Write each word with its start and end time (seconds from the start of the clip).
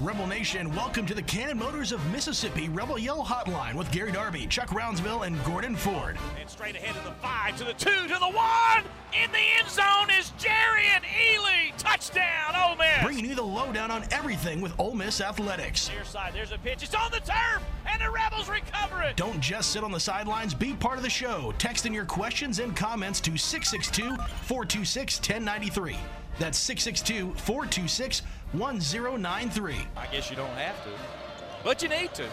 Rebel 0.00 0.26
Nation, 0.26 0.74
welcome 0.74 1.06
to 1.06 1.14
the 1.14 1.22
Cannon 1.22 1.58
Motors 1.58 1.90
of 1.90 2.04
Mississippi 2.12 2.68
Rebel 2.68 2.98
Yell 2.98 3.24
Hotline 3.24 3.74
with 3.74 3.90
Gary 3.90 4.12
Darby, 4.12 4.46
Chuck 4.46 4.68
Rounsaville, 4.68 5.26
and 5.26 5.42
Gordon 5.42 5.74
Ford. 5.74 6.18
And 6.38 6.50
straight 6.50 6.76
ahead 6.76 6.94
to 6.94 7.08
the 7.08 7.14
five, 7.22 7.56
to 7.56 7.64
the 7.64 7.72
two, 7.72 8.06
to 8.08 8.18
the 8.18 8.30
one. 8.30 8.84
In 9.14 9.32
the 9.32 9.38
end 9.58 9.68
zone 9.68 10.10
is 10.18 10.32
Jerry 10.36 10.84
and 10.94 11.04
Ely. 11.04 11.70
Touchdown, 11.78 12.54
Ole 12.54 12.76
Miss. 12.76 13.02
Bringing 13.02 13.24
you 13.24 13.34
the 13.34 13.42
lowdown 13.42 13.90
on 13.90 14.04
everything 14.10 14.60
with 14.60 14.78
Ole 14.78 14.94
Miss 14.94 15.22
athletics. 15.22 15.88
Near 15.88 16.04
side, 16.04 16.34
there's 16.34 16.52
a 16.52 16.58
pitch. 16.58 16.82
It's 16.82 16.94
on 16.94 17.10
the 17.12 17.20
turf, 17.20 17.62
and 17.86 18.02
the 18.02 18.10
Rebels 18.10 18.50
recover 18.50 19.02
it. 19.04 19.16
Don't 19.16 19.40
just 19.40 19.70
sit 19.70 19.82
on 19.82 19.90
the 19.90 20.00
sidelines. 20.00 20.52
Be 20.52 20.74
part 20.74 20.98
of 20.98 21.02
the 21.02 21.10
show. 21.10 21.54
Text 21.56 21.86
in 21.86 21.94
your 21.94 22.04
questions 22.04 22.58
and 22.58 22.76
comments 22.76 23.20
to 23.22 23.38
662 23.38 24.16
426 24.42 25.18
1093. 25.18 25.96
That's 26.38 26.58
662 26.58 27.34
426 27.38 28.22
1093. 28.52 29.76
I 29.96 30.06
guess 30.06 30.30
you 30.30 30.36
don't 30.36 30.48
have 30.50 30.82
to, 30.84 30.90
but 31.64 31.82
you 31.82 31.88
need 31.88 32.14
to. 32.14 32.26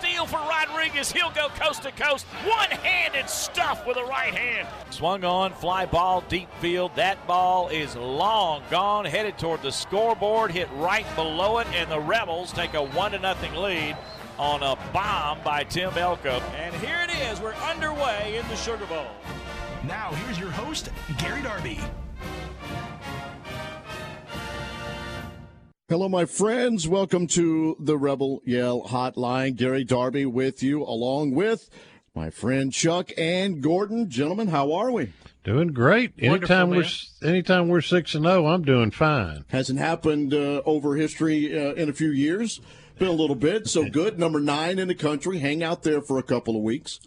Deal 0.00 0.26
for 0.26 0.36
Rodriguez. 0.36 1.10
He'll 1.10 1.30
go 1.30 1.48
coast 1.48 1.82
to 1.84 1.92
coast. 1.92 2.26
One 2.44 2.70
handed 2.70 3.30
stuff 3.30 3.86
with 3.86 3.96
a 3.96 4.04
right 4.04 4.34
hand. 4.34 4.68
Swung 4.90 5.24
on, 5.24 5.54
fly 5.54 5.86
ball, 5.86 6.22
deep 6.28 6.50
field. 6.60 6.92
That 6.96 7.26
ball 7.26 7.68
is 7.68 7.96
long 7.96 8.62
gone, 8.70 9.06
headed 9.06 9.38
toward 9.38 9.62
the 9.62 9.72
scoreboard, 9.72 10.50
hit 10.50 10.68
right 10.74 11.06
below 11.16 11.58
it, 11.58 11.66
and 11.72 11.90
the 11.90 12.00
Rebels 12.00 12.52
take 12.52 12.74
a 12.74 12.82
1 12.82 13.12
to 13.12 13.18
nothing 13.18 13.54
lead 13.54 13.96
on 14.38 14.62
a 14.62 14.76
bomb 14.92 15.38
by 15.42 15.64
Tim 15.64 15.96
Elko. 15.96 16.40
And 16.56 16.74
here 16.76 16.98
it 17.08 17.32
is. 17.32 17.40
We're 17.40 17.54
underway 17.54 18.38
in 18.38 18.46
the 18.48 18.56
Sugar 18.56 18.84
Bowl. 18.86 19.06
Now, 19.84 20.10
here's 20.12 20.38
your 20.38 20.50
host, 20.50 20.90
Gary 21.18 21.42
Darby. 21.42 21.80
Hello, 25.88 26.08
my 26.08 26.24
friends. 26.24 26.88
Welcome 26.88 27.28
to 27.28 27.76
the 27.78 27.96
Rebel 27.96 28.42
Yell 28.44 28.82
Hotline. 28.88 29.54
Gary 29.54 29.84
Darby 29.84 30.26
with 30.26 30.60
you, 30.60 30.82
along 30.82 31.36
with 31.36 31.70
my 32.12 32.28
friend 32.28 32.72
Chuck 32.72 33.12
and 33.16 33.62
Gordon. 33.62 34.10
Gentlemen, 34.10 34.48
how 34.48 34.72
are 34.72 34.90
we? 34.90 35.12
Doing 35.44 35.68
great. 35.68 36.14
Anytime 36.18 36.70
we're 36.70 36.88
anytime 37.22 37.68
we're 37.68 37.82
six 37.82 38.16
and 38.16 38.24
zero, 38.24 38.48
I'm 38.48 38.62
doing 38.62 38.90
fine. 38.90 39.44
Hasn't 39.46 39.78
happened 39.78 40.34
uh, 40.34 40.60
over 40.66 40.96
history 40.96 41.56
uh, 41.56 41.74
in 41.74 41.88
a 41.88 41.92
few 41.92 42.10
years. 42.10 42.60
Been 42.98 43.06
a 43.06 43.12
little 43.12 43.36
bit. 43.36 43.68
So 43.68 43.84
good. 43.88 44.18
Number 44.18 44.40
nine 44.40 44.80
in 44.80 44.88
the 44.88 44.94
country. 44.96 45.38
Hang 45.38 45.62
out 45.62 45.84
there 45.84 46.02
for 46.02 46.18
a 46.18 46.24
couple 46.24 46.56
of 46.56 46.62
weeks. 46.62 46.98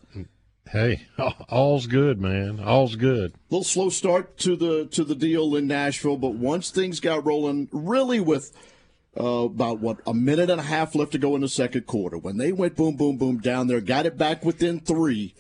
Hey, 0.72 1.08
all's 1.50 1.88
good, 1.88 2.22
man. 2.22 2.62
All's 2.62 2.96
good. 2.96 3.34
A 3.34 3.38
little 3.50 3.64
slow 3.66 3.90
start 3.90 4.38
to 4.38 4.56
the 4.56 4.86
to 4.92 5.04
the 5.04 5.16
deal 5.16 5.54
in 5.56 5.68
Nashville, 5.68 6.16
but 6.16 6.36
once 6.36 6.72
things 6.72 7.02
got 7.02 7.26
rolling, 7.26 7.68
really 7.74 8.22
with 8.22 8.56
uh, 9.20 9.46
about 9.46 9.80
what 9.80 10.00
a 10.08 10.14
minute 10.14 10.50
and 10.50 10.60
a 10.60 10.64
half 10.64 10.96
left 10.96 11.12
to 11.12 11.18
go 11.18 11.36
in 11.36 11.42
the 11.42 11.50
second 11.50 11.86
quarter, 11.86 12.18
when 12.18 12.38
they 12.38 12.52
went 12.52 12.76
boom, 12.76 12.96
boom, 12.96 13.18
boom 13.18 13.40
down 13.40 13.68
there, 13.68 13.82
got 13.82 14.06
it 14.06 14.18
back 14.18 14.46
within 14.46 14.80
three, 14.80 15.34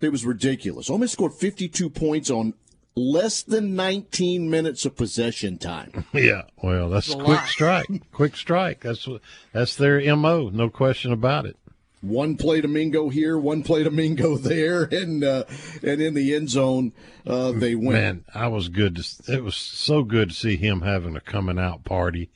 it 0.00 0.10
was 0.10 0.24
ridiculous. 0.24 0.88
Almost 0.88 1.12
scored 1.12 1.34
52 1.34 1.90
points 1.90 2.30
on 2.30 2.54
less 2.96 3.42
than 3.42 3.76
19 3.76 4.50
minutes 4.50 4.84
of 4.84 4.96
possession 4.96 5.58
time. 5.58 6.04
Yeah, 6.14 6.42
well, 6.62 6.90
that's, 6.90 7.08
that's 7.08 7.22
quick 7.22 7.40
strike. 7.46 7.86
quick 8.12 8.36
strike. 8.36 8.80
That's 8.80 9.08
that's 9.52 9.76
their 9.76 10.16
mo. 10.16 10.50
No 10.50 10.68
question 10.70 11.12
about 11.12 11.46
it 11.46 11.56
one 12.00 12.36
play 12.36 12.60
to 12.60 12.68
Mingo 12.68 13.08
here, 13.08 13.38
one 13.38 13.62
play 13.62 13.84
to 13.84 13.90
Mingo 13.90 14.36
there, 14.38 14.84
and 14.84 15.22
uh, 15.22 15.44
and 15.82 16.00
in 16.00 16.14
the 16.14 16.34
end 16.34 16.50
zone 16.50 16.92
uh, 17.26 17.52
they 17.52 17.74
win. 17.74 17.92
Man, 17.92 18.24
I 18.34 18.48
was 18.48 18.68
good. 18.68 18.96
To, 18.96 19.32
it 19.32 19.44
was 19.44 19.56
so 19.56 20.02
good 20.02 20.30
to 20.30 20.34
see 20.34 20.56
him 20.56 20.82
having 20.82 21.16
a 21.16 21.20
coming 21.20 21.58
out 21.58 21.84
party 21.84 22.30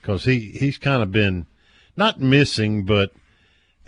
because 0.00 0.24
he 0.24 0.52
he's 0.52 0.78
kind 0.78 1.02
of 1.02 1.12
been 1.12 1.46
not 1.96 2.20
missing, 2.20 2.84
but 2.84 3.12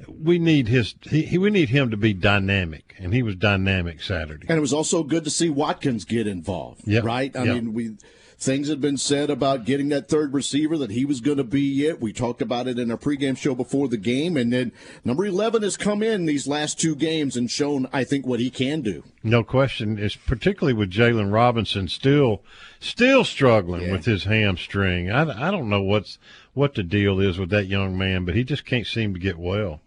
we 0.08 0.38
need 0.38 0.68
his 0.68 0.94
he, 1.02 1.22
he, 1.22 1.38
we 1.38 1.50
need 1.50 1.70
him 1.70 1.90
to 1.90 1.96
be 1.96 2.12
dynamic, 2.12 2.94
and 2.98 3.14
he 3.14 3.22
was 3.22 3.36
dynamic 3.36 4.02
Saturday. 4.02 4.46
And 4.48 4.58
it 4.58 4.60
was 4.60 4.72
also 4.72 5.02
good 5.02 5.24
to 5.24 5.30
see 5.30 5.50
Watkins 5.50 6.04
get 6.04 6.26
involved. 6.26 6.82
Yeah, 6.84 7.00
right. 7.02 7.34
I 7.36 7.44
yep. 7.44 7.54
mean 7.54 7.72
we 7.72 7.96
Things 8.40 8.68
had 8.68 8.80
been 8.80 8.96
said 8.96 9.28
about 9.28 9.66
getting 9.66 9.90
that 9.90 10.08
third 10.08 10.32
receiver 10.32 10.78
that 10.78 10.90
he 10.90 11.04
was 11.04 11.20
going 11.20 11.36
to 11.36 11.44
be 11.44 11.86
it. 11.86 12.00
We 12.00 12.14
talked 12.14 12.40
about 12.40 12.66
it 12.68 12.78
in 12.78 12.90
our 12.90 12.96
pregame 12.96 13.36
show 13.36 13.54
before 13.54 13.86
the 13.86 13.98
game, 13.98 14.34
and 14.34 14.50
then 14.50 14.72
number 15.04 15.26
eleven 15.26 15.62
has 15.62 15.76
come 15.76 16.02
in 16.02 16.24
these 16.24 16.48
last 16.48 16.80
two 16.80 16.94
games 16.94 17.36
and 17.36 17.50
shown, 17.50 17.86
I 17.92 18.02
think, 18.02 18.26
what 18.26 18.40
he 18.40 18.48
can 18.48 18.80
do. 18.80 19.04
No 19.22 19.44
question. 19.44 19.98
It's 19.98 20.16
particularly 20.16 20.72
with 20.72 20.90
Jaylon 20.90 21.30
Robinson 21.30 21.86
still, 21.88 22.42
still 22.78 23.24
struggling 23.24 23.82
yeah. 23.82 23.92
with 23.92 24.06
his 24.06 24.24
hamstring. 24.24 25.10
I, 25.10 25.48
I 25.48 25.50
don't 25.50 25.68
know 25.68 25.82
what's 25.82 26.16
what 26.54 26.74
the 26.74 26.82
deal 26.82 27.20
is 27.20 27.38
with 27.38 27.50
that 27.50 27.66
young 27.66 27.98
man, 27.98 28.24
but 28.24 28.34
he 28.34 28.42
just 28.42 28.64
can't 28.64 28.86
seem 28.86 29.12
to 29.12 29.20
get 29.20 29.38
well. 29.38 29.82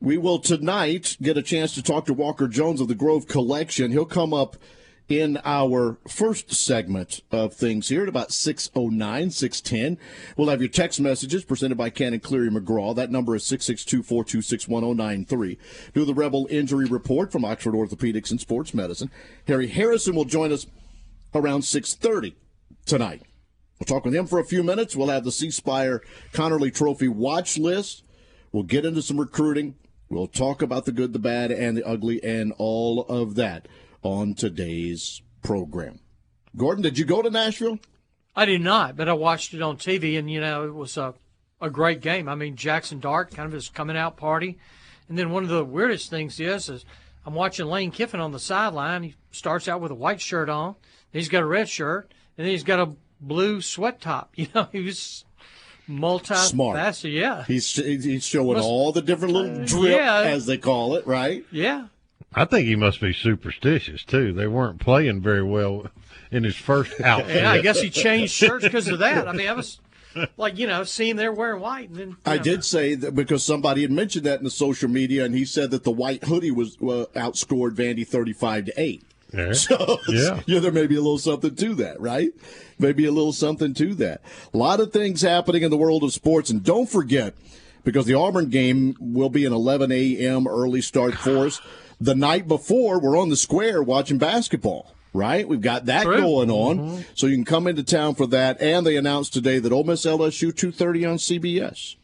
We 0.00 0.18
will 0.18 0.38
tonight 0.38 1.16
get 1.20 1.36
a 1.36 1.42
chance 1.42 1.74
to 1.74 1.82
talk 1.82 2.06
to 2.06 2.14
Walker 2.14 2.46
Jones 2.46 2.80
of 2.80 2.86
the 2.86 2.94
Grove 2.94 3.26
Collective. 3.26 3.90
He'll 3.90 4.04
come 4.04 4.32
up 4.32 4.56
in 5.08 5.38
our 5.44 5.98
first 6.08 6.52
segment 6.52 7.20
of 7.30 7.54
things 7.54 7.88
here 7.88 8.02
at 8.02 8.08
about 8.08 8.32
609, 8.32 9.30
610. 9.30 10.04
We'll 10.36 10.48
have 10.48 10.60
your 10.60 10.68
text 10.68 11.00
messages 11.00 11.44
presented 11.44 11.78
by 11.78 11.90
Cannon 11.90 12.18
Cleary 12.20 12.50
McGraw. 12.50 12.92
That 12.94 13.12
number 13.12 13.36
is 13.36 13.44
662-426-1093. 13.44 15.58
Do 15.94 16.04
the 16.04 16.14
Rebel 16.14 16.48
Injury 16.50 16.86
Report 16.86 17.30
from 17.30 17.44
Oxford 17.44 17.74
Orthopedics 17.74 18.30
and 18.30 18.40
Sports 18.40 18.72
Medicine. 18.74 19.10
Harry 19.46 19.68
Harrison 19.68 20.16
will 20.16 20.24
join 20.24 20.52
us 20.52 20.66
around 21.34 21.62
630 21.62 22.34
tonight. 22.84 23.22
We'll 23.78 23.86
talk 23.86 24.04
with 24.04 24.14
him 24.14 24.26
for 24.26 24.40
a 24.40 24.44
few 24.44 24.62
minutes. 24.62 24.94
We'll 24.96 25.08
have 25.08 25.24
the 25.24 25.32
C 25.32 25.50
Spire 25.50 26.02
Conerly 26.32 26.74
Trophy 26.74 27.08
watch 27.08 27.58
list. 27.58 28.02
We'll 28.50 28.62
get 28.62 28.86
into 28.86 29.02
some 29.02 29.20
recruiting. 29.20 29.74
We'll 30.08 30.28
talk 30.28 30.62
about 30.62 30.86
the 30.86 30.92
good, 30.92 31.12
the 31.12 31.18
bad, 31.18 31.50
and 31.50 31.76
the 31.76 31.86
ugly, 31.86 32.24
and 32.24 32.54
all 32.58 33.02
of 33.02 33.34
that 33.34 33.68
on 34.06 34.34
today's 34.34 35.20
program. 35.42 35.98
Gordon, 36.56 36.82
did 36.82 36.96
you 36.96 37.04
go 37.04 37.22
to 37.22 37.28
Nashville? 37.28 37.78
I 38.34 38.44
did 38.44 38.60
not, 38.60 38.96
but 38.96 39.08
I 39.08 39.12
watched 39.14 39.52
it 39.52 39.62
on 39.62 39.76
TV, 39.76 40.18
and 40.18 40.30
you 40.30 40.40
know 40.40 40.64
it 40.64 40.74
was 40.74 40.96
a 40.96 41.14
a 41.60 41.70
great 41.70 42.00
game. 42.00 42.28
I 42.28 42.34
mean, 42.34 42.54
Jackson 42.54 43.00
Dart 43.00 43.34
kind 43.34 43.46
of 43.46 43.52
his 43.52 43.68
coming 43.68 43.96
out 43.96 44.16
party, 44.16 44.58
and 45.08 45.18
then 45.18 45.30
one 45.30 45.42
of 45.42 45.48
the 45.48 45.64
weirdest 45.64 46.08
things 46.08 46.38
is 46.38 46.68
is 46.68 46.84
I'm 47.24 47.34
watching 47.34 47.66
Lane 47.66 47.90
Kiffin 47.90 48.20
on 48.20 48.32
the 48.32 48.38
sideline. 48.38 49.02
He 49.02 49.14
starts 49.32 49.66
out 49.68 49.80
with 49.80 49.90
a 49.90 49.96
white 49.96 50.20
shirt 50.20 50.48
on, 50.48 50.76
he's 51.12 51.28
got 51.28 51.42
a 51.42 51.46
red 51.46 51.68
shirt, 51.68 52.12
and 52.38 52.46
then 52.46 52.52
he's 52.52 52.64
got 52.64 52.78
a 52.78 52.94
blue 53.20 53.60
sweat 53.60 54.00
top. 54.00 54.32
You 54.36 54.46
know, 54.54 54.68
he 54.70 54.80
was 54.80 55.24
multi 55.88 56.34
smart. 56.34 57.02
Yeah, 57.04 57.44
he's 57.44 57.74
he's 57.74 58.24
showing 58.24 58.56
Must, 58.56 58.64
all 58.66 58.92
the 58.92 59.02
different 59.02 59.34
little 59.34 59.64
drip, 59.64 59.98
yeah. 59.98 60.22
as 60.22 60.46
they 60.46 60.58
call 60.58 60.94
it, 60.94 61.06
right? 61.06 61.44
Yeah, 61.50 61.86
I 62.34 62.44
think 62.44 62.66
he 62.66 62.76
must 62.76 63.00
be 63.00 63.12
superstitious 63.12 64.04
too. 64.04 64.32
They 64.32 64.46
weren't 64.46 64.80
playing 64.80 65.22
very 65.22 65.42
well 65.42 65.86
in 66.30 66.44
his 66.44 66.56
first 66.56 67.00
outfit. 67.00 67.36
yeah, 67.36 67.50
I 67.50 67.60
guess 67.60 67.80
he 67.80 67.90
changed 67.90 68.32
shirts 68.32 68.64
because 68.64 68.88
of 68.88 68.98
that. 68.98 69.26
I 69.28 69.32
mean, 69.32 69.48
I 69.48 69.52
was 69.52 69.80
like, 70.36 70.58
you 70.58 70.66
know, 70.66 70.84
seeing 70.84 71.16
they're 71.16 71.32
wearing 71.32 71.60
white. 71.60 71.88
And 71.90 71.98
then, 71.98 72.16
I 72.26 72.36
know. 72.36 72.42
did 72.42 72.64
say 72.64 72.94
that 72.94 73.14
because 73.14 73.44
somebody 73.44 73.82
had 73.82 73.90
mentioned 73.90 74.26
that 74.26 74.38
in 74.38 74.44
the 74.44 74.50
social 74.50 74.88
media, 74.88 75.24
and 75.24 75.34
he 75.34 75.44
said 75.44 75.70
that 75.70 75.84
the 75.84 75.90
white 75.90 76.24
hoodie 76.24 76.50
was 76.50 76.76
uh, 76.76 77.06
outscored 77.14 77.72
Vandy 77.74 78.06
thirty-five 78.06 78.66
to 78.66 78.80
eight. 78.80 79.02
Yeah. 79.32 79.52
So, 79.54 79.98
yeah. 80.08 80.40
yeah, 80.46 80.60
there 80.60 80.72
may 80.72 80.86
be 80.86 80.94
a 80.94 81.00
little 81.00 81.18
something 81.18 81.54
to 81.56 81.74
that, 81.74 82.00
right? 82.00 82.30
Maybe 82.78 83.04
a 83.06 83.10
little 83.10 83.32
something 83.32 83.74
to 83.74 83.94
that. 83.96 84.22
A 84.54 84.56
lot 84.56 84.80
of 84.80 84.92
things 84.92 85.20
happening 85.22 85.62
in 85.62 85.70
the 85.70 85.76
world 85.76 86.04
of 86.04 86.12
sports, 86.12 86.48
and 86.48 86.62
don't 86.62 86.88
forget, 86.88 87.34
because 87.84 88.06
the 88.06 88.14
Auburn 88.14 88.50
game 88.50 88.94
will 89.00 89.28
be 89.28 89.44
an 89.44 89.52
11 89.52 89.90
a.m. 89.90 90.46
early 90.46 90.80
start 90.80 91.14
for 91.14 91.46
us 91.46 91.60
the 92.00 92.14
night 92.14 92.46
before 92.46 92.98
we're 92.98 93.18
on 93.18 93.28
the 93.28 93.36
square 93.36 93.82
watching 93.82 94.18
basketball 94.18 94.92
right? 95.16 95.48
We've 95.48 95.62
got 95.62 95.86
that 95.86 96.04
True. 96.04 96.20
going 96.20 96.50
on, 96.50 96.78
mm-hmm. 96.78 97.02
so 97.14 97.26
you 97.26 97.36
can 97.36 97.44
come 97.46 97.66
into 97.66 97.82
town 97.82 98.14
for 98.14 98.26
that. 98.26 98.60
And 98.60 98.86
they 98.86 98.96
announced 98.96 99.32
today 99.32 99.58
that 99.58 99.72
Ole 99.72 99.84
Miss 99.84 100.04
LSU 100.04 100.54
two 100.54 100.70
thirty 100.70 101.04
on 101.04 101.16
CBS. 101.16 101.96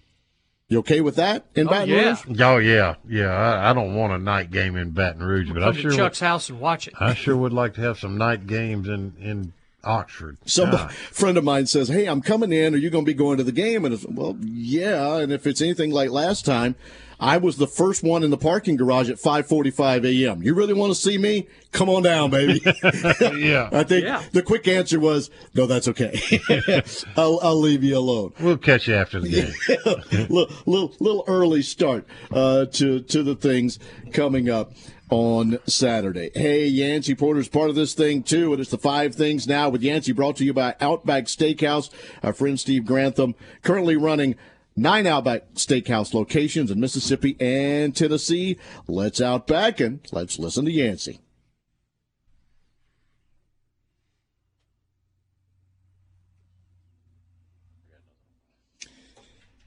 You 0.68 0.78
okay 0.78 1.02
with 1.02 1.16
that 1.16 1.44
in 1.54 1.68
oh, 1.68 1.70
Baton 1.70 1.88
yeah. 1.90 2.16
Rouge? 2.26 2.40
Oh 2.40 2.56
yeah, 2.56 2.94
yeah. 3.06 3.28
I, 3.28 3.70
I, 3.70 3.72
don't 3.74 3.94
want 3.94 4.14
a 4.14 4.18
night 4.18 4.50
game 4.50 4.74
in 4.76 4.90
Baton 4.90 5.22
Rouge, 5.22 5.50
but 5.52 5.62
I 5.62 5.72
sure 5.72 5.90
Chuck's 5.90 6.22
would, 6.22 6.26
house 6.26 6.48
and 6.48 6.60
watch 6.60 6.88
it. 6.88 6.94
I 6.98 7.12
sure 7.12 7.36
would 7.36 7.52
like 7.52 7.74
to 7.74 7.82
have 7.82 7.98
some 7.98 8.16
night 8.16 8.46
games 8.46 8.88
in 8.88 9.12
in 9.20 9.52
Oxford. 9.84 10.38
Some 10.46 10.88
friend 10.88 11.36
of 11.36 11.44
mine 11.44 11.66
says, 11.66 11.88
"Hey, 11.88 12.06
I'm 12.06 12.22
coming 12.22 12.52
in. 12.52 12.74
Are 12.74 12.78
you 12.78 12.88
going 12.88 13.04
to 13.04 13.10
be 13.10 13.14
going 13.14 13.36
to 13.36 13.44
the 13.44 13.52
game?" 13.52 13.84
And 13.84 13.92
it's 13.92 14.06
well, 14.06 14.36
yeah. 14.40 15.18
And 15.18 15.30
if 15.30 15.46
it's 15.46 15.60
anything 15.60 15.90
like 15.90 16.08
last 16.08 16.46
time, 16.46 16.74
I 17.22 17.36
was 17.36 17.56
the 17.56 17.68
first 17.68 18.02
one 18.02 18.24
in 18.24 18.30
the 18.30 18.36
parking 18.36 18.74
garage 18.76 19.08
at 19.08 19.16
5:45 19.16 20.04
a.m. 20.04 20.42
You 20.42 20.54
really 20.54 20.74
want 20.74 20.90
to 20.92 21.00
see 21.00 21.16
me? 21.18 21.46
Come 21.70 21.88
on 21.88 22.02
down, 22.02 22.30
baby. 22.30 22.60
yeah. 23.38 23.68
I 23.72 23.84
think 23.84 24.04
Yeah. 24.04 24.22
the 24.32 24.42
quick 24.42 24.66
answer 24.66 24.98
was, 24.98 25.30
"No, 25.54 25.66
that's 25.66 25.86
okay. 25.88 26.20
I'll, 27.16 27.38
I'll 27.42 27.60
leave 27.60 27.84
you 27.84 27.96
alone." 27.96 28.32
We'll 28.40 28.58
catch 28.58 28.88
you 28.88 28.94
after 28.94 29.20
the 29.20 29.28
game. 29.28 30.26
little, 30.28 30.50
little, 30.66 30.94
little 30.98 31.24
early 31.28 31.62
start 31.62 32.06
uh, 32.32 32.66
to 32.66 33.00
to 33.00 33.22
the 33.22 33.36
things 33.36 33.78
coming 34.12 34.50
up 34.50 34.72
on 35.08 35.58
Saturday. 35.66 36.30
Hey, 36.34 36.66
Yancey 36.66 37.14
Porter's 37.14 37.48
part 37.48 37.68
of 37.70 37.76
this 37.76 37.94
thing 37.94 38.22
too, 38.22 38.52
and 38.52 38.60
it's 38.60 38.70
the 38.70 38.78
five 38.78 39.14
things 39.14 39.46
now 39.46 39.68
with 39.68 39.82
Yancey 39.82 40.12
brought 40.12 40.36
to 40.38 40.44
you 40.44 40.52
by 40.52 40.74
Outback 40.80 41.24
Steakhouse. 41.26 41.90
Our 42.22 42.32
friend 42.32 42.58
Steve 42.58 42.84
Grantham 42.84 43.34
currently 43.62 43.94
running. 43.96 44.34
Nine 44.74 45.06
Outback 45.06 45.54
Steakhouse 45.54 46.14
locations 46.14 46.70
in 46.70 46.80
Mississippi 46.80 47.36
and 47.38 47.94
Tennessee. 47.94 48.58
Let's 48.88 49.20
Outback 49.20 49.80
and 49.80 50.00
let's 50.12 50.38
listen 50.38 50.64
to 50.64 50.72
Yancey. 50.72 51.20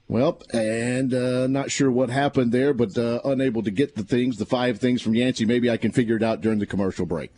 Well, 0.08 0.40
and 0.52 1.12
uh, 1.12 1.46
not 1.48 1.70
sure 1.70 1.90
what 1.90 2.10
happened 2.10 2.52
there, 2.52 2.72
but 2.72 2.96
uh, 2.96 3.20
unable 3.24 3.62
to 3.64 3.72
get 3.72 3.96
the 3.96 4.04
things, 4.04 4.38
the 4.38 4.46
five 4.46 4.78
things 4.78 5.02
from 5.02 5.14
Yancey. 5.14 5.44
Maybe 5.44 5.68
I 5.68 5.76
can 5.76 5.90
figure 5.90 6.16
it 6.16 6.22
out 6.22 6.40
during 6.40 6.60
the 6.60 6.66
commercial 6.66 7.06
break. 7.06 7.32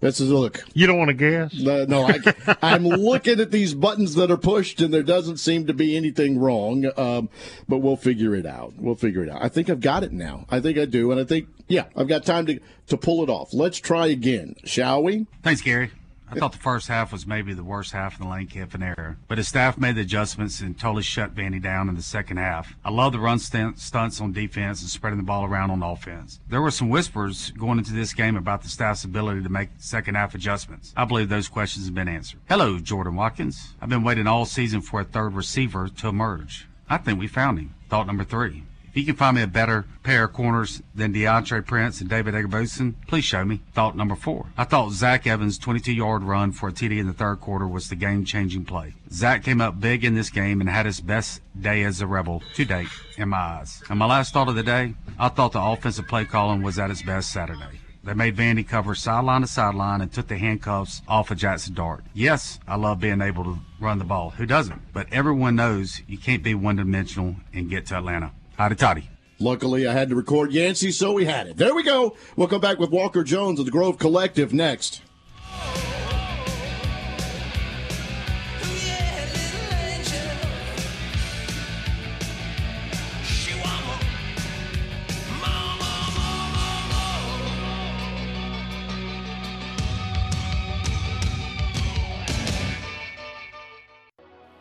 This 0.00 0.20
is 0.20 0.30
look. 0.30 0.62
You 0.74 0.86
don't 0.86 0.98
want 0.98 1.08
to 1.08 1.14
guess? 1.14 1.54
Uh, 1.54 1.86
no, 1.88 2.06
I, 2.06 2.56
I'm 2.62 2.84
looking 2.86 3.40
at 3.40 3.50
these 3.50 3.74
buttons 3.74 4.14
that 4.14 4.30
are 4.30 4.36
pushed, 4.36 4.80
and 4.80 4.92
there 4.92 5.02
doesn't 5.02 5.38
seem 5.38 5.66
to 5.66 5.74
be 5.74 5.96
anything 5.96 6.38
wrong. 6.38 6.86
Um, 6.96 7.28
but 7.68 7.78
we'll 7.78 7.96
figure 7.96 8.34
it 8.34 8.46
out. 8.46 8.74
We'll 8.76 8.94
figure 8.94 9.22
it 9.22 9.30
out. 9.30 9.42
I 9.42 9.48
think 9.48 9.70
I've 9.70 9.80
got 9.80 10.04
it 10.04 10.12
now. 10.12 10.46
I 10.50 10.60
think 10.60 10.78
I 10.78 10.84
do, 10.84 11.10
and 11.10 11.20
I 11.20 11.24
think 11.24 11.48
yeah, 11.68 11.84
I've 11.96 12.08
got 12.08 12.24
time 12.24 12.46
to 12.46 12.60
to 12.88 12.96
pull 12.96 13.22
it 13.22 13.30
off. 13.30 13.52
Let's 13.52 13.78
try 13.78 14.06
again, 14.06 14.56
shall 14.64 15.02
we? 15.02 15.26
Thanks, 15.42 15.62
Gary. 15.62 15.90
I 16.28 16.34
thought 16.34 16.52
the 16.52 16.58
first 16.58 16.88
half 16.88 17.12
was 17.12 17.26
maybe 17.26 17.54
the 17.54 17.62
worst 17.62 17.92
half 17.92 18.14
of 18.14 18.20
the 18.20 18.28
Lane 18.28 18.48
Kiffin 18.48 18.82
era, 18.82 19.16
but 19.28 19.38
his 19.38 19.46
staff 19.46 19.78
made 19.78 19.94
the 19.94 20.00
adjustments 20.00 20.60
and 20.60 20.78
totally 20.78 21.04
shut 21.04 21.34
Vandy 21.34 21.62
down 21.62 21.88
in 21.88 21.94
the 21.94 22.02
second 22.02 22.38
half. 22.38 22.74
I 22.84 22.90
love 22.90 23.12
the 23.12 23.20
run 23.20 23.38
stunt, 23.38 23.78
stunts 23.78 24.20
on 24.20 24.32
defense 24.32 24.80
and 24.82 24.90
spreading 24.90 25.18
the 25.18 25.24
ball 25.24 25.44
around 25.44 25.70
on 25.70 25.82
offense. 25.82 26.40
There 26.48 26.60
were 26.60 26.72
some 26.72 26.88
whispers 26.88 27.52
going 27.52 27.78
into 27.78 27.92
this 27.92 28.12
game 28.12 28.36
about 28.36 28.62
the 28.62 28.68
staff's 28.68 29.04
ability 29.04 29.42
to 29.44 29.48
make 29.48 29.68
second 29.78 30.16
half 30.16 30.34
adjustments. 30.34 30.92
I 30.96 31.04
believe 31.04 31.28
those 31.28 31.48
questions 31.48 31.86
have 31.86 31.94
been 31.94 32.08
answered. 32.08 32.40
Hello, 32.48 32.78
Jordan 32.78 33.14
Watkins. 33.14 33.74
I've 33.80 33.88
been 33.88 34.02
waiting 34.04 34.26
all 34.26 34.46
season 34.46 34.80
for 34.80 35.00
a 35.00 35.04
third 35.04 35.34
receiver 35.34 35.88
to 35.88 36.08
emerge. 36.08 36.66
I 36.88 36.98
think 36.98 37.18
we 37.20 37.28
found 37.28 37.58
him. 37.58 37.74
Thought 37.88 38.06
number 38.06 38.24
three. 38.24 38.64
You 38.96 39.04
can 39.04 39.14
find 39.14 39.36
me 39.36 39.42
a 39.42 39.46
better 39.46 39.84
pair 40.04 40.24
of 40.24 40.32
corners 40.32 40.82
than 40.94 41.12
Deantre 41.12 41.66
Prince 41.66 42.00
and 42.00 42.08
Davison 42.08 42.42
Igbinosun, 42.42 42.94
please 43.06 43.26
show 43.26 43.44
me. 43.44 43.60
Thought 43.74 43.94
number 43.94 44.16
four. 44.16 44.46
I 44.56 44.64
thought 44.64 44.92
Zach 44.92 45.26
Evans' 45.26 45.58
22-yard 45.58 46.22
run 46.22 46.50
for 46.50 46.70
a 46.70 46.72
TD 46.72 46.98
in 46.98 47.06
the 47.06 47.12
third 47.12 47.42
quarter 47.42 47.68
was 47.68 47.90
the 47.90 47.94
game-changing 47.94 48.64
play. 48.64 48.94
Zach 49.12 49.44
came 49.44 49.60
up 49.60 49.78
big 49.78 50.02
in 50.02 50.14
this 50.14 50.30
game 50.30 50.62
and 50.62 50.70
had 50.70 50.86
his 50.86 51.02
best 51.02 51.42
day 51.60 51.84
as 51.84 52.00
a 52.00 52.06
Rebel 52.06 52.42
to 52.54 52.64
date 52.64 52.88
in 53.18 53.28
my 53.28 53.36
eyes. 53.36 53.82
And 53.90 53.98
my 53.98 54.06
last 54.06 54.32
thought 54.32 54.48
of 54.48 54.54
the 54.54 54.62
day, 54.62 54.94
I 55.18 55.28
thought 55.28 55.52
the 55.52 55.60
offensive 55.60 56.08
play 56.08 56.24
calling 56.24 56.62
was 56.62 56.78
at 56.78 56.90
its 56.90 57.02
best 57.02 57.30
Saturday. 57.30 57.80
They 58.02 58.14
made 58.14 58.34
Vandy 58.34 58.66
cover 58.66 58.94
sideline 58.94 59.42
to 59.42 59.46
sideline 59.46 60.00
and 60.00 60.10
took 60.10 60.28
the 60.28 60.38
handcuffs 60.38 61.02
off 61.06 61.30
of 61.30 61.36
Jackson 61.36 61.74
Dart. 61.74 62.02
Yes, 62.14 62.60
I 62.66 62.76
love 62.76 63.00
being 63.00 63.20
able 63.20 63.44
to 63.44 63.58
run 63.78 63.98
the 63.98 64.04
ball. 64.04 64.30
Who 64.30 64.46
doesn't? 64.46 64.94
But 64.94 65.08
everyone 65.12 65.54
knows 65.54 66.00
you 66.06 66.16
can't 66.16 66.42
be 66.42 66.54
one 66.54 66.76
dimensional 66.76 67.36
and 67.52 67.68
get 67.68 67.84
to 67.88 67.96
Atlanta. 67.96 68.32
Hotty 68.58 68.76
Toddy. 68.76 69.10
Luckily, 69.38 69.86
I 69.86 69.92
had 69.92 70.08
to 70.08 70.14
record 70.14 70.50
Yancey, 70.50 70.90
so 70.90 71.12
we 71.12 71.26
had 71.26 71.46
it. 71.46 71.58
There 71.58 71.74
we 71.74 71.82
go. 71.82 72.16
We'll 72.36 72.48
come 72.48 72.60
back 72.60 72.78
with 72.78 72.90
Walker 72.90 73.22
Jones 73.22 73.58
of 73.60 73.66
the 73.66 73.72
Grove 73.72 73.98
Collective 73.98 74.54
next. 74.54 75.02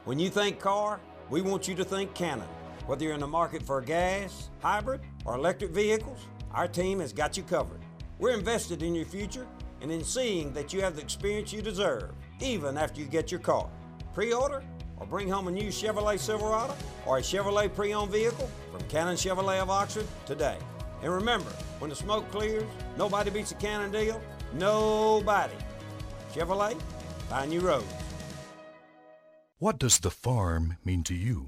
When 0.03 0.19
you 0.19 0.29
think 0.29 0.59
car, 0.59 0.99
we 1.31 1.41
want 1.41 1.67
you 1.67 1.73
to 1.75 1.83
think 1.83 2.13
Cannon. 2.13 2.47
Whether 2.85 3.05
you're 3.05 3.15
in 3.15 3.19
the 3.19 3.27
market 3.27 3.63
for 3.63 3.79
a 3.79 3.83
gas, 3.83 4.49
hybrid, 4.61 5.01
or 5.25 5.33
electric 5.33 5.71
vehicles, 5.71 6.27
our 6.51 6.67
team 6.67 6.99
has 6.99 7.11
got 7.11 7.35
you 7.35 7.41
covered. 7.41 7.79
We're 8.19 8.37
invested 8.37 8.83
in 8.83 8.93
your 8.93 9.05
future 9.05 9.47
and 9.81 9.91
in 9.91 10.03
seeing 10.03 10.53
that 10.53 10.71
you 10.71 10.81
have 10.81 10.95
the 10.95 11.01
experience 11.01 11.51
you 11.51 11.63
deserve, 11.63 12.11
even 12.39 12.77
after 12.77 13.01
you 13.01 13.07
get 13.07 13.31
your 13.31 13.39
car. 13.39 13.69
Pre 14.13 14.33
order 14.33 14.63
or 14.97 15.07
bring 15.07 15.27
home 15.27 15.47
a 15.47 15.51
new 15.51 15.69
Chevrolet 15.69 16.19
Silverado 16.19 16.75
or 17.07 17.17
a 17.17 17.21
Chevrolet 17.21 17.73
pre 17.73 17.93
owned 17.95 18.11
vehicle 18.11 18.49
from 18.71 18.81
Cannon 18.87 19.15
Chevrolet 19.15 19.59
of 19.59 19.71
Oxford 19.71 20.05
today. 20.27 20.57
And 21.01 21.11
remember, 21.11 21.49
when 21.79 21.89
the 21.89 21.95
smoke 21.95 22.29
clears, 22.31 22.63
nobody 22.97 23.31
beats 23.31 23.51
a 23.51 23.55
Cannon 23.55 23.91
deal. 23.91 24.21
Nobody. 24.53 25.55
Chevrolet, 26.33 26.79
find 27.29 27.49
new 27.49 27.61
roads. 27.61 27.85
What 29.57 29.79
does 29.79 29.99
the 29.99 30.11
farm 30.11 30.77
mean 30.85 31.03
to 31.05 31.15
you? 31.15 31.47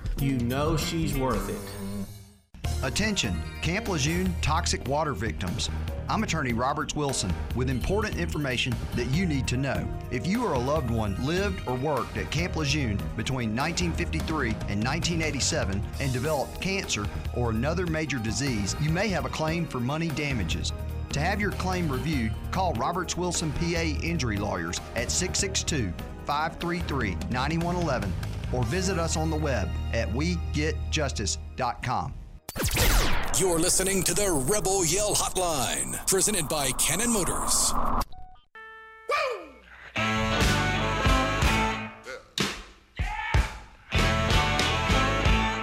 you 0.19 0.37
know 0.39 0.77
she's 0.77 1.17
worth 1.17 1.49
it. 1.49 1.91
Attention, 2.83 3.39
Camp 3.61 3.87
Lejeune 3.87 4.33
toxic 4.41 4.87
water 4.87 5.13
victims. 5.13 5.69
I'm 6.09 6.23
attorney 6.23 6.51
Roberts 6.51 6.95
Wilson 6.95 7.31
with 7.55 7.69
important 7.69 8.17
information 8.17 8.73
that 8.95 9.05
you 9.11 9.27
need 9.27 9.47
to 9.49 9.57
know. 9.57 9.87
If 10.09 10.25
you 10.25 10.43
or 10.43 10.53
a 10.53 10.59
loved 10.59 10.89
one 10.89 11.15
lived 11.23 11.61
or 11.67 11.75
worked 11.75 12.17
at 12.17 12.31
Camp 12.31 12.55
Lejeune 12.55 12.97
between 13.15 13.55
1953 13.55 14.49
and 14.49 14.83
1987 14.83 15.81
and 15.99 16.11
developed 16.11 16.59
cancer 16.59 17.05
or 17.35 17.51
another 17.51 17.85
major 17.85 18.17
disease, 18.17 18.75
you 18.81 18.89
may 18.89 19.07
have 19.09 19.25
a 19.25 19.29
claim 19.29 19.67
for 19.67 19.79
money 19.79 20.09
damages. 20.09 20.73
To 21.13 21.19
have 21.19 21.39
your 21.39 21.51
claim 21.51 21.87
reviewed, 21.87 22.33
call 22.49 22.73
Roberts 22.73 23.15
Wilson 23.15 23.51
PA 23.53 23.83
Injury 24.01 24.37
Lawyers 24.37 24.81
at 24.95 25.11
662 25.11 25.93
533 26.25 27.15
9111 27.29 28.11
or 28.53 28.63
visit 28.65 28.99
us 28.99 29.17
on 29.17 29.29
the 29.29 29.37
web 29.37 29.69
at 29.93 30.07
wegetjustice.com. 30.09 32.13
You're 33.39 33.59
listening 33.59 34.03
to 34.03 34.13
the 34.13 34.29
Rebel 34.29 34.83
Yell 34.85 35.15
Hotline, 35.15 36.05
presented 36.05 36.49
by 36.49 36.71
Cannon 36.71 37.11
Motors. 37.11 37.73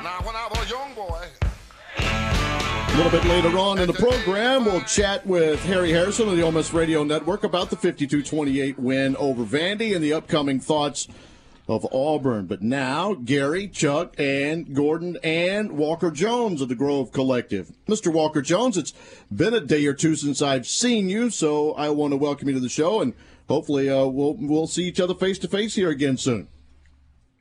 Now, 0.03 0.21
when 0.25 0.35
I 0.35 0.49
was 0.51 0.67
a 0.67 0.71
young 0.75 0.95
boy, 0.95 1.27
A 1.99 2.97
little 2.97 3.11
bit 3.13 3.25
later 3.29 3.57
on 3.59 3.79
in 3.79 3.87
the 3.87 3.93
program, 3.93 4.65
we'll 4.65 4.81
chat 4.83 5.25
with 5.27 5.63
Harry 5.65 5.91
Harrison 5.93 6.29
of 6.29 6.37
the 6.37 6.43
Ole 6.43 6.53
Miss 6.53 6.73
Radio 6.73 7.05
Network 7.05 7.45
about 7.45 7.69
the 7.71 7.77
52-28 7.77 8.79
win 8.79 9.15
over 9.17 9.45
Vandy 9.45 9.95
and 9.95 10.03
the 10.03 10.15
upcoming 10.15 10.59
thoughts 10.59 11.07
of 11.69 11.87
Auburn. 11.93 12.47
But 12.47 12.63
now, 12.63 13.15
Gary, 13.15 13.69
Chuck, 13.69 14.15
and 14.19 14.75
Gordon 14.75 15.19
and 15.23 15.73
Walker 15.73 16.11
Jones 16.11 16.63
of 16.63 16.69
the 16.69 16.75
Grove 16.75 17.13
Collective. 17.13 17.71
Mr. 17.87 18.13
Walker 18.13 18.41
Jones, 18.41 18.79
it's 18.79 18.95
been 19.33 19.55
a 19.55 19.61
day 19.61 19.87
or 19.87 19.93
two 19.93 20.17
since 20.17 20.41
I've 20.41 20.67
seen 20.67 21.09
you, 21.09 21.31
so 21.31 21.75
I 21.75 21.91
want 21.91 22.13
to 22.13 22.17
welcome 22.17 22.49
you 22.49 22.55
to 22.55 22.61
the 22.61 22.69
show, 22.69 23.01
and 23.01 23.13
hopefully 23.49 23.91
uh, 23.91 24.07
we'll 24.07 24.35
we'll 24.39 24.67
see 24.67 24.85
each 24.85 25.01
other 25.01 25.15
face 25.15 25.39
to 25.41 25.49
face 25.49 25.75
here 25.75 25.91
again 25.91 26.17
soon. 26.17 26.49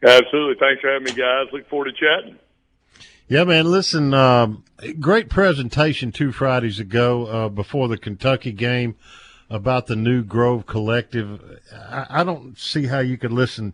Absolutely. 0.04 0.56
Thanks 0.60 0.82
for 0.82 0.92
having 0.92 1.06
me, 1.06 1.12
guys. 1.12 1.48
Look 1.52 1.68
forward 1.70 1.86
to 1.86 1.94
chatting. 1.94 2.38
Yeah, 3.30 3.44
man. 3.46 3.70
Listen, 3.70 4.14
um, 4.14 4.64
great 5.00 5.30
presentation 5.30 6.12
two 6.12 6.32
Fridays 6.32 6.80
ago 6.80 7.26
uh, 7.26 7.50
before 7.50 7.88
the 7.88 7.98
Kentucky 7.98 8.52
game 8.52 8.96
about 9.50 9.88
the 9.88 9.96
new 9.96 10.24
Grove 10.24 10.66
Collective. 10.66 11.60
I, 11.74 12.06
I 12.10 12.24
don't 12.24 12.58
see 12.58 12.88
how 12.88 13.00
you 13.00 13.18
could 13.18 13.32
listen 13.32 13.74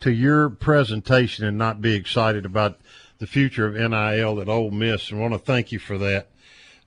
to 0.00 0.10
your 0.12 0.50
presentation 0.50 1.44
and 1.44 1.56
not 1.56 1.80
be 1.80 1.94
excited 1.94 2.44
about 2.44 2.78
the 3.18 3.26
future 3.26 3.66
of 3.66 3.74
NIL 3.74 4.40
at 4.40 4.48
Ole 4.48 4.70
Miss, 4.70 5.10
and 5.10 5.20
want 5.20 5.32
to 5.32 5.38
thank 5.38 5.72
you 5.72 5.78
for 5.78 5.98
that. 5.98 6.28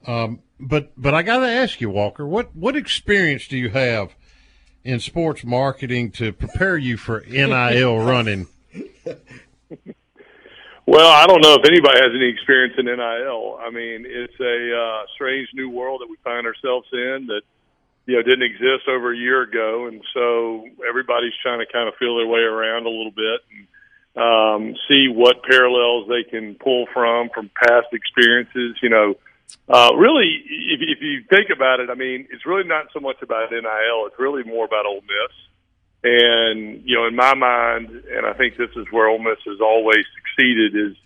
Um, 0.06 0.40
but 0.60 0.92
but 0.98 1.14
I 1.14 1.24
got 1.24 1.40
to 1.40 1.50
ask 1.50 1.82
you, 1.82 1.90
Walker, 1.90 2.26
what 2.26 2.56
what 2.56 2.76
experience 2.76 3.48
do 3.48 3.58
you 3.58 3.70
have 3.70 4.14
in 4.84 5.00
sports 5.00 5.44
marketing 5.44 6.12
to 6.12 6.32
prepare 6.32 6.78
you 6.78 6.98
for 6.98 7.22
NIL 7.22 7.98
running? 8.06 8.48
Well, 10.86 11.08
I 11.08 11.28
don't 11.28 11.42
know 11.42 11.54
if 11.54 11.66
anybody 11.66 12.00
has 12.00 12.12
any 12.16 12.30
experience 12.30 12.74
in 12.80 12.86
NIL. 12.86 13.60
I 13.62 13.70
mean, 13.70 14.06
it's 14.08 14.34
a 14.40 14.76
uh, 14.76 15.06
strange 15.14 15.48
new 15.54 15.70
world 15.70 16.02
that 16.02 16.10
we 16.10 16.16
find 16.24 16.48
ourselves 16.48 16.88
in 16.92 17.28
that 17.28 17.42
you 18.10 18.16
know 18.16 18.24
didn't 18.24 18.42
exist 18.42 18.90
over 18.90 19.14
a 19.14 19.18
year 19.18 19.44
ago, 19.44 19.86
and 19.86 20.02
so 20.16 20.66
everybody's 20.88 21.38
trying 21.44 21.60
to 21.60 21.72
kind 21.72 21.88
of 21.88 21.94
feel 22.00 22.18
their 22.18 22.26
way 22.26 22.40
around 22.40 22.88
a 22.88 22.90
little 22.90 23.12
bit 23.14 23.42
and 23.54 23.68
um, 24.18 24.76
see 24.88 25.08
what 25.14 25.44
parallels 25.44 26.10
they 26.10 26.24
can 26.28 26.56
pull 26.56 26.88
from 26.92 27.30
from 27.30 27.52
past 27.54 27.94
experiences. 27.94 28.78
You 28.82 28.90
know, 28.90 29.16
uh, 29.70 29.94
really, 29.94 30.42
if, 30.50 30.82
if 30.82 31.02
you 31.04 31.24
think 31.30 31.52
about 31.56 31.82
it, 31.82 31.92
I 31.92 31.94
mean, 31.94 32.28
it's 32.32 32.48
really 32.48 32.68
not 32.68 32.88
so 32.96 33.00
much 33.00 33.22
about 33.22 33.52
NIL; 33.52 34.08
it's 34.08 34.18
really 34.18 34.44
more 34.44 34.66
about 34.66 34.88
Ole 34.88 35.02
Miss. 35.02 35.36
And 36.02 36.82
you 36.84 36.96
know, 36.96 37.06
in 37.06 37.16
my 37.16 37.36
mind, 37.36 37.92
and 37.92 38.26
I 38.26 38.34
think 38.34 38.58
this 38.58 38.72
is 38.76 38.88
where 38.90 39.08
Ole 39.08 39.20
Miss 39.20 39.38
has 39.46 39.62
always 39.62 40.04
succeeded 40.18 40.74
is, 40.76 40.98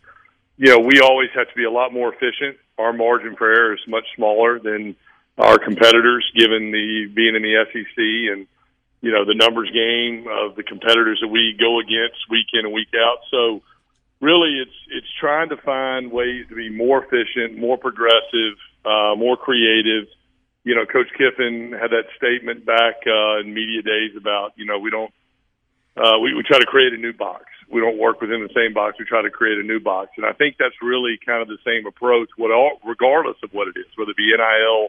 you 0.55 0.71
know, 0.71 0.79
we 0.79 1.01
always 1.01 1.31
have 1.35 1.49
to 1.49 1.55
be 1.55 1.65
a 1.65 1.71
lot 1.71 1.91
more 1.91 2.13
efficient. 2.13 2.55
Our 2.77 2.93
margin 2.93 3.35
for 3.35 3.51
error 3.51 3.73
is 3.73 3.81
much 3.89 4.05
smaller 4.15 4.57
than 4.57 4.95
our 5.37 5.57
competitors, 5.57 6.25
given 6.37 6.71
the 6.71 7.11
being 7.13 7.35
in 7.35 7.41
the 7.41 7.65
SEC 7.71 7.97
and 7.97 8.47
you 9.01 9.11
know 9.11 9.25
the 9.25 9.35
numbers 9.35 9.69
game 9.71 10.27
of 10.29 10.55
the 10.55 10.63
competitors 10.63 11.19
that 11.21 11.27
we 11.27 11.55
go 11.59 11.79
against 11.79 12.29
week 12.29 12.47
in 12.53 12.65
and 12.65 12.73
week 12.73 12.89
out. 12.95 13.19
So 13.31 13.61
really, 14.19 14.59
it's 14.61 14.77
it's 14.89 15.07
trying 15.19 15.49
to 15.49 15.57
find 15.57 16.11
ways 16.11 16.45
to 16.49 16.55
be 16.55 16.69
more 16.69 17.03
efficient, 17.03 17.57
more 17.57 17.77
progressive, 17.77 18.57
uh, 18.85 19.15
more 19.15 19.37
creative 19.37 20.07
you 20.63 20.75
know, 20.75 20.85
Coach 20.85 21.07
Kiffin 21.17 21.73
had 21.73 21.91
that 21.91 22.07
statement 22.15 22.65
back 22.65 23.03
uh, 23.05 23.39
in 23.39 23.53
media 23.53 23.81
days 23.81 24.15
about, 24.15 24.53
you 24.55 24.65
know, 24.65 24.79
we 24.79 24.89
don't, 24.89 25.11
uh, 25.97 26.17
we, 26.19 26.33
we 26.33 26.43
try 26.43 26.57
to 26.57 26.65
create 26.65 26.93
a 26.93 26.97
new 26.97 27.13
box. 27.13 27.45
We 27.69 27.81
don't 27.81 27.97
work 27.97 28.21
within 28.21 28.41
the 28.41 28.53
same 28.55 28.73
box. 28.73 28.95
We 28.97 29.05
try 29.05 29.21
to 29.21 29.29
create 29.29 29.57
a 29.57 29.63
new 29.63 29.79
box. 29.79 30.11
And 30.15 30.25
I 30.25 30.31
think 30.31 30.55
that's 30.57 30.75
really 30.81 31.19
kind 31.25 31.41
of 31.41 31.47
the 31.47 31.57
same 31.65 31.85
approach, 31.85 32.29
what 32.37 32.51
all, 32.51 32.79
regardless 32.85 33.37
of 33.43 33.51
what 33.51 33.67
it 33.67 33.75
is, 33.77 33.85
whether 33.95 34.11
it 34.11 34.17
be 34.17 34.31
NIL, 34.31 34.87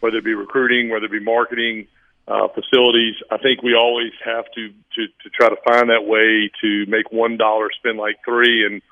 whether 0.00 0.18
it 0.18 0.24
be 0.24 0.34
recruiting, 0.34 0.90
whether 0.90 1.06
it 1.06 1.12
be 1.12 1.20
marketing, 1.20 1.88
uh, 2.28 2.48
facilities. 2.48 3.14
I 3.30 3.38
think 3.38 3.62
we 3.62 3.74
always 3.74 4.12
have 4.24 4.44
to, 4.54 4.68
to, 4.68 5.06
to 5.06 5.30
try 5.30 5.48
to 5.48 5.56
find 5.68 5.90
that 5.90 6.04
way 6.06 6.50
to 6.62 6.86
make 6.86 7.12
one 7.12 7.36
dollar 7.36 7.68
spend 7.78 7.98
like 7.98 8.16
three. 8.24 8.66
And, 8.66 8.82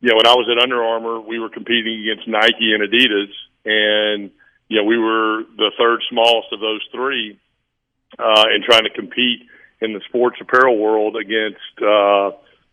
you 0.00 0.08
know, 0.10 0.16
when 0.16 0.26
I 0.26 0.34
was 0.34 0.48
at 0.50 0.62
Under 0.62 0.82
Armour, 0.82 1.20
we 1.20 1.38
were 1.38 1.50
competing 1.50 2.00
against 2.00 2.26
Nike 2.28 2.72
and 2.72 2.82
Adidas 2.82 3.32
and, 3.64 4.30
you 4.68 4.78
know, 4.78 4.84
we 4.84 4.96
were 4.96 5.42
the 5.56 5.72
third 5.76 6.00
smallest 6.08 6.52
of 6.52 6.60
those 6.60 6.80
three, 6.92 7.38
uh, 8.18 8.44
and 8.48 8.64
trying 8.64 8.84
to 8.84 8.90
compete 8.90 9.42
in 9.80 9.92
the 9.92 10.00
sports 10.08 10.36
apparel 10.40 10.78
world 10.78 11.16
against, 11.16 11.74
uh, 11.82 12.30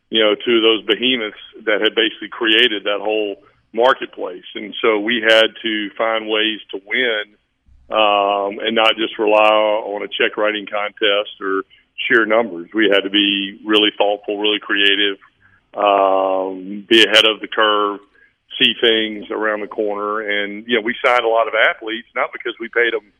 you 0.09 0.21
know, 0.23 0.35
two 0.35 0.57
of 0.57 0.63
those 0.63 0.85
behemoths 0.85 1.37
that 1.65 1.81
had 1.81 1.95
basically 1.95 2.29
created 2.29 2.83
that 2.83 2.99
whole 3.01 3.43
marketplace. 3.73 4.45
And 4.55 4.73
so 4.81 4.99
we 4.99 5.21
had 5.27 5.47
to 5.63 5.89
find 5.97 6.29
ways 6.29 6.59
to 6.71 6.81
win, 6.85 7.35
um, 7.89 8.59
and 8.59 8.75
not 8.75 8.95
just 8.95 9.17
rely 9.17 9.49
on 9.87 10.03
a 10.03 10.07
check 10.07 10.37
writing 10.37 10.65
contest 10.65 11.39
or 11.41 11.63
sheer 11.95 12.25
numbers. 12.25 12.69
We 12.73 12.89
had 12.91 13.01
to 13.01 13.09
be 13.09 13.59
really 13.65 13.91
thoughtful, 13.97 14.37
really 14.37 14.59
creative, 14.59 15.17
um, 15.73 16.85
be 16.87 17.03
ahead 17.03 17.25
of 17.25 17.39
the 17.39 17.47
curve, 17.47 17.99
see 18.59 18.73
things 18.79 19.31
around 19.31 19.61
the 19.61 19.67
corner. 19.67 20.21
And 20.21 20.67
you 20.67 20.75
know, 20.75 20.81
we 20.81 20.95
signed 21.03 21.23
a 21.23 21.29
lot 21.29 21.47
of 21.47 21.53
athletes 21.53 22.07
not 22.15 22.31
because 22.33 22.53
we 22.59 22.69
paid 22.69 22.93
them 22.93 23.11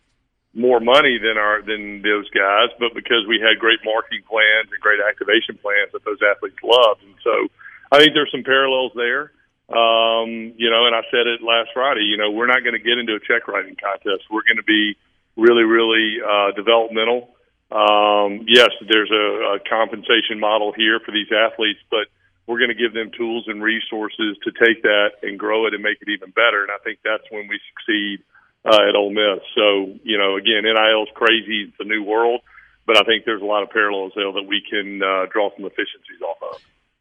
more 0.54 0.80
money 0.80 1.18
than 1.22 1.38
our 1.38 1.62
than 1.62 2.02
those 2.02 2.30
guys, 2.32 2.70
but 2.80 2.94
because 2.94 3.26
we 3.28 3.40
had 3.40 3.60
great 3.60 3.80
marketing 3.86 4.24
plans 4.28 4.68
and 4.72 4.82
great 4.82 5.00
activation 5.00 5.56
plans 5.62 5.92
that 5.94 6.04
those 6.04 6.20
athletes 6.20 6.58
loved. 6.64 7.04
And 7.04 7.16
so, 7.24 7.48
I 7.92 8.00
think 8.00 8.14
there's 8.14 8.32
some 8.32 8.44
parallels 8.44 8.92
there. 8.96 9.32
Um, 9.68 10.56
you 10.56 10.72
know, 10.72 10.88
and 10.88 10.96
I 10.96 11.04
said 11.12 11.28
it 11.28 11.44
last 11.44 11.70
Friday. 11.74 12.08
You 12.08 12.18
know, 12.18 12.32
we're 12.32 12.48
not 12.48 12.64
going 12.64 12.74
to 12.74 12.84
get 12.84 12.98
into 12.98 13.16
a 13.16 13.20
check 13.20 13.48
writing 13.48 13.76
contest. 13.76 14.24
We're 14.32 14.48
going 14.48 14.58
to 14.58 14.68
be 14.68 14.96
really, 15.36 15.64
really 15.64 16.24
uh, 16.24 16.52
developmental. 16.56 17.36
Um, 17.72 18.48
yes, 18.48 18.72
there's 18.88 19.12
a, 19.12 19.56
a 19.56 19.60
compensation 19.68 20.40
model 20.40 20.72
here 20.72 21.00
for 21.04 21.12
these 21.12 21.28
athletes, 21.36 21.80
but 21.92 22.08
we're 22.48 22.60
going 22.60 22.72
to 22.72 22.80
give 22.80 22.94
them 22.94 23.12
tools 23.12 23.44
and 23.48 23.62
resources 23.62 24.40
to 24.48 24.52
take 24.56 24.84
that 24.84 25.20
and 25.22 25.38
grow 25.38 25.68
it 25.68 25.74
and 25.74 25.84
make 25.84 26.00
it 26.00 26.08
even 26.08 26.32
better. 26.32 26.64
And 26.64 26.72
I 26.72 26.80
think 26.84 27.00
that's 27.04 27.28
when 27.30 27.48
we 27.48 27.60
succeed 27.76 28.24
uh, 28.64 28.88
at 28.88 28.96
Ole 28.96 29.12
Miss. 29.12 29.44
So, 29.52 30.00
you 30.04 30.18
know, 30.18 30.38
again, 30.38 30.64
NIL 30.64 31.04
is 31.04 31.12
crazy. 31.14 31.68
It's 31.68 31.80
a 31.80 31.84
new 31.84 32.04
world, 32.04 32.40
but 32.86 32.96
I 32.96 33.04
think 33.04 33.26
there's 33.26 33.42
a 33.42 33.46
lot 33.46 33.64
of 33.64 33.70
parallels 33.70 34.14
there 34.16 34.32
that 34.32 34.48
we 34.48 34.64
can 34.64 35.04
uh, 35.04 35.26
draw 35.28 35.52
some 35.56 35.66
efficiencies 35.66 36.24
off 36.24 36.37
of. 36.37 36.37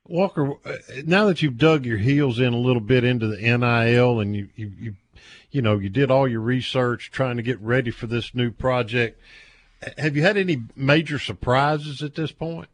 Walker, 0.08 0.52
uh, 0.64 0.76
now 1.04 1.26
that 1.26 1.42
you've 1.42 1.58
dug 1.58 1.84
your 1.84 1.98
heels 1.98 2.38
in 2.38 2.52
a 2.52 2.58
little 2.58 2.80
bit 2.80 3.04
into 3.04 3.26
the 3.26 3.36
NIL 3.36 4.20
and 4.20 4.36
you, 4.36 4.48
you, 4.54 4.72
you, 4.78 4.94
you 5.50 5.62
know, 5.62 5.78
you 5.78 5.88
did 5.88 6.10
all 6.10 6.28
your 6.28 6.40
research 6.40 7.10
trying 7.10 7.36
to 7.36 7.42
get 7.42 7.60
ready 7.60 7.90
for 7.90 8.06
this 8.06 8.34
new 8.34 8.50
project, 8.50 9.20
have 9.98 10.16
you 10.16 10.22
had 10.22 10.36
any 10.36 10.62
major 10.75 11.18
surprises 11.18 12.02
at 12.02 12.14
this 12.14 12.32
point? 12.32 12.68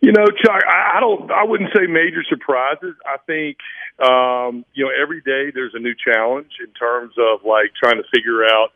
You 0.00 0.10
know, 0.10 0.26
Chuck, 0.26 0.62
I, 0.66 0.98
don't. 0.98 1.30
I 1.30 1.44
wouldn't 1.44 1.70
say 1.76 1.86
major 1.86 2.24
surprises. 2.28 2.96
I 3.06 3.18
think 3.24 3.58
um, 4.02 4.64
you 4.74 4.84
know 4.84 4.90
every 5.00 5.20
day 5.20 5.52
there's 5.54 5.74
a 5.74 5.78
new 5.78 5.94
challenge 5.94 6.50
in 6.58 6.72
terms 6.74 7.14
of 7.16 7.44
like 7.44 7.70
trying 7.80 8.02
to 8.02 8.08
figure 8.12 8.44
out 8.44 8.70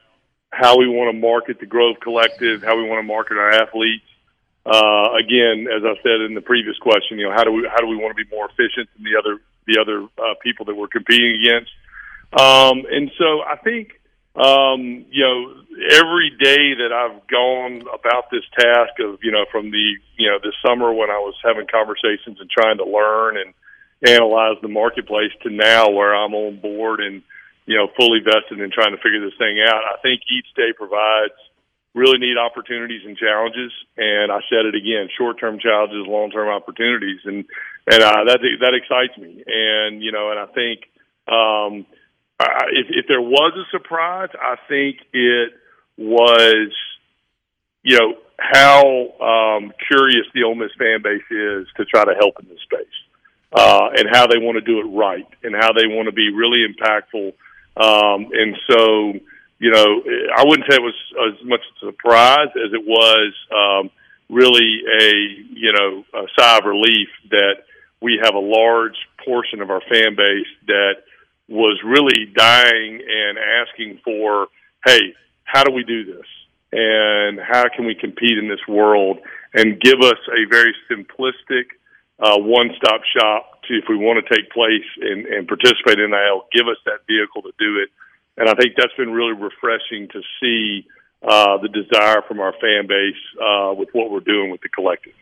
how 0.52 0.78
we 0.78 0.86
want 0.88 1.12
to 1.12 1.20
market 1.20 1.58
the 1.58 1.66
Grove 1.66 1.96
Collective, 2.00 2.62
how 2.62 2.76
we 2.76 2.88
want 2.88 3.00
to 3.00 3.02
market 3.02 3.38
our 3.38 3.50
athletes. 3.50 4.04
Uh, 4.66 5.14
again, 5.14 5.70
as 5.70 5.86
I 5.86 5.94
said 6.02 6.26
in 6.26 6.34
the 6.34 6.42
previous 6.42 6.76
question, 6.78 7.18
you 7.18 7.30
know, 7.30 7.34
how 7.34 7.44
do 7.44 7.52
we 7.52 7.68
how 7.70 7.78
do 7.78 7.86
we 7.86 7.96
want 7.96 8.16
to 8.16 8.24
be 8.24 8.28
more 8.34 8.50
efficient 8.50 8.90
than 8.94 9.04
the 9.06 9.14
other 9.14 9.38
the 9.66 9.78
other 9.80 10.02
uh, 10.18 10.34
people 10.42 10.66
that 10.66 10.74
we're 10.74 10.90
competing 10.90 11.38
against? 11.38 11.70
Um, 12.34 12.82
and 12.90 13.10
so 13.16 13.46
I 13.46 13.56
think 13.62 14.00
um, 14.36 15.06
you 15.08 15.24
know, 15.24 15.64
every 15.96 16.28
day 16.36 16.76
that 16.84 16.92
I've 16.92 17.26
gone 17.26 17.88
about 17.88 18.28
this 18.30 18.44
task 18.52 19.00
of, 19.00 19.20
you 19.22 19.32
know, 19.32 19.46
from 19.50 19.70
the, 19.70 19.96
you 20.18 20.28
know, 20.28 20.36
this 20.42 20.52
summer 20.60 20.92
when 20.92 21.08
I 21.08 21.16
was 21.24 21.34
having 21.42 21.66
conversations 21.66 22.36
and 22.38 22.50
trying 22.50 22.76
to 22.76 22.84
learn 22.84 23.38
and 23.40 23.54
analyze 24.04 24.60
the 24.60 24.68
marketplace 24.68 25.32
to 25.42 25.48
now 25.48 25.88
where 25.88 26.14
I'm 26.14 26.34
on 26.34 26.60
board 26.60 27.00
and, 27.00 27.22
you 27.64 27.78
know, 27.80 27.88
fully 27.96 28.20
vested 28.20 28.60
in 28.60 28.70
trying 28.70 28.92
to 28.92 29.00
figure 29.00 29.24
this 29.24 29.38
thing 29.40 29.56
out. 29.64 29.88
I 29.88 29.96
think 30.04 30.20
each 30.28 30.52
day 30.54 30.76
provides 30.76 31.40
really 31.96 32.18
neat 32.20 32.36
opportunities 32.36 33.02
and 33.08 33.16
challenges. 33.16 33.72
And 33.96 34.30
I 34.30 34.40
said 34.50 34.68
it 34.70 34.76
again, 34.76 35.08
short 35.16 35.40
term 35.40 35.58
challenges, 35.58 36.04
long 36.06 36.30
term 36.30 36.48
opportunities. 36.48 37.20
And, 37.24 37.40
and, 37.90 38.00
uh, 38.04 38.22
that, 38.28 38.40
that 38.60 38.74
excites 38.76 39.16
me. 39.16 39.42
And, 39.46 40.02
you 40.04 40.12
know, 40.12 40.30
and 40.30 40.38
I 40.38 40.48
think, 40.52 40.78
um, 41.26 41.72
I, 42.38 42.68
if, 42.80 42.86
if 43.00 43.04
there 43.08 43.24
was 43.24 43.52
a 43.56 43.66
surprise, 43.72 44.28
I 44.36 44.56
think 44.68 45.00
it 45.14 45.48
was, 45.96 46.70
you 47.82 47.96
know, 47.98 48.10
how 48.38 48.84
um, 49.32 49.72
curious 49.88 50.26
the 50.34 50.42
Ole 50.44 50.54
Miss 50.54 50.74
fan 50.78 51.00
base 51.02 51.24
is 51.30 51.66
to 51.78 51.86
try 51.86 52.04
to 52.04 52.14
help 52.20 52.34
in 52.42 52.46
this 52.52 52.60
space. 52.68 52.98
uh, 53.52 53.88
and 53.96 54.08
how 54.10 54.26
they 54.26 54.38
want 54.38 54.56
to 54.56 54.60
do 54.60 54.80
it 54.80 54.90
right 54.96 55.26
and 55.42 55.54
how 55.54 55.72
they 55.72 55.86
want 55.86 56.06
to 56.06 56.12
be 56.12 56.30
really 56.30 56.66
impactful. 56.66 57.32
Um, 57.76 58.30
and 58.32 58.56
so, 58.70 59.12
you 59.58 59.70
know, 59.70 60.02
I 60.36 60.44
wouldn't 60.44 60.70
say 60.70 60.76
it 60.76 60.82
was 60.82 60.94
as 61.32 61.46
much 61.46 61.60
a 61.60 61.86
surprise 61.86 62.48
as 62.56 62.72
it 62.72 62.84
was 62.86 63.32
um, 63.54 63.90
really 64.28 64.82
a, 65.00 65.12
you 65.50 65.72
know, 65.72 66.04
a 66.14 66.26
sigh 66.38 66.58
of 66.58 66.64
relief 66.64 67.08
that 67.30 67.64
we 68.00 68.20
have 68.22 68.34
a 68.34 68.38
large 68.38 68.96
portion 69.24 69.62
of 69.62 69.70
our 69.70 69.80
fan 69.80 70.14
base 70.16 70.46
that 70.66 70.94
was 71.48 71.80
really 71.84 72.26
dying 72.34 73.00
and 73.00 73.38
asking 73.38 74.00
for, 74.04 74.48
hey, 74.84 75.14
how 75.44 75.64
do 75.64 75.72
we 75.72 75.84
do 75.84 76.04
this? 76.04 76.26
And 76.72 77.40
how 77.40 77.64
can 77.74 77.86
we 77.86 77.94
compete 77.94 78.36
in 78.36 78.48
this 78.48 78.66
world? 78.68 79.18
And 79.54 79.80
give 79.80 80.00
us 80.02 80.18
a 80.28 80.50
very 80.50 80.74
simplistic, 80.90 81.66
uh, 82.18 82.38
one-stop 82.38 83.00
shop 83.16 83.62
to 83.68 83.74
if 83.74 83.84
we 83.88 83.96
want 83.96 84.24
to 84.24 84.34
take 84.34 84.50
place 84.50 84.84
and, 85.00 85.26
and 85.26 85.48
participate 85.48 85.98
in 85.98 86.10
NIL, 86.10 86.44
give 86.52 86.68
us 86.68 86.76
that 86.84 87.06
vehicle 87.06 87.42
to 87.42 87.52
do 87.58 87.80
it. 87.80 87.88
And 88.36 88.48
I 88.48 88.54
think 88.54 88.74
that's 88.76 88.92
been 88.96 89.12
really 89.12 89.32
refreshing 89.32 90.08
to 90.12 90.20
see 90.40 90.86
uh, 91.22 91.58
the 91.58 91.68
desire 91.68 92.22
from 92.28 92.40
our 92.40 92.52
fan 92.52 92.86
base 92.86 93.14
uh, 93.40 93.72
with 93.74 93.88
what 93.92 94.10
we're 94.10 94.20
doing 94.20 94.50
with 94.50 94.60
the 94.60 94.68
collective. 94.68 95.14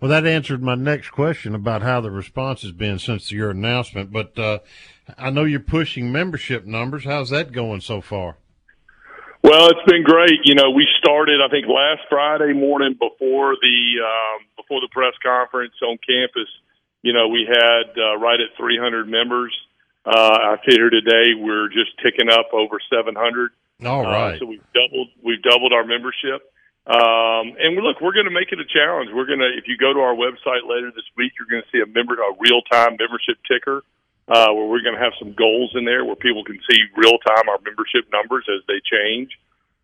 Well, 0.00 0.08
that 0.10 0.26
answered 0.26 0.62
my 0.62 0.76
next 0.76 1.10
question 1.10 1.54
about 1.54 1.82
how 1.82 2.00
the 2.00 2.10
response 2.10 2.62
has 2.62 2.72
been 2.72 2.98
since 2.98 3.32
your 3.32 3.50
announcement. 3.50 4.12
But 4.12 4.38
uh, 4.38 4.60
I 5.18 5.30
know 5.30 5.44
you're 5.44 5.60
pushing 5.60 6.12
membership 6.12 6.64
numbers. 6.64 7.04
How's 7.04 7.30
that 7.30 7.52
going 7.52 7.80
so 7.80 8.00
far? 8.00 8.36
Well, 9.42 9.70
it's 9.70 9.90
been 9.90 10.04
great. 10.04 10.38
You 10.44 10.54
know, 10.54 10.70
we 10.70 10.86
started 10.98 11.40
I 11.44 11.50
think 11.50 11.66
last 11.66 12.02
Friday 12.08 12.52
morning 12.52 12.92
before 12.92 13.56
the 13.60 13.78
um, 13.98 14.46
before 14.56 14.80
the 14.80 14.88
press 14.92 15.14
conference 15.20 15.74
on 15.82 15.98
campus. 15.98 16.48
You 17.02 17.12
know, 17.12 17.26
we 17.26 17.44
had 17.48 17.98
uh, 17.98 18.18
right 18.18 18.38
at 18.38 18.56
300 18.56 19.08
members. 19.08 19.52
Uh, 20.04 20.10
I 20.10 20.56
here 20.66 20.90
today. 20.90 21.34
We're 21.38 21.68
just 21.68 21.92
ticking 22.02 22.30
up 22.30 22.52
over 22.52 22.78
700. 22.90 23.50
All 23.84 24.02
right. 24.02 24.34
Uh, 24.34 24.38
so 24.38 24.46
we've 24.46 24.64
doubled 24.74 25.08
we've 25.22 25.42
doubled 25.42 25.72
our 25.72 25.84
membership. 25.84 26.42
Um, 26.86 27.54
and 27.62 27.78
look, 27.78 28.00
we're 28.00 28.14
going 28.14 28.26
to 28.26 28.34
make 28.34 28.50
it 28.50 28.58
a 28.58 28.66
challenge. 28.66 29.10
We're 29.14 29.26
going 29.26 29.38
to, 29.38 29.54
if 29.54 29.70
you 29.70 29.78
go 29.78 29.92
to 29.94 30.00
our 30.00 30.18
website 30.18 30.66
later 30.66 30.90
this 30.90 31.06
week, 31.16 31.30
you're 31.38 31.46
going 31.46 31.62
to 31.62 31.70
see 31.70 31.78
a 31.78 31.86
member, 31.86 32.14
a 32.18 32.34
real 32.42 32.60
time 32.66 32.98
membership 32.98 33.38
ticker, 33.46 33.86
uh, 34.26 34.50
where 34.50 34.66
we're 34.66 34.82
going 34.82 34.98
to 34.98 35.02
have 35.02 35.14
some 35.18 35.32
goals 35.32 35.70
in 35.78 35.84
there 35.84 36.04
where 36.04 36.16
people 36.16 36.42
can 36.42 36.58
see 36.68 36.78
real 36.96 37.18
time 37.22 37.46
our 37.48 37.62
membership 37.62 38.10
numbers 38.10 38.46
as 38.50 38.66
they 38.66 38.82
change. 38.82 39.30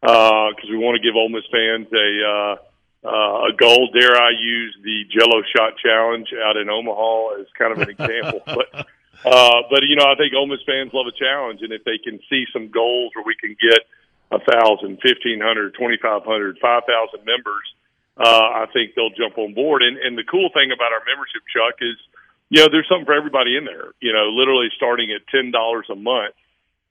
Uh, 0.02 0.50
cause 0.58 0.70
we 0.70 0.78
want 0.78 0.98
to 0.98 1.02
give 1.02 1.14
Ole 1.14 1.28
Miss 1.28 1.46
fans 1.50 1.86
a, 1.94 2.10
uh, 2.22 2.54
uh, 3.06 3.50
a 3.50 3.52
goal. 3.54 3.90
Dare 3.94 4.14
I 4.18 4.30
use 4.30 4.76
the 4.82 5.06
Jello 5.10 5.42
shot 5.54 5.78
challenge 5.78 6.34
out 6.34 6.56
in 6.56 6.68
Omaha 6.68 7.40
as 7.40 7.46
kind 7.56 7.72
of 7.72 7.78
an 7.78 7.90
example, 7.94 8.42
but, 8.46 8.86
uh, 9.24 9.62
but 9.70 9.82
you 9.82 9.96
know, 9.96 10.06
I 10.06 10.14
think 10.14 10.34
Ole 10.34 10.46
Miss 10.46 10.62
fans 10.66 10.92
love 10.92 11.06
a 11.06 11.16
challenge, 11.16 11.62
and 11.62 11.72
if 11.72 11.84
they 11.84 11.98
can 11.98 12.20
see 12.30 12.44
some 12.52 12.68
goals 12.68 13.12
where 13.14 13.24
we 13.24 13.34
can 13.34 13.56
get 13.58 13.80
a 14.30 14.38
thousand, 14.38 14.98
fifteen 15.02 15.40
hundred, 15.40 15.74
twenty 15.74 15.98
five 16.00 16.24
hundred, 16.24 16.58
five 16.60 16.82
thousand 16.86 17.26
members, 17.26 17.66
uh, 18.16 18.62
I 18.62 18.66
think 18.72 18.94
they'll 18.94 19.14
jump 19.14 19.38
on 19.38 19.54
board. 19.54 19.82
And 19.82 19.98
and 19.98 20.16
the 20.16 20.24
cool 20.24 20.50
thing 20.54 20.70
about 20.70 20.92
our 20.92 21.02
membership, 21.06 21.42
Chuck, 21.50 21.80
is 21.80 21.96
you 22.50 22.62
know 22.62 22.68
there's 22.70 22.86
something 22.88 23.06
for 23.06 23.14
everybody 23.14 23.56
in 23.56 23.64
there. 23.64 23.94
You 24.00 24.12
know, 24.12 24.30
literally 24.30 24.68
starting 24.76 25.10
at 25.10 25.26
ten 25.28 25.50
dollars 25.50 25.86
a 25.90 25.96
month 25.96 26.34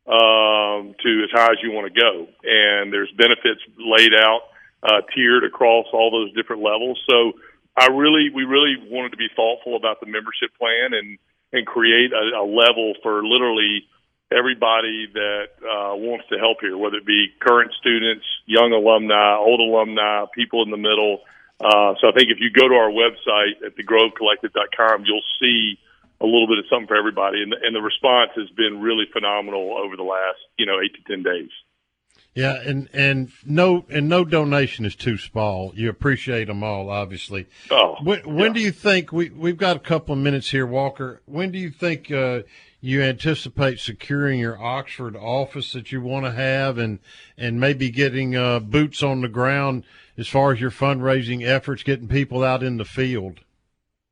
um, 0.07 0.95
to 0.99 1.11
as 1.23 1.31
high 1.31 1.51
as 1.55 1.59
you 1.63 1.71
want 1.71 1.93
to 1.93 1.95
go, 1.95 2.27
and 2.43 2.91
there's 2.91 3.11
benefits 3.15 3.61
laid 3.77 4.13
out 4.13 4.51
uh, 4.83 5.01
tiered 5.13 5.43
across 5.43 5.85
all 5.93 6.11
those 6.11 6.33
different 6.33 6.61
levels. 6.61 6.99
So 7.09 7.33
I 7.75 7.87
really, 7.87 8.29
we 8.33 8.43
really 8.43 8.75
wanted 8.89 9.11
to 9.11 9.17
be 9.17 9.27
thoughtful 9.35 9.75
about 9.75 9.99
the 9.99 10.07
membership 10.07 10.55
plan 10.57 10.93
and 10.93 11.17
and 11.53 11.65
create 11.65 12.11
a, 12.11 12.41
a 12.41 12.45
level 12.45 12.93
for 13.01 13.23
literally 13.23 13.87
everybody 14.31 15.07
that 15.13 15.47
uh, 15.63 15.95
wants 15.95 16.25
to 16.29 16.37
help 16.37 16.57
here, 16.59 16.77
whether 16.77 16.97
it 16.97 17.05
be 17.05 17.27
current 17.39 17.71
students, 17.79 18.25
young 18.45 18.73
alumni, 18.73 19.37
old 19.37 19.59
alumni, 19.59 20.25
people 20.35 20.63
in 20.63 20.71
the 20.71 20.77
middle. 20.77 21.23
Uh, 21.59 21.95
so 21.99 22.09
I 22.09 22.13
think 22.13 22.29
if 22.29 22.39
you 22.39 22.51
go 22.51 22.67
to 22.67 22.75
our 22.75 22.91
website 22.91 23.63
at 23.65 23.75
thegrovecollective.com, 23.77 25.05
you'll 25.05 25.25
see 25.39 25.79
a 26.19 26.25
little 26.25 26.47
bit 26.47 26.59
of 26.59 26.65
something 26.69 26.87
for 26.87 26.97
everybody, 26.97 27.41
and 27.41 27.51
the, 27.51 27.57
and 27.61 27.75
the 27.75 27.81
response 27.81 28.31
has 28.35 28.49
been 28.57 28.81
really 28.81 29.05
phenomenal 29.13 29.77
over 29.77 29.95
the 29.95 30.03
last 30.03 30.41
you 30.57 30.65
know 30.65 30.81
eight 30.81 30.93
to 30.95 31.01
ten 31.05 31.23
days. 31.23 31.49
Yeah, 32.37 32.61
and 32.63 32.87
and 32.93 33.31
no 33.47 33.87
and 33.89 34.07
no 34.07 34.23
donation 34.23 34.85
is 34.85 34.95
too 34.95 35.17
small. 35.17 35.71
You 35.73 35.89
appreciate 35.89 36.45
them 36.45 36.61
all, 36.61 36.91
obviously. 36.91 37.47
Oh, 37.71 37.95
when, 38.03 38.19
when 38.35 38.47
yeah. 38.49 38.53
do 38.53 38.59
you 38.59 38.71
think 38.71 39.11
we 39.11 39.31
we've 39.31 39.57
got 39.57 39.75
a 39.75 39.79
couple 39.79 40.13
of 40.13 40.19
minutes 40.19 40.51
here, 40.51 40.67
Walker? 40.67 41.23
When 41.25 41.49
do 41.51 41.57
you 41.57 41.71
think 41.71 42.11
uh, 42.11 42.43
you 42.79 43.01
anticipate 43.01 43.79
securing 43.79 44.39
your 44.39 44.61
Oxford 44.61 45.15
office 45.15 45.73
that 45.73 45.91
you 45.91 45.99
want 45.99 46.25
to 46.25 46.31
have, 46.31 46.77
and 46.77 46.99
and 47.39 47.59
maybe 47.59 47.89
getting 47.89 48.35
uh, 48.35 48.59
boots 48.59 49.01
on 49.01 49.21
the 49.21 49.29
ground 49.29 49.83
as 50.15 50.27
far 50.27 50.53
as 50.53 50.61
your 50.61 50.69
fundraising 50.69 51.43
efforts, 51.43 51.81
getting 51.81 52.07
people 52.07 52.43
out 52.43 52.61
in 52.61 52.77
the 52.77 52.85
field? 52.85 53.39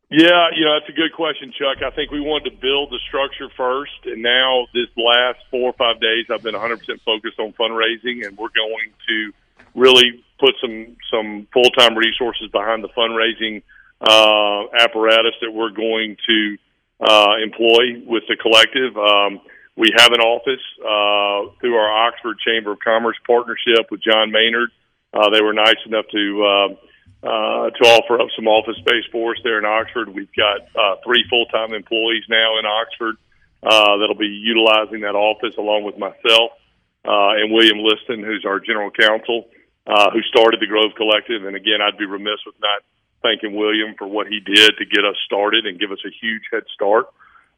Yeah, 0.09 0.53
you 0.53 0.65
know, 0.65 0.77
that's 0.77 0.89
a 0.89 0.93
good 0.93 1.13
question, 1.13 1.51
Chuck. 1.57 1.81
I 1.81 1.89
think 1.89 2.11
we 2.11 2.21
wanted 2.21 2.51
to 2.51 2.55
build 2.61 2.91
the 2.91 2.99
structure 3.07 3.49
first, 3.57 4.05
and 4.05 4.21
now 4.21 4.67
this 4.71 4.85
last 4.95 5.39
four 5.49 5.71
or 5.71 5.73
five 5.73 5.99
days, 5.99 6.29
I've 6.29 6.43
been 6.43 6.53
100% 6.53 6.77
focused 7.01 7.39
on 7.39 7.53
fundraising, 7.53 8.25
and 8.25 8.37
we're 8.37 8.53
going 8.53 8.93
to 9.09 9.33
really 9.73 10.23
put 10.39 10.53
some 10.61 10.95
some 11.09 11.47
full 11.51 11.69
time 11.71 11.97
resources 11.97 12.49
behind 12.51 12.83
the 12.83 12.89
fundraising 12.89 13.63
uh, 13.99 14.69
apparatus 14.77 15.33
that 15.41 15.51
we're 15.51 15.71
going 15.71 16.17
to 16.27 16.57
uh, 17.01 17.41
employ 17.43 18.05
with 18.05 18.23
the 18.29 18.37
collective. 18.37 18.95
Um, 18.95 19.41
we 19.75 19.89
have 19.97 20.13
an 20.13 20.21
office 20.21 20.63
uh, 20.79 21.51
through 21.59 21.75
our 21.75 22.07
Oxford 22.07 22.37
Chamber 22.45 22.73
of 22.73 22.79
Commerce 22.79 23.17
partnership 23.25 23.89
with 23.89 24.01
John 24.03 24.31
Maynard. 24.31 24.69
Uh, 25.11 25.31
they 25.31 25.41
were 25.41 25.53
nice 25.53 25.81
enough 25.87 26.05
to. 26.11 26.77
Uh, 27.25 27.73
to 27.73 27.81
offer 27.89 28.21
up 28.21 28.29
some 28.35 28.45
office 28.45 28.77
space 28.77 29.01
for 29.11 29.33
us 29.33 29.41
there 29.41 29.57
in 29.57 29.65
Oxford. 29.65 30.13
We've 30.13 30.29
got 30.37 30.61
uh, 30.77 31.01
three 31.03 31.25
full 31.27 31.47
time 31.47 31.73
employees 31.73 32.21
now 32.29 32.59
in 32.59 32.69
Oxford 32.69 33.17
uh, 33.65 33.97
that'll 33.97 34.13
be 34.13 34.29
utilizing 34.29 35.01
that 35.01 35.17
office 35.17 35.57
along 35.57 35.89
with 35.89 35.97
myself 35.97 36.53
uh, 37.01 37.41
and 37.41 37.49
William 37.49 37.81
Liston, 37.81 38.21
who's 38.21 38.45
our 38.45 38.59
general 38.59 38.91
counsel, 38.91 39.49
uh, 39.87 40.13
who 40.13 40.21
started 40.29 40.61
the 40.61 40.69
Grove 40.69 40.93
Collective. 40.93 41.49
And 41.49 41.55
again, 41.55 41.81
I'd 41.81 41.97
be 41.97 42.05
remiss 42.05 42.45
with 42.45 42.61
not 42.61 42.85
thanking 43.25 43.57
William 43.57 43.95
for 43.97 44.05
what 44.05 44.27
he 44.27 44.37
did 44.39 44.77
to 44.77 44.85
get 44.85 45.01
us 45.01 45.17
started 45.25 45.65
and 45.65 45.79
give 45.79 45.89
us 45.89 46.05
a 46.05 46.13
huge 46.21 46.45
head 46.53 46.69
start. 46.77 47.09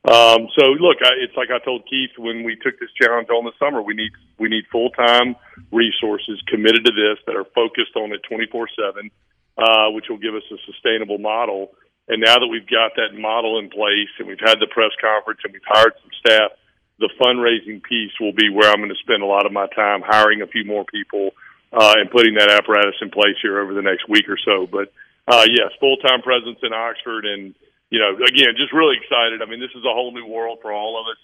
Um, 0.07 0.47
so 0.55 0.79
look, 0.79 1.03
I, 1.03 1.11
it's 1.19 1.35
like 1.35 1.51
I 1.51 1.59
told 1.59 1.83
Keith 1.89 2.15
when 2.17 2.47
we 2.47 2.55
took 2.55 2.79
this 2.79 2.95
challenge 2.95 3.27
on 3.27 3.43
the 3.43 3.51
summer. 3.59 3.81
We 3.81 3.95
need 3.95 4.15
we 4.39 4.47
need 4.47 4.63
full 4.71 4.91
time 4.91 5.35
resources 5.73 6.39
committed 6.47 6.85
to 6.85 6.93
this 6.95 7.19
that 7.27 7.35
are 7.35 7.43
focused 7.51 7.99
on 7.99 8.13
it 8.13 8.23
twenty 8.23 8.47
four 8.47 8.69
seven 8.71 9.11
uh, 9.57 9.89
which 9.91 10.05
will 10.09 10.21
give 10.21 10.35
us 10.35 10.45
a 10.51 10.57
sustainable 10.69 11.17
model. 11.17 11.73
And 12.07 12.21
now 12.23 12.39
that 12.39 12.47
we've 12.47 12.67
got 12.69 12.95
that 12.95 13.17
model 13.17 13.59
in 13.59 13.69
place 13.69 14.13
and 14.19 14.27
we've 14.27 14.39
had 14.39 14.59
the 14.59 14.67
press 14.67 14.91
conference 15.01 15.41
and 15.43 15.51
we've 15.51 15.67
hired 15.67 15.93
some 16.01 16.11
staff, 16.23 16.51
the 16.99 17.09
fundraising 17.19 17.83
piece 17.83 18.13
will 18.19 18.33
be 18.33 18.49
where 18.49 18.69
I'm 18.69 18.77
going 18.77 18.89
to 18.89 19.03
spend 19.03 19.21
a 19.21 19.25
lot 19.25 19.45
of 19.45 19.51
my 19.51 19.67
time 19.75 20.01
hiring 20.01 20.41
a 20.41 20.47
few 20.47 20.63
more 20.63 20.85
people 20.85 21.31
uh, 21.73 21.93
and 21.97 22.09
putting 22.09 22.35
that 22.35 22.49
apparatus 22.49 22.95
in 23.01 23.11
place 23.11 23.35
here 23.41 23.59
over 23.59 23.73
the 23.73 23.81
next 23.81 24.07
week 24.07 24.29
or 24.29 24.37
so. 24.43 24.65
But 24.65 24.93
uh, 25.27 25.45
yes, 25.49 25.75
full 25.79 25.97
time 25.97 26.21
presence 26.21 26.59
in 26.63 26.71
Oxford, 26.71 27.25
and 27.25 27.53
you 27.89 27.99
know, 27.99 28.15
again, 28.15 28.55
just 28.55 28.73
really 28.73 28.95
excited. 28.95 29.41
I 29.41 29.45
mean, 29.45 29.59
this 29.59 29.75
is 29.75 29.83
a 29.83 29.93
whole 29.93 30.13
new 30.13 30.25
world 30.25 30.59
for 30.61 30.71
all 30.71 30.95
of 30.95 31.05
us, 31.11 31.21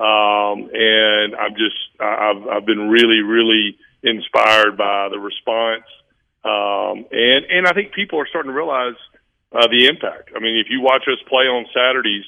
um, 0.00 0.70
and 0.72 1.36
I'm 1.36 1.54
just 1.54 1.76
I've 2.00 2.48
I've 2.48 2.66
been 2.66 2.88
really 2.88 3.20
really 3.20 3.76
inspired 4.02 4.76
by 4.76 5.08
the 5.10 5.18
response 5.18 5.84
um, 6.44 7.06
and 7.10 7.44
and 7.46 7.66
I 7.66 7.72
think 7.72 7.92
people 7.94 8.18
are 8.18 8.26
starting 8.26 8.50
to 8.50 8.56
realize 8.56 8.98
uh, 9.52 9.68
the 9.68 9.86
impact. 9.86 10.30
I 10.34 10.40
mean, 10.40 10.56
if 10.56 10.66
you 10.70 10.80
watch 10.80 11.02
us 11.06 11.18
play 11.28 11.46
on 11.46 11.66
Saturdays, 11.72 12.24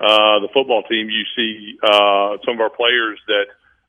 uh, 0.00 0.40
the 0.40 0.48
football 0.54 0.82
team, 0.88 1.10
you 1.10 1.24
see 1.36 1.76
uh, 1.82 2.38
some 2.46 2.54
of 2.54 2.60
our 2.60 2.70
players 2.70 3.18
that 3.26 3.48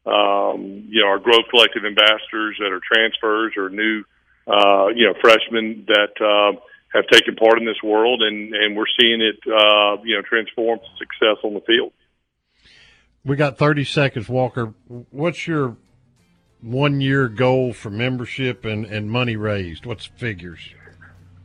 um, 0.10 0.88
you 0.90 1.02
know 1.02 1.08
are 1.08 1.20
Grove 1.20 1.46
Collective 1.50 1.86
ambassadors 1.86 2.58
that 2.60 2.72
are 2.72 2.82
transfers 2.82 3.54
or 3.56 3.70
new 3.70 4.04
uh, 4.48 4.88
you 4.88 5.06
know 5.06 5.14
freshmen 5.22 5.86
that 5.88 6.18
uh, 6.20 6.60
have 6.94 7.08
taken 7.08 7.36
part 7.36 7.60
in 7.60 7.66
this 7.66 7.82
world, 7.84 8.22
and 8.22 8.54
and 8.54 8.76
we're 8.76 8.90
seeing 9.00 9.22
it 9.22 9.40
uh, 9.48 10.02
you 10.04 10.16
know 10.16 10.22
transform 10.28 10.80
to 10.80 10.92
success 10.98 11.38
on 11.44 11.54
the 11.54 11.62
field. 11.62 11.94
We 13.24 13.36
got 13.36 13.58
30 13.58 13.84
seconds, 13.84 14.30
Walker. 14.30 14.74
What's 14.88 15.46
your 15.46 15.78
one 16.62 17.02
year 17.02 17.28
goal 17.28 17.74
for 17.74 17.90
membership 17.90 18.66
and, 18.66 18.86
and 18.86 19.10
money 19.10 19.36
raised? 19.36 19.86
What's 19.86 20.08
the 20.08 20.18
figures? 20.18 20.74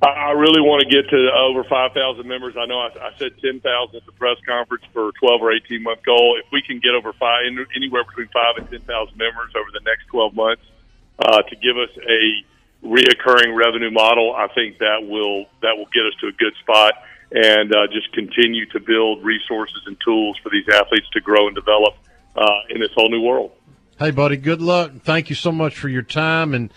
I 0.02 0.32
really 0.36 0.60
want 0.60 0.84
to 0.84 0.88
get 0.90 1.08
to 1.08 1.20
over 1.32 1.64
5,000 1.64 2.28
members. 2.28 2.54
I 2.60 2.66
know 2.66 2.76
I, 2.76 2.92
I 2.92 3.16
said 3.16 3.32
10,000 3.40 3.64
at 3.96 4.04
the 4.04 4.12
press 4.12 4.36
conference 4.44 4.84
for 4.92 5.08
a 5.08 5.12
12 5.12 5.40
or 5.40 5.52
18 5.52 5.82
month 5.82 6.04
goal. 6.04 6.36
If 6.36 6.50
we 6.52 6.60
can 6.60 6.78
get 6.78 6.92
over 6.92 7.14
five, 7.14 7.46
anywhere 7.74 8.04
between 8.04 8.28
five 8.28 8.58
and 8.58 8.68
10,000 8.68 8.84
members 9.16 9.52
over 9.56 9.70
the 9.72 9.80
next 9.80 10.04
12 10.12 10.34
months 10.34 10.62
uh, 11.20 11.40
to 11.42 11.56
give 11.56 11.78
us 11.80 11.88
a 12.04 12.22
reoccurring 12.84 13.56
revenue 13.56 13.90
model, 13.90 14.34
I 14.36 14.48
think 14.52 14.78
that 14.78 15.08
will 15.08 15.46
that 15.62 15.72
will 15.78 15.88
get 15.88 16.04
us 16.04 16.12
to 16.20 16.28
a 16.28 16.36
good 16.36 16.52
spot. 16.60 17.00
and 17.32 17.74
uh, 17.74 17.86
just 17.88 18.12
continue 18.12 18.66
to 18.70 18.80
build 18.80 19.24
resources 19.24 19.80
and 19.86 19.96
tools 20.04 20.38
for 20.42 20.50
these 20.50 20.68
athletes 20.68 21.08
to 21.12 21.20
grow 21.20 21.46
and 21.48 21.56
develop 21.56 21.94
uh, 22.36 22.68
in 22.68 22.80
this 22.80 22.90
whole 22.94 23.10
new 23.10 23.22
world. 23.22 23.52
Hey, 23.98 24.10
buddy, 24.10 24.36
good 24.36 24.60
luck. 24.60 24.92
Thank 25.02 25.30
you 25.30 25.36
so 25.36 25.52
much 25.52 25.76
for 25.76 25.88
your 25.88 26.02
time. 26.02 26.52
And 26.52 26.72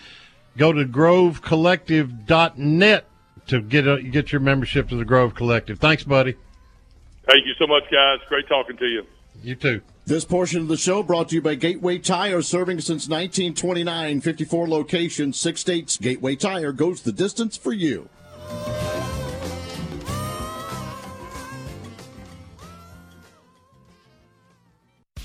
go 0.55 0.71
to 0.71 0.85
grovecollective.net 0.85 3.05
to 3.47 3.61
get 3.61 3.87
a, 3.87 4.01
get 4.01 4.31
your 4.31 4.41
membership 4.41 4.89
to 4.89 4.95
the 4.95 5.05
Grove 5.05 5.33
Collective. 5.33 5.79
Thanks, 5.79 6.03
buddy. 6.03 6.35
Thank 7.27 7.45
you 7.45 7.53
so 7.57 7.67
much, 7.67 7.83
guys. 7.91 8.19
Great 8.29 8.47
talking 8.47 8.77
to 8.77 8.85
you. 8.85 9.05
You 9.43 9.55
too. 9.55 9.81
This 10.05 10.25
portion 10.25 10.61
of 10.61 10.67
the 10.67 10.77
show 10.77 11.03
brought 11.03 11.29
to 11.29 11.35
you 11.35 11.41
by 11.41 11.55
Gateway 11.55 11.97
Tire, 11.97 12.41
serving 12.41 12.79
since 12.79 13.09
1929, 13.09 14.21
54 14.21 14.67
locations, 14.67 15.37
six 15.37 15.61
states. 15.61 15.97
Gateway 15.97 16.35
Tire 16.35 16.71
goes 16.71 17.01
the 17.01 17.11
distance 17.11 17.57
for 17.57 17.73
you. 17.73 18.09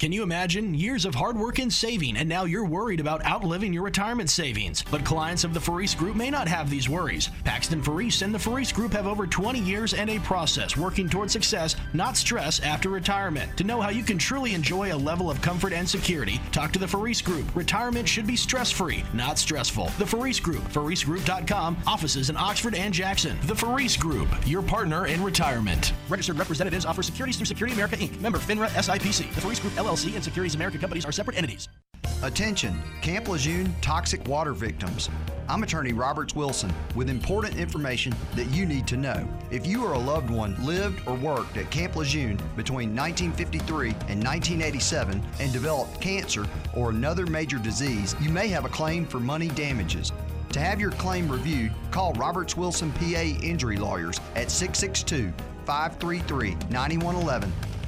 Can 0.00 0.12
you 0.12 0.22
imagine 0.22 0.74
years 0.74 1.04
of 1.04 1.14
hard 1.14 1.36
work 1.36 1.58
and 1.58 1.70
saving, 1.70 2.16
and 2.16 2.26
now 2.26 2.44
you're 2.44 2.64
worried 2.64 3.00
about 3.00 3.22
outliving 3.26 3.70
your 3.70 3.82
retirement 3.82 4.30
savings? 4.30 4.82
But 4.90 5.04
clients 5.04 5.44
of 5.44 5.52
the 5.52 5.60
Faris 5.60 5.94
Group 5.94 6.16
may 6.16 6.30
not 6.30 6.48
have 6.48 6.70
these 6.70 6.88
worries. 6.88 7.28
Paxton 7.44 7.82
Faris 7.82 8.22
and 8.22 8.34
the 8.34 8.38
Faris 8.38 8.72
Group 8.72 8.94
have 8.94 9.06
over 9.06 9.26
20 9.26 9.58
years 9.60 9.92
and 9.92 10.08
a 10.08 10.18
process 10.20 10.74
working 10.74 11.06
toward 11.06 11.30
success, 11.30 11.76
not 11.92 12.16
stress, 12.16 12.60
after 12.60 12.88
retirement. 12.88 13.54
To 13.58 13.64
know 13.64 13.78
how 13.78 13.90
you 13.90 14.02
can 14.02 14.16
truly 14.16 14.54
enjoy 14.54 14.94
a 14.94 14.96
level 14.96 15.30
of 15.30 15.42
comfort 15.42 15.74
and 15.74 15.86
security, 15.86 16.40
talk 16.50 16.72
to 16.72 16.78
the 16.78 16.88
Faris 16.88 17.20
Group. 17.20 17.54
Retirement 17.54 18.08
should 18.08 18.26
be 18.26 18.36
stress 18.36 18.70
free, 18.70 19.04
not 19.12 19.38
stressful. 19.38 19.90
The 19.98 20.06
Faris 20.06 20.40
Group, 20.40 20.62
FarisGroup.com, 20.72 21.76
offices 21.86 22.30
in 22.30 22.38
Oxford 22.38 22.74
and 22.74 22.94
Jackson. 22.94 23.36
The 23.42 23.54
Faris 23.54 23.98
Group, 23.98 24.30
your 24.46 24.62
partner 24.62 25.04
in 25.08 25.22
retirement. 25.22 25.92
Registered 26.08 26.38
representatives 26.38 26.86
offer 26.86 27.02
securities 27.02 27.36
through 27.36 27.44
Securities 27.44 27.76
America 27.76 27.98
Inc., 27.98 28.18
member 28.22 28.38
FINRA 28.38 28.68
SIPC. 28.68 29.34
The 29.34 29.42
Faris 29.42 29.60
Group 29.60 29.74
LLC 29.74 29.89
and 29.90 30.22
Securities 30.22 30.54
America 30.54 30.78
companies 30.78 31.04
are 31.04 31.12
separate 31.12 31.36
entities. 31.36 31.68
Attention, 32.22 32.80
Camp 33.02 33.28
Lejeune 33.28 33.74
toxic 33.80 34.26
water 34.28 34.52
victims. 34.52 35.10
I'm 35.48 35.62
attorney 35.62 35.92
Roberts 35.92 36.34
Wilson 36.34 36.72
with 36.94 37.10
important 37.10 37.56
information 37.56 38.14
that 38.36 38.46
you 38.50 38.66
need 38.66 38.86
to 38.86 38.96
know. 38.96 39.28
If 39.50 39.66
you 39.66 39.84
or 39.84 39.94
a 39.94 39.98
loved 39.98 40.30
one 40.30 40.54
lived 40.64 41.06
or 41.08 41.14
worked 41.14 41.56
at 41.56 41.70
Camp 41.70 41.96
Lejeune 41.96 42.36
between 42.56 42.94
1953 42.94 43.88
and 44.08 44.22
1987 44.22 45.22
and 45.40 45.52
developed 45.52 46.00
cancer 46.00 46.46
or 46.76 46.90
another 46.90 47.26
major 47.26 47.58
disease, 47.58 48.14
you 48.20 48.30
may 48.30 48.46
have 48.48 48.64
a 48.64 48.68
claim 48.68 49.04
for 49.04 49.18
money 49.18 49.48
damages. 49.48 50.12
To 50.52 50.60
have 50.60 50.80
your 50.80 50.92
claim 50.92 51.28
reviewed, 51.28 51.72
call 51.90 52.12
Roberts 52.12 52.56
Wilson 52.56 52.92
PA 52.92 53.22
Injury 53.42 53.76
Lawyers 53.76 54.20
at 54.36 54.50
662 54.50 55.32
533 55.64 56.56
9111 56.70 57.52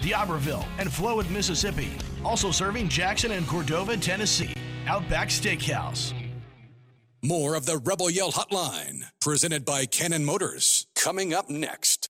D'Iberville, 0.00 0.64
and 0.78 0.88
Flowood, 0.88 1.30
Mississippi. 1.30 1.90
Also 2.24 2.50
serving 2.50 2.88
Jackson 2.88 3.32
and 3.32 3.46
Cordova, 3.46 3.96
Tennessee. 3.96 4.54
Outback 4.86 5.28
Steakhouse. 5.28 6.12
More 7.22 7.54
of 7.54 7.66
the 7.66 7.76
Rebel 7.78 8.08
Yell 8.08 8.32
Hotline, 8.32 9.04
presented 9.20 9.64
by 9.64 9.84
Cannon 9.84 10.24
Motors, 10.24 10.86
coming 10.94 11.34
up 11.34 11.50
next. 11.50 12.08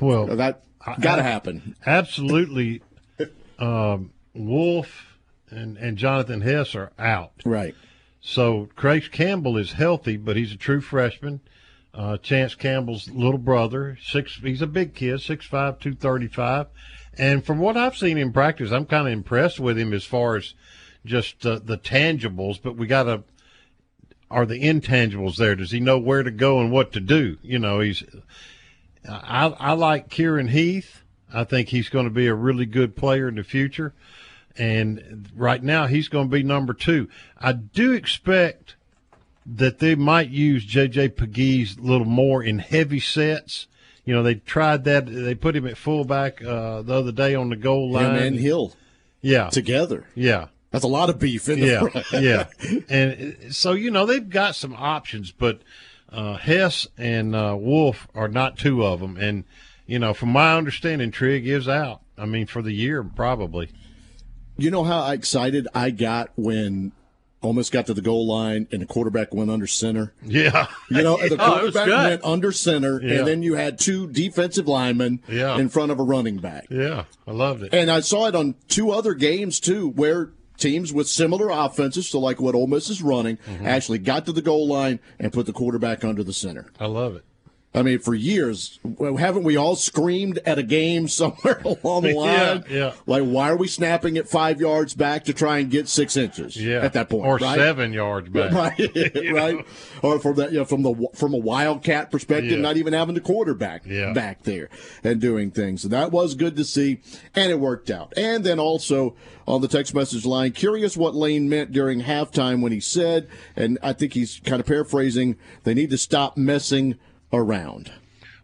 Well, 0.00 0.26
that 0.26 0.62
got 1.00 1.16
to 1.16 1.22
happen. 1.22 1.76
Absolutely. 1.84 2.82
um, 3.58 4.12
Wolf 4.34 5.18
and, 5.50 5.76
and 5.76 5.96
Jonathan 5.96 6.40
Hess 6.40 6.74
are 6.74 6.92
out. 6.98 7.32
Right. 7.44 7.74
So 8.20 8.68
Trace 8.76 9.08
Campbell 9.08 9.56
is 9.56 9.72
healthy, 9.72 10.16
but 10.16 10.36
he's 10.36 10.52
a 10.52 10.56
true 10.56 10.80
freshman. 10.80 11.40
Uh, 11.94 12.18
Chance 12.18 12.54
Campbell's 12.56 13.08
little 13.08 13.38
brother, 13.38 13.96
six. 14.02 14.36
He's 14.42 14.60
a 14.60 14.66
big 14.66 14.94
kid, 14.94 15.20
six 15.20 15.46
five, 15.46 15.78
two 15.78 15.94
thirty 15.94 16.26
five. 16.26 16.66
And 17.18 17.44
from 17.44 17.58
what 17.58 17.76
I've 17.76 17.96
seen 17.96 18.18
in 18.18 18.32
practice, 18.32 18.70
I'm 18.70 18.86
kind 18.86 19.06
of 19.06 19.12
impressed 19.12 19.58
with 19.58 19.78
him 19.78 19.92
as 19.92 20.04
far 20.04 20.36
as 20.36 20.54
just 21.04 21.46
uh, 21.46 21.60
the 21.62 21.78
tangibles. 21.78 22.60
But 22.60 22.76
we 22.76 22.86
got 22.86 23.04
to 23.04 23.24
are 24.30 24.46
the 24.46 24.60
intangibles 24.60 25.36
there? 25.36 25.54
Does 25.54 25.70
he 25.70 25.80
know 25.80 25.98
where 25.98 26.22
to 26.22 26.30
go 26.30 26.60
and 26.60 26.72
what 26.72 26.92
to 26.92 27.00
do? 27.00 27.38
You 27.42 27.58
know, 27.58 27.80
he's. 27.80 28.02
I 29.08 29.46
I 29.46 29.72
like 29.72 30.08
Kyirin 30.08 30.50
Heath. 30.50 31.02
I 31.32 31.44
think 31.44 31.68
he's 31.68 31.88
going 31.88 32.06
to 32.06 32.10
be 32.10 32.26
a 32.26 32.34
really 32.34 32.66
good 32.66 32.96
player 32.96 33.28
in 33.28 33.36
the 33.36 33.44
future. 33.44 33.94
And 34.58 35.28
right 35.34 35.62
now, 35.62 35.86
he's 35.86 36.08
going 36.08 36.28
to 36.28 36.32
be 36.32 36.42
number 36.42 36.72
two. 36.72 37.08
I 37.38 37.52
do 37.52 37.92
expect 37.92 38.76
that 39.44 39.78
they 39.78 39.94
might 39.94 40.30
use 40.30 40.64
J.J. 40.64 41.10
Pegues 41.10 41.76
a 41.78 41.82
little 41.82 42.06
more 42.06 42.42
in 42.42 42.58
heavy 42.58 42.98
sets 43.00 43.66
you 44.06 44.14
know, 44.14 44.22
they 44.22 44.36
tried 44.36 44.84
that. 44.84 45.06
They 45.06 45.34
put 45.34 45.54
him 45.54 45.66
at 45.66 45.76
fullback 45.76 46.42
uh, 46.42 46.80
the 46.82 46.94
other 46.94 47.12
day 47.12 47.34
on 47.34 47.50
the 47.50 47.56
goal 47.56 47.90
line. 47.90 48.14
Him 48.14 48.22
and 48.22 48.36
Hill. 48.38 48.72
Yeah. 49.20 49.50
Together. 49.50 50.06
Yeah. 50.14 50.46
That's 50.70 50.84
a 50.84 50.88
lot 50.88 51.10
of 51.10 51.18
beef 51.18 51.48
in 51.48 51.60
the 51.60 51.66
yeah, 51.66 51.88
front. 51.88 52.06
yeah. 52.22 52.46
And 52.88 53.54
so, 53.54 53.72
you 53.72 53.90
know, 53.90 54.06
they've 54.06 54.28
got 54.28 54.54
some 54.54 54.74
options, 54.74 55.32
but 55.32 55.62
uh, 56.10 56.36
Hess 56.36 56.86
and 56.96 57.34
uh, 57.34 57.56
Wolf 57.58 58.06
are 58.14 58.28
not 58.28 58.58
two 58.58 58.84
of 58.84 59.00
them. 59.00 59.16
And, 59.16 59.44
you 59.86 59.98
know, 59.98 60.14
from 60.14 60.30
my 60.30 60.56
understanding, 60.56 61.10
Trigg 61.10 61.46
is 61.46 61.68
out. 61.68 62.02
I 62.16 62.26
mean, 62.26 62.46
for 62.46 62.62
the 62.62 62.72
year, 62.72 63.02
probably. 63.02 63.70
You 64.56 64.70
know 64.70 64.84
how 64.84 65.10
excited 65.10 65.66
I 65.74 65.90
got 65.90 66.30
when 66.36 66.92
almost 67.46 67.72
got 67.72 67.86
to 67.86 67.94
the 67.94 68.02
goal 68.02 68.26
line 68.26 68.68
and 68.70 68.82
the 68.82 68.86
quarterback 68.86 69.32
went 69.34 69.50
under 69.50 69.66
center. 69.66 70.12
Yeah, 70.24 70.66
you 70.90 71.02
know 71.02 71.16
the 71.16 71.36
Oh, 71.40 71.52
quarterback 71.58 71.86
good. 71.86 72.08
went 72.10 72.24
under 72.24 72.52
center, 72.52 73.00
Yeah. 73.02 73.18
and 73.20 73.26
then 73.26 73.42
you 73.42 73.54
had 73.54 73.78
two 73.78 74.06
defensive 74.08 74.68
linemen 74.68 75.22
Yeah. 75.28 75.56
in 75.58 75.68
front 75.68 75.90
of 75.92 75.98
a 75.98 76.02
running 76.02 76.36
back. 76.38 76.66
Yeah, 76.70 77.04
I 77.26 77.30
loved 77.32 77.62
it. 77.62 77.72
And 77.74 77.90
I 77.90 78.00
saw 78.00 78.26
it 78.26 78.34
on 78.34 78.54
two 78.68 78.90
other 78.90 79.14
games 79.14 79.60
too, 79.60 79.88
where 79.90 80.30
teams 80.58 80.92
with 80.92 81.06
similar 81.08 81.50
offenses, 81.50 82.08
so 82.08 82.18
like 82.18 82.40
what 82.40 82.54
Ole 82.54 82.66
Miss 82.66 82.88
is 82.90 83.02
running, 83.02 83.36
Mm-hmm. 83.48 83.66
actually 83.66 83.98
got 83.98 84.24
to 84.26 84.32
the 84.32 84.42
goal 84.42 84.66
line 84.68 85.00
and 85.18 85.32
put 85.32 85.46
the 85.46 85.52
quarterback 85.52 86.04
under 86.04 86.24
the 86.24 86.32
center. 86.32 86.66
I 86.80 86.86
love 86.86 87.14
it. 87.16 87.24
I 87.74 87.82
mean, 87.82 87.98
for 87.98 88.14
years, 88.14 88.80
haven't 88.98 89.42
we 89.42 89.56
all 89.58 89.76
screamed 89.76 90.38
at 90.46 90.58
a 90.58 90.62
game 90.62 91.08
somewhere 91.08 91.60
along 91.62 92.04
the 92.04 92.14
line? 92.16 92.64
yeah. 92.70 92.92
Like, 93.06 93.22
why 93.24 93.50
are 93.50 93.56
we 93.56 93.68
snapping 93.68 94.16
it 94.16 94.28
five 94.30 94.62
yards 94.62 94.94
back 94.94 95.24
to 95.24 95.34
try 95.34 95.58
and 95.58 95.70
get 95.70 95.86
six 95.86 96.16
inches? 96.16 96.56
Yeah, 96.56 96.78
at 96.80 96.94
that 96.94 97.10
point, 97.10 97.26
or 97.26 97.36
right? 97.36 97.58
seven 97.58 97.92
yards 97.92 98.30
back. 98.30 98.52
right? 98.78 99.30
right? 99.30 99.66
Or 100.02 100.18
from 100.18 100.36
that, 100.36 100.52
you 100.52 100.58
know, 100.60 100.64
from 100.64 100.84
the 100.84 101.08
from 101.14 101.34
a 101.34 101.38
wildcat 101.38 102.10
perspective, 102.10 102.52
Yeah. 102.52 102.56
not 102.58 102.78
even 102.78 102.94
having 102.94 103.14
the 103.14 103.20
quarterback 103.20 103.82
Yeah. 103.84 104.14
back 104.14 104.44
there 104.44 104.70
and 105.04 105.20
doing 105.20 105.50
things. 105.50 105.82
So 105.82 105.88
that 105.88 106.12
was 106.12 106.34
good 106.34 106.56
to 106.56 106.64
see, 106.64 107.00
and 107.34 107.50
it 107.50 107.60
worked 107.60 107.90
out. 107.90 108.14
And 108.16 108.42
then 108.42 108.58
also 108.58 109.16
on 109.46 109.60
the 109.60 109.68
text 109.68 109.94
message 109.94 110.24
line, 110.24 110.52
curious 110.52 110.96
what 110.96 111.14
Lane 111.14 111.46
meant 111.48 111.72
during 111.72 112.00
halftime 112.00 112.62
when 112.62 112.72
he 112.72 112.80
said, 112.80 113.28
and 113.54 113.78
I 113.82 113.92
think 113.92 114.14
he's 114.14 114.40
kind 114.46 114.60
of 114.60 114.66
paraphrasing, 114.66 115.36
they 115.64 115.74
need 115.74 115.90
to 115.90 115.98
stop 115.98 116.38
messing 116.38 116.96
around. 117.32 117.92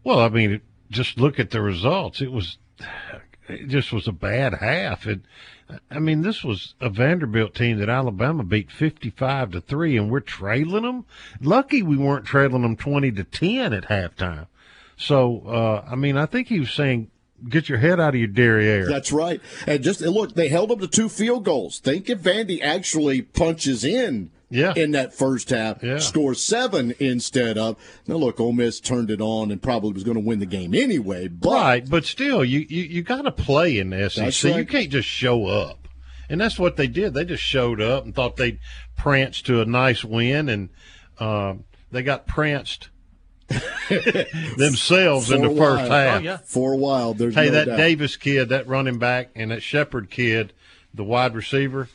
Well, 0.05 0.19
I 0.19 0.29
mean, 0.29 0.61
just 0.91 1.19
look 1.19 1.39
at 1.39 1.51
the 1.51 1.63
results. 1.63 2.21
It 2.21 2.33
was, 2.33 2.59
it 3.49 3.69
just 3.69 3.93
was 3.93 4.09
a 4.09 4.13
bad 4.13 4.55
half. 4.55 5.07
And 5.07 5.23
I 5.91 5.99
mean, 5.99 6.23
this 6.23 6.45
was 6.45 6.75
a 6.81 6.91
Vanderbilt 6.91 7.55
team 7.55 7.79
that 7.79 7.89
Alabama 7.89 8.45
beat 8.45 8.71
fifty-five 8.71 9.53
to 9.53 9.61
three, 9.61 9.97
and 9.97 10.11
we're 10.11 10.21
trailing 10.21 10.83
them. 10.83 11.07
Lucky 11.41 11.83
we 11.83 11.97
weren't 11.97 12.27
trailing 12.27 12.63
them 12.63 12.77
twenty 12.77 13.11
to 13.13 13.25
ten 13.25 13.73
at 13.73 13.85
halftime. 13.85 14.49
So, 14.97 15.43
uh, 15.47 15.89
I 15.91 15.95
mean, 15.95 16.17
I 16.17 16.27
think 16.27 16.49
he 16.49 16.61
was 16.61 16.73
saying, 16.73 17.11
"Get 17.49 17.69
your 17.69 17.79
head 17.79 18.01
out 18.01 18.15
of 18.15 18.21
your 18.21 18.29
derriere." 18.29 18.87
That's 18.87 19.13
right. 19.13 19.41
And 19.67 19.83
just 19.83 20.03
and 20.03 20.13
look, 20.13 20.35
they 20.35 20.49
held 20.49 20.71
them 20.71 20.81
to 20.81 20.89
two 20.89 21.09
field 21.09 21.45
goals. 21.45 21.79
Think 21.79 22.11
if 22.11 22.21
Vandy 22.21 22.61
actually 22.63 23.23
punches 23.23 23.85
in 23.85 24.31
Yeah. 24.53 24.75
in 24.77 24.91
that 24.93 25.15
first 25.15 25.49
half, 25.51 25.83
Yeah. 25.83 25.99
scores 25.99 26.43
seven 26.45 26.95
instead 26.99 27.57
of 27.59 27.77
now 28.07 28.17
look, 28.17 28.39
Ole 28.39 28.53
Miss 28.53 28.81
turned 28.81 29.11
it 29.11 29.21
on 29.21 29.51
and 29.51 29.61
probably 29.63 29.93
was 29.93 30.05
going 30.05 30.17
to 30.17 30.23
win 30.23 30.39
the 30.41 30.47
game 30.47 30.75
anyway. 30.75 31.29
But 31.29 31.51
right, 31.51 31.89
but 31.91 32.05
still, 32.05 32.45
you 32.45 32.67
you, 32.69 32.83
you 32.83 33.03
got 33.03 33.23
to 33.23 33.33
play 33.33 33.79
in 33.79 33.91
the 33.91 34.11
SEC. 34.11 34.25
That's 34.25 34.45
You 34.45 34.65
can't 34.67 34.91
just 34.91 35.09
show 35.09 35.47
up, 35.47 35.89
and 36.29 36.41
that's 36.41 36.59
what 36.59 36.77
they 36.77 36.87
did. 36.87 37.15
They 37.15 37.25
just 37.25 37.43
showed 37.43 37.81
up 37.81 38.05
and 38.05 38.15
thought 38.15 38.37
they'd 38.37 38.59
prance 38.97 39.41
to 39.43 39.61
a 39.61 39.65
nice 39.65 40.05
win, 40.05 40.49
and 40.49 40.69
um, 41.19 41.65
they 41.91 42.03
got 42.03 42.27
pranced 42.27 42.89
themselves 44.57 45.31
in 45.31 45.43
the 45.43 45.51
a 45.51 45.57
first 45.57 45.89
while. 45.91 46.21
half. 46.23 46.45
For 46.45 46.73
a 46.73 46.77
while, 46.77 47.15
there's 47.15 47.35
Hey, 47.35 47.47
no 47.47 47.53
that 47.53 47.67
doubt. 47.67 47.77
Davis 47.79 48.17
kid, 48.17 48.49
that 48.51 48.67
running 48.67 48.99
back, 48.99 49.31
and 49.35 49.51
that 49.51 49.63
Shepard 49.63 50.11
kid, 50.11 50.53
the 50.95 51.05
wide 51.05 51.35
receiver, 51.35 51.89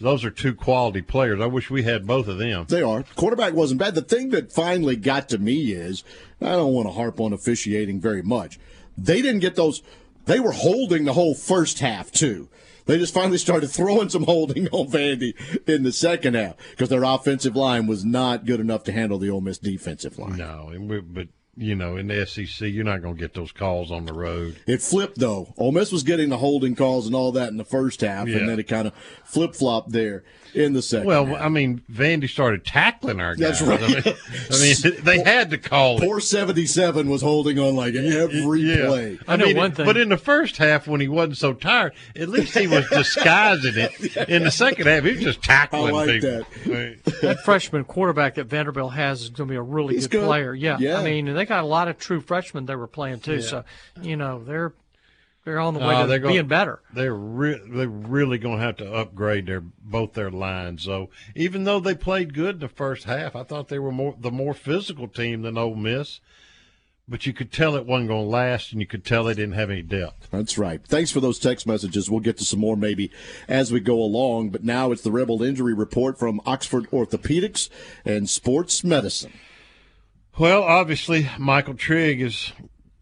those 0.00 0.24
are 0.24 0.30
two 0.30 0.54
quality 0.54 1.02
players. 1.02 1.40
I 1.40 1.46
wish 1.46 1.70
we 1.70 1.82
had 1.82 2.06
both 2.06 2.28
of 2.28 2.38
them. 2.38 2.66
They 2.68 2.82
are. 2.82 3.04
Quarterback 3.14 3.54
wasn't 3.54 3.80
bad. 3.80 3.94
The 3.94 4.02
thing 4.02 4.30
that 4.30 4.52
finally 4.52 4.96
got 4.96 5.28
to 5.30 5.38
me 5.38 5.72
is 5.72 6.02
I 6.40 6.50
don't 6.50 6.72
want 6.72 6.88
to 6.88 6.92
harp 6.92 7.20
on 7.20 7.32
officiating 7.32 8.00
very 8.00 8.22
much. 8.22 8.58
They 8.98 9.22
didn't 9.22 9.40
get 9.40 9.54
those. 9.54 9.82
They 10.24 10.40
were 10.40 10.52
holding 10.52 11.04
the 11.04 11.12
whole 11.12 11.34
first 11.34 11.78
half 11.78 12.10
too. 12.10 12.48
They 12.86 12.98
just 12.98 13.14
finally 13.14 13.38
started 13.38 13.68
throwing 13.68 14.08
some 14.08 14.24
holding 14.24 14.68
on 14.68 14.88
Vandy 14.88 15.34
in 15.68 15.84
the 15.84 15.92
second 15.92 16.34
half 16.34 16.56
because 16.70 16.88
their 16.88 17.04
offensive 17.04 17.54
line 17.54 17.86
was 17.86 18.04
not 18.04 18.44
good 18.44 18.60
enough 18.60 18.84
to 18.84 18.92
handle 18.92 19.18
the 19.18 19.30
Ole 19.30 19.40
Miss 19.40 19.58
defensive 19.58 20.18
line. 20.18 20.36
No, 20.36 20.70
and 20.72 20.90
we, 20.90 21.00
but 21.00 21.28
you 21.56 21.74
know, 21.74 21.96
in 21.96 22.06
the 22.08 22.24
SEC, 22.26 22.68
you're 22.68 22.84
not 22.84 23.02
going 23.02 23.14
to 23.16 23.20
get 23.20 23.34
those 23.34 23.52
calls 23.52 23.90
on 23.90 24.06
the 24.06 24.12
road. 24.12 24.56
It 24.66 24.80
flipped 24.82 25.18
though. 25.18 25.52
Ole 25.58 25.72
Miss 25.72 25.92
was 25.92 26.02
getting 26.02 26.28
the 26.30 26.38
holding 26.38 26.74
calls 26.74 27.06
and 27.06 27.14
all 27.14 27.32
that 27.32 27.48
in 27.50 27.56
the 27.58 27.64
first 27.64 28.00
half, 28.00 28.26
Yeah. 28.28 28.38
and 28.38 28.48
then 28.48 28.58
it 28.58 28.68
kind 28.68 28.88
of 28.88 28.94
flip 29.24 29.54
flopped 29.54 29.92
there 29.92 30.24
in 30.54 30.72
the 30.72 30.82
second. 30.82 31.06
Well, 31.06 31.26
half. 31.26 31.40
I 31.42 31.48
mean, 31.48 31.82
Vandy 31.90 32.28
started 32.28 32.64
tackling 32.64 33.20
our 33.20 33.34
guys. 33.34 33.60
That's 33.60 33.62
right. 33.62 33.82
I 33.82 33.86
mean, 33.88 34.16
I 34.50 34.58
mean, 34.92 35.04
they 35.04 35.22
had 35.22 35.50
to 35.50 35.58
call 35.58 35.96
it. 35.98 36.04
Poor 36.06 36.20
seventy 36.20 36.66
seven 36.66 37.08
was 37.08 37.22
holding 37.22 37.58
on 37.58 37.74
like 37.76 37.94
every 37.94 38.60
Yeah. 38.60 38.86
play. 38.86 39.18
I, 39.26 39.36
mean, 39.36 39.56
But 39.76 39.96
in 39.96 40.08
the 40.10 40.16
first 40.16 40.56
half, 40.58 40.86
when 40.86 41.00
he 41.00 41.08
wasn't 41.08 41.38
so 41.38 41.52
tired, 41.54 41.92
at 42.16 42.28
least 42.28 42.56
he 42.56 42.66
was 42.66 42.88
disguising 42.90 43.74
it. 43.76 44.28
In 44.28 44.44
the 44.44 44.50
second 44.50 44.86
half, 44.86 45.04
he 45.04 45.12
was 45.12 45.20
just 45.22 45.42
tackling 45.42 45.94
I 45.94 46.04
like 46.04 46.20
people. 46.20 46.44
that 47.22 47.38
freshman 47.44 47.84
quarterback 47.84 48.34
that 48.34 48.44
Vanderbilt 48.44 48.92
has 48.92 49.22
is 49.22 49.28
going 49.30 49.48
to 49.48 49.52
be 49.52 49.56
a 49.56 49.62
really 49.62 49.98
good, 49.98 50.10
good. 50.10 50.24
player. 50.26 50.54
Yeah. 50.54 50.76
Yeah. 50.78 50.98
I 50.98 51.04
mean, 51.04 51.32
they 51.34 51.44
got 51.46 51.64
a 51.64 51.66
lot 51.66 51.88
of 51.88 51.98
true 51.98 52.20
freshmen 52.20 52.66
they 52.66 52.76
were 52.76 52.86
playing 52.86 53.20
too. 53.20 53.36
Yeah. 53.36 53.40
So, 53.40 53.64
you 54.02 54.16
know, 54.16 54.42
they're 54.42 54.72
they're 55.44 55.58
on 55.60 55.74
the 55.74 55.80
way 55.80 55.94
Uh, 55.94 56.02
to 56.02 56.08
they're 56.08 56.20
being 56.20 56.34
gonna- 56.36 56.44
better. 56.48 56.80
They're 56.94 57.14
re- 57.14 57.60
they're 57.68 57.88
really 57.88 58.38
going 58.38 58.58
to 58.58 58.64
have 58.64 58.76
to 58.76 58.92
upgrade 58.92 59.46
their 59.46 59.60
both 59.60 60.12
their 60.14 60.30
lines. 60.30 60.82
So 60.82 61.10
even 61.34 61.64
though 61.64 61.80
they 61.80 61.94
played 61.94 62.32
good 62.34 62.56
in 62.56 62.60
the 62.60 62.68
first 62.68 63.04
half, 63.04 63.34
I 63.34 63.42
thought 63.42 63.68
they 63.68 63.78
were 63.78 63.92
more 63.92 64.14
the 64.18 64.30
more 64.30 64.54
physical 64.54 65.08
team 65.08 65.42
than 65.42 65.58
Ole 65.58 65.74
Miss. 65.74 66.20
But 67.08 67.26
you 67.26 67.32
could 67.32 67.50
tell 67.50 67.74
it 67.74 67.84
wasn't 67.84 68.08
going 68.08 68.24
to 68.24 68.30
last, 68.30 68.70
and 68.70 68.80
you 68.80 68.86
could 68.86 69.04
tell 69.04 69.24
they 69.24 69.34
didn't 69.34 69.54
have 69.54 69.70
any 69.70 69.82
depth. 69.82 70.28
That's 70.30 70.56
right. 70.56 70.80
Thanks 70.86 71.10
for 71.10 71.18
those 71.20 71.40
text 71.40 71.66
messages. 71.66 72.08
We'll 72.08 72.20
get 72.20 72.36
to 72.38 72.44
some 72.44 72.60
more 72.60 72.76
maybe 72.76 73.10
as 73.48 73.72
we 73.72 73.80
go 73.80 74.00
along. 74.00 74.50
But 74.50 74.62
now 74.62 74.92
it's 74.92 75.02
the 75.02 75.10
Rebel 75.10 75.42
Injury 75.42 75.74
Report 75.74 76.16
from 76.16 76.40
Oxford 76.46 76.88
Orthopedics 76.92 77.68
and 78.04 78.30
Sports 78.30 78.84
Medicine. 78.84 79.32
Well, 80.38 80.62
obviously, 80.62 81.28
Michael 81.38 81.74
Trigg 81.74 82.22
is 82.22 82.52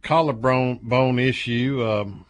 collarbone 0.02 0.80
bone 0.82 1.18
issue. 1.18 1.86
Um, 1.86 2.24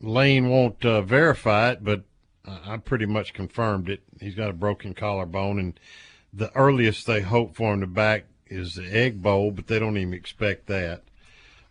Lane 0.00 0.48
won't 0.48 0.84
uh, 0.84 1.02
verify 1.02 1.70
it, 1.70 1.84
but 1.84 2.02
I 2.46 2.76
pretty 2.76 3.06
much 3.06 3.32
confirmed 3.32 3.88
it. 3.88 4.02
He's 4.20 4.34
got 4.34 4.50
a 4.50 4.54
broken 4.54 4.94
collarbone, 4.94 5.58
and 5.58 5.80
the 6.32 6.54
earliest 6.54 7.06
they 7.06 7.22
hope 7.22 7.56
for 7.56 7.74
him 7.74 7.80
to 7.80 7.86
back 7.86 8.24
is 8.46 8.74
the 8.74 8.84
Egg 8.84 9.22
Bowl, 9.22 9.50
but 9.50 9.66
they 9.66 9.78
don't 9.78 9.96
even 9.96 10.14
expect 10.14 10.66
that. 10.66 11.02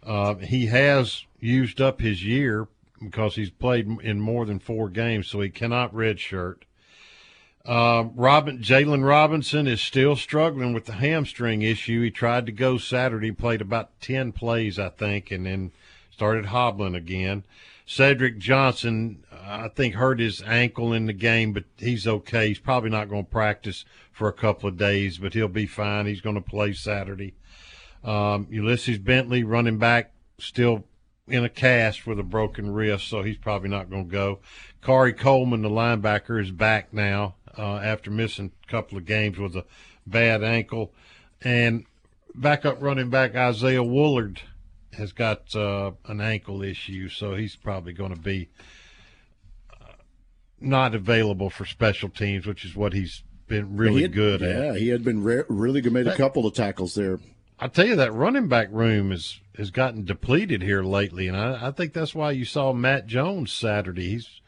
Uh, 0.04 0.36
he 0.36 0.68
has 0.68 1.24
used 1.40 1.80
up 1.80 2.02
his 2.02 2.24
year 2.24 2.68
because 3.00 3.36
he's 3.36 3.50
played 3.50 3.88
in 4.02 4.20
more 4.20 4.46
than 4.46 4.60
four 4.60 4.90
games, 4.90 5.28
so 5.28 5.42
he 5.42 5.50
cannot 5.50 5.94
redshirt. 5.94 6.58
Uh, 7.66 8.10
Robin 8.14 8.60
Jaylon 8.60 9.04
Robinson 9.04 9.66
is 9.66 9.82
still 9.82 10.16
struggling 10.16 10.74
with 10.74 10.86
the 10.86 10.94
hamstring 10.94 11.64
issue. 11.64 12.04
He 12.04 12.12
tried 12.12 12.46
to 12.46 12.52
go 12.52 12.78
Saturday, 12.78 13.32
played 13.32 13.62
about 13.62 14.00
ten 14.02 14.32
plays, 14.32 14.78
I 14.78 14.90
think, 14.90 15.32
and 15.32 15.46
then 15.46 15.72
started 16.16 16.46
hobbling 16.46 16.96
again. 16.96 17.44
Cedric 17.86 18.38
Johnson, 18.38 19.26
I 19.30 19.68
think, 19.68 19.96
hurt 19.96 20.22
his 20.22 20.42
ankle 20.44 20.94
in 20.94 21.08
the 21.08 21.14
game, 21.14 21.52
but 21.52 21.66
he's 21.78 22.08
okay. 22.08 22.48
He's 22.48 22.58
probably 22.58 22.90
not 22.90 23.10
going 23.10 23.26
to 23.26 23.30
practice 23.30 23.84
for 24.14 24.30
a 24.30 24.34
couple 24.34 24.70
of 24.70 24.78
days, 24.78 25.18
but 25.18 25.34
he'll 25.34 25.50
be 25.50 25.66
fine. 25.66 26.06
He's 26.06 26.22
going 26.22 26.38
to 26.38 26.42
play 26.42 26.72
Saturday. 26.72 27.34
Um, 28.02 28.48
Ulysses 28.50 28.98
Bentley, 28.98 29.44
running 29.44 29.78
back, 29.78 30.14
still 30.40 30.86
in 31.28 31.44
a 31.44 31.50
cast 31.50 32.08
with 32.08 32.18
a 32.18 32.24
broken 32.24 32.72
wrist, 32.72 33.10
so 33.10 33.22
he's 33.22 33.38
probably 33.38 33.70
not 33.70 33.90
going 33.90 34.06
to 34.06 34.12
go. 34.12 34.40
Khari 34.82 35.18
Coleman, 35.18 35.64
the 35.64 35.70
linebacker, 35.70 36.42
is 36.42 36.52
back 36.52 36.94
now 36.94 37.36
uh, 37.58 37.76
after 37.78 38.10
missing 38.10 38.54
a 38.64 38.72
couple 38.72 38.98
of 38.98 39.06
games 39.06 39.38
with 39.38 39.54
a 39.58 39.66
bad 40.08 40.46
ankle. 40.46 40.94
And 41.42 41.86
backup 42.34 42.82
running 42.82 43.10
back 43.10 43.36
Isaiah 43.36 43.84
Woullard 43.84 44.40
has 44.98 45.12
got 45.12 45.56
uh, 45.56 45.92
an 46.06 46.22
ankle 46.22 46.62
issue, 46.64 47.10
so 47.10 47.36
he's 47.36 47.56
probably 47.56 47.94
going 47.94 48.14
to 48.14 48.20
be 48.20 48.50
uh, 49.72 49.94
not 50.60 50.96
available 50.96 51.50
for 51.50 51.66
special 51.66 52.10
teams, 52.10 52.46
which 52.46 52.66
is 52.66 52.76
what 52.76 52.94
he's 52.94 53.24
been 53.48 53.78
really 53.78 54.04
had- 54.04 54.14
good 54.14 54.42
at. 54.42 54.58
Yeah, 54.58 54.74
he 54.76 54.90
had 54.90 55.04
been 55.04 55.24
re- 55.24 55.44
really 55.50 55.82
good. 55.82 55.94
Made 55.94 56.08
a 56.08 56.16
couple 56.16 56.46
of 56.46 56.54
tackles 56.54 56.96
there. 56.96 57.20
I 57.60 57.68
tell 57.68 57.88
you 57.88 57.96
that 57.96 58.14
running 58.14 58.48
back 58.48 58.68
room 58.72 59.12
is 59.12 59.40
has 59.58 59.72
gotten 59.72 60.04
depleted 60.04 60.62
here 60.62 60.84
lately, 60.84 61.28
and 61.30 61.38
I, 61.38 61.68
I 61.68 61.72
think 61.72 61.94
that's 61.94 62.14
why 62.14 62.32
you 62.32 62.44
saw 62.44 62.74
Matt 62.74 63.08
Jones 63.08 63.54
Saturday. 63.54 64.10
He's 64.10 64.42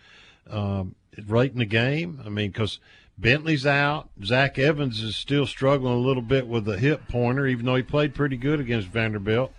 um, 0.49 0.95
right 1.25 1.49
in 1.51 1.59
the 1.59 1.65
game. 1.65 2.21
I 2.25 2.29
mean, 2.29 2.51
because 2.51 2.79
Bentley's 3.17 3.65
out, 3.65 4.09
Zach 4.23 4.59
Evans 4.59 5.01
is 5.01 5.15
still 5.15 5.45
struggling 5.45 5.93
a 5.93 5.97
little 5.97 6.21
bit 6.21 6.47
with 6.47 6.65
the 6.65 6.77
hip 6.77 7.07
pointer, 7.07 7.47
even 7.47 7.65
though 7.65 7.75
he 7.75 7.83
played 7.83 8.13
pretty 8.13 8.35
good 8.35 8.59
against 8.59 8.89
Vanderbilt. 8.89 9.53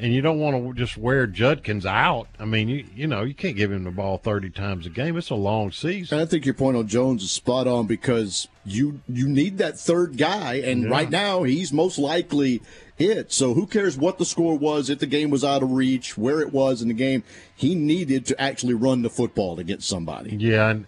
And 0.00 0.14
you 0.14 0.20
don't 0.22 0.38
want 0.38 0.56
to 0.56 0.72
just 0.74 0.96
wear 0.96 1.26
Judkins 1.26 1.84
out. 1.84 2.28
I 2.38 2.44
mean, 2.44 2.68
you 2.68 2.84
you 2.94 3.06
know 3.08 3.22
you 3.24 3.34
can't 3.34 3.56
give 3.56 3.72
him 3.72 3.82
the 3.82 3.90
ball 3.90 4.18
thirty 4.18 4.48
times 4.48 4.86
a 4.86 4.90
game. 4.90 5.16
It's 5.16 5.30
a 5.30 5.34
long 5.34 5.72
season. 5.72 6.18
And 6.18 6.26
I 6.26 6.30
think 6.30 6.44
your 6.44 6.54
point 6.54 6.76
on 6.76 6.86
Jones 6.86 7.22
is 7.24 7.32
spot 7.32 7.66
on 7.66 7.86
because 7.86 8.46
you 8.64 9.00
you 9.08 9.28
need 9.28 9.58
that 9.58 9.76
third 9.78 10.16
guy, 10.16 10.54
and 10.64 10.84
Yeah. 10.84 10.88
right 10.90 11.10
now 11.10 11.42
he's 11.42 11.72
most 11.72 11.98
likely 11.98 12.62
it. 12.96 13.32
So 13.32 13.54
who 13.54 13.66
cares 13.66 13.96
what 13.96 14.18
the 14.18 14.24
score 14.24 14.56
was, 14.56 14.88
if 14.88 15.00
the 15.00 15.06
game 15.06 15.30
was 15.30 15.42
out 15.42 15.64
of 15.64 15.72
reach, 15.72 16.16
where 16.16 16.40
it 16.40 16.52
was 16.52 16.80
in 16.80 16.86
the 16.88 16.94
game. 16.94 17.24
He 17.56 17.74
needed 17.74 18.24
to 18.26 18.40
actually 18.40 18.74
run 18.74 19.02
the 19.02 19.10
football 19.10 19.56
to 19.56 19.64
get 19.64 19.82
somebody. 19.82 20.36
Yeah, 20.36 20.68
and 20.70 20.86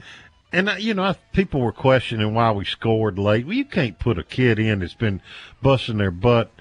and 0.53 0.69
uh, 0.69 0.75
you 0.79 0.95
know, 0.95 1.17
people 1.33 1.61
were 1.61 1.73
questioning 1.73 2.33
why 2.33 2.53
we 2.53 2.65
scored 2.65 3.19
late. 3.19 3.45
Well, 3.45 3.55
you 3.57 3.65
can't 3.65 3.99
put 3.99 4.19
a 4.19 4.25
kid 4.25 4.61
in 4.61 4.79
that's 4.79 4.95
been 4.95 5.21
busting 5.63 5.99
their 5.99 6.13
butt 6.13 6.53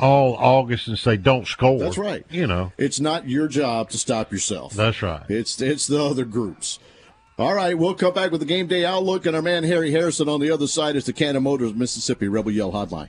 all 0.00 0.34
August 0.36 0.88
and 0.88 0.98
say 0.98 1.16
don't 1.16 1.46
score. 1.46 1.78
That's 1.78 1.98
right. 1.98 2.24
You 2.30 2.46
know, 2.46 2.72
it's 2.78 3.00
not 3.00 3.28
your 3.28 3.48
job 3.48 3.90
to 3.90 3.98
stop 3.98 4.32
yourself. 4.32 4.72
That's 4.72 5.02
right. 5.02 5.22
It's 5.28 5.60
it's 5.60 5.86
the 5.86 6.02
other 6.02 6.24
groups. 6.24 6.78
All 7.38 7.54
right, 7.54 7.76
we'll 7.78 7.94
come 7.94 8.12
back 8.12 8.32
with 8.32 8.40
the 8.40 8.46
game 8.46 8.66
day 8.66 8.84
outlook 8.84 9.24
and 9.24 9.34
our 9.34 9.40
man 9.40 9.64
Harry 9.64 9.92
Harrison 9.92 10.28
on 10.28 10.40
the 10.40 10.50
other 10.50 10.66
side 10.66 10.94
is 10.94 11.06
the 11.06 11.12
Cannon 11.14 11.42
Motors 11.42 11.72
Mississippi 11.72 12.28
Rebel 12.28 12.50
Yell 12.50 12.72
Hotline. 12.72 13.08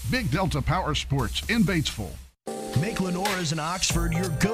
Big 0.09 0.31
Delta 0.31 0.61
Power 0.61 0.95
Sports 0.95 1.41
in 1.49 1.63
Batesville. 1.63 2.15
Make 2.81 2.99
Lenora's 2.99 3.51
in 3.51 3.59
Oxford 3.59 4.13
your 4.13 4.29
go 4.39 4.53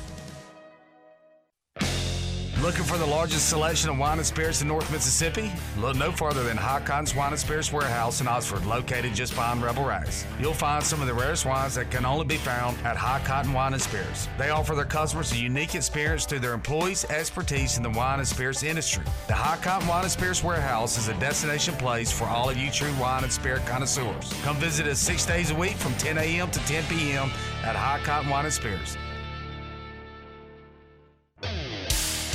Looking 2.61 2.83
for 2.83 2.99
the 2.99 3.07
largest 3.07 3.49
selection 3.49 3.89
of 3.89 3.97
wine 3.97 4.19
and 4.19 4.27
spirits 4.27 4.61
in 4.61 4.67
North 4.67 4.91
Mississippi? 4.91 5.51
Look 5.79 5.95
no 5.95 6.11
further 6.11 6.43
than 6.43 6.57
High 6.57 6.81
Cotton's 6.81 7.15
Wine 7.15 7.31
and 7.31 7.39
Spirits 7.39 7.73
Warehouse 7.73 8.21
in 8.21 8.27
Oxford, 8.27 8.67
located 8.67 9.15
just 9.15 9.33
behind 9.33 9.63
Rebel 9.63 9.83
Rise. 9.83 10.27
You'll 10.39 10.53
find 10.53 10.83
some 10.83 11.01
of 11.01 11.07
the 11.07 11.13
rarest 11.13 11.43
wines 11.43 11.73
that 11.73 11.89
can 11.89 12.05
only 12.05 12.23
be 12.23 12.37
found 12.37 12.77
at 12.85 12.95
High 12.95 13.19
Cotton 13.25 13.51
Wine 13.51 13.73
and 13.73 13.81
Spirits. 13.81 14.29
They 14.37 14.51
offer 14.51 14.75
their 14.75 14.85
customers 14.85 15.31
a 15.31 15.37
unique 15.37 15.73
experience 15.73 16.27
through 16.27 16.41
their 16.41 16.53
employees' 16.53 17.03
expertise 17.05 17.77
in 17.77 17.83
the 17.83 17.89
wine 17.89 18.19
and 18.19 18.27
spirits 18.27 18.61
industry. 18.61 19.05
The 19.25 19.33
High 19.33 19.57
Cotton 19.57 19.87
Wine 19.87 20.03
and 20.03 20.11
Spirits 20.11 20.43
Warehouse 20.43 20.99
is 20.99 21.07
a 21.07 21.19
destination 21.19 21.73
place 21.77 22.11
for 22.11 22.25
all 22.25 22.51
of 22.51 22.57
you 22.57 22.69
true 22.69 22.93
wine 22.99 23.23
and 23.23 23.33
spirit 23.33 23.65
connoisseurs. 23.65 24.31
Come 24.43 24.57
visit 24.57 24.85
us 24.85 24.99
six 24.99 25.25
days 25.25 25.49
a 25.49 25.55
week 25.55 25.77
from 25.77 25.95
10 25.95 26.19
a.m. 26.19 26.51
to 26.51 26.59
10 26.59 26.83
p.m. 26.83 27.31
at 27.63 27.75
High 27.75 28.01
Cotton 28.03 28.29
Wine 28.29 28.45
and 28.45 28.53
Spirits. 28.53 28.97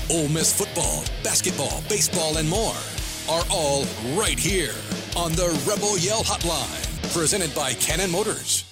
Ole 0.09 0.29
Miss 0.29 0.57
football, 0.57 1.05
basketball, 1.25 1.83
baseball, 1.88 2.37
and 2.37 2.49
more 2.49 2.77
are 3.29 3.42
all 3.51 3.85
right 4.14 4.38
here 4.38 4.75
on 5.16 5.33
the 5.33 5.49
Rebel 5.69 5.99
Yell 5.99 6.23
Hotline, 6.23 7.12
presented 7.12 7.53
by 7.57 7.75
Cannon 7.75 8.12
Motors. 8.12 8.64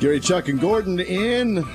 Gary, 0.00 0.20
Chuck, 0.20 0.48
and 0.48 0.58
Gordon 0.58 0.98
in 0.98 1.66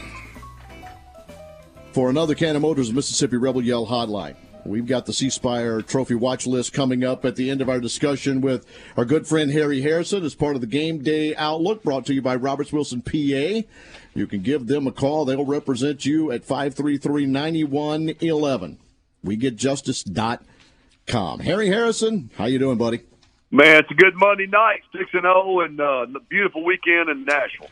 for 1.91 2.09
another 2.09 2.33
Cannon 2.33 2.63
Motors 2.63 2.91
Mississippi 2.91 3.37
Rebel 3.37 3.61
Yell 3.61 3.85
Hotline. 3.85 4.35
We've 4.65 4.87
got 4.87 5.05
the 5.05 5.13
C 5.13 5.29
Spire 5.29 5.81
Trophy 5.81 6.15
watch 6.15 6.47
list 6.47 6.71
coming 6.71 7.03
up 7.03 7.25
at 7.25 7.35
the 7.35 7.49
end 7.49 7.61
of 7.61 7.67
our 7.67 7.81
discussion 7.81 8.39
with 8.39 8.65
our 8.95 9.03
good 9.03 9.27
friend 9.27 9.51
Harry 9.51 9.81
Harrison 9.81 10.23
as 10.23 10.35
part 10.35 10.55
of 10.55 10.61
the 10.61 10.67
Game 10.67 11.03
Day 11.03 11.35
Outlook 11.35 11.83
brought 11.83 12.05
to 12.05 12.13
you 12.13 12.21
by 12.21 12.35
Roberts 12.35 12.71
Wilson 12.71 13.01
PA. 13.01 13.67
You 14.13 14.27
can 14.27 14.41
give 14.41 14.67
them 14.67 14.87
a 14.87 14.91
call. 14.91 15.25
They'll 15.25 15.45
represent 15.45 16.05
you 16.05 16.31
at 16.31 16.43
533 16.43 17.25
9111. 17.25 18.77
We 19.23 19.35
get 19.35 19.55
justice.com. 19.55 21.39
Harry 21.39 21.67
Harrison, 21.67 22.29
how 22.37 22.45
you 22.45 22.59
doing, 22.59 22.77
buddy? 22.77 23.01
Man, 23.51 23.77
it's 23.77 23.91
a 23.91 23.95
good 23.95 24.15
Monday 24.15 24.47
night, 24.47 24.81
6 24.91 25.03
and 25.13 25.23
0, 25.23 25.59
and 25.61 25.79
uh, 25.79 26.05
beautiful 26.27 26.63
weekend 26.63 27.09
in 27.09 27.23
Nashville. 27.23 27.69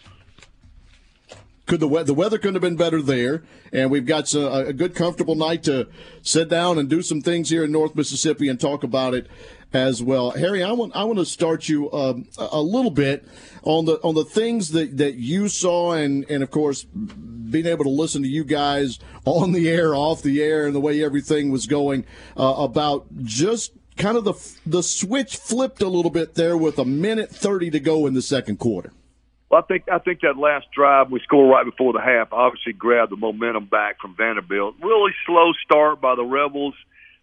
Could 1.71 1.79
the 1.79 1.88
we- 1.88 2.03
the 2.03 2.13
weather 2.13 2.38
couldn't 2.38 2.55
have 2.55 2.62
been 2.62 2.75
better 2.75 3.01
there, 3.01 3.43
and 3.71 3.89
we've 3.89 4.05
got 4.05 4.34
a, 4.34 4.67
a 4.67 4.73
good, 4.73 4.93
comfortable 4.93 5.36
night 5.36 5.63
to 5.63 5.88
sit 6.21 6.49
down 6.49 6.77
and 6.77 6.89
do 6.89 7.01
some 7.01 7.21
things 7.21 7.49
here 7.49 7.63
in 7.63 7.71
North 7.71 7.95
Mississippi 7.95 8.49
and 8.49 8.60
talk 8.60 8.84
about 8.84 9.13
it 9.13 9.27
as 9.71 10.03
well. 10.03 10.31
Harry, 10.31 10.62
I 10.62 10.73
want 10.73 10.93
I 10.93 11.05
want 11.05 11.19
to 11.19 11.25
start 11.25 11.69
you 11.69 11.89
um, 11.93 12.27
a 12.38 12.62
little 12.62 12.91
bit 12.91 13.23
on 13.63 13.86
the 13.86 14.01
on 14.03 14.15
the 14.15 14.25
things 14.25 14.71
that, 14.71 14.97
that 14.97 15.15
you 15.15 15.47
saw, 15.47 15.93
and 15.93 16.29
and 16.29 16.43
of 16.43 16.51
course 16.51 16.84
being 16.84 17.67
able 17.67 17.86
to 17.86 17.89
listen 17.89 18.21
to 18.23 18.27
you 18.27 18.43
guys 18.43 18.99
on 19.23 19.53
the 19.53 19.69
air, 19.69 19.95
off 19.95 20.21
the 20.21 20.43
air, 20.43 20.65
and 20.65 20.75
the 20.75 20.81
way 20.81 21.01
everything 21.01 21.51
was 21.51 21.67
going 21.67 22.03
uh, 22.36 22.53
about 22.57 23.05
just 23.24 23.72
kind 23.95 24.17
of 24.17 24.26
the 24.26 24.34
the 24.65 24.84
switch 24.84 25.38
flipped 25.38 25.82
a 25.82 25.88
little 25.88 26.11
bit 26.11 26.36
there 26.36 26.57
with 26.57 26.78
a 26.78 26.84
minute 26.84 27.30
thirty 27.30 27.69
to 27.69 27.80
go 27.80 28.05
in 28.07 28.13
the 28.13 28.22
second 28.22 28.59
quarter. 28.59 28.91
Well, 29.52 29.60
I 29.62 29.66
think 29.66 29.84
I 29.91 29.99
think 29.99 30.22
that 30.22 30.38
last 30.38 30.68
drive 30.72 31.12
we 31.12 31.20
scored 31.20 31.52
right 31.52 31.66
before 31.66 31.91
the 31.91 31.99
half 31.99 32.32
obviously 32.32 32.72
grabbed 32.72 33.12
the 33.12 33.18
momentum 33.18 33.66
back 33.66 33.99
from 33.99 34.16
Vanderbilt. 34.16 34.76
Really 34.82 35.12
slow 35.26 35.52
start 35.66 35.99
by 35.99 36.16
the 36.16 36.24
Rebels. 36.24 36.74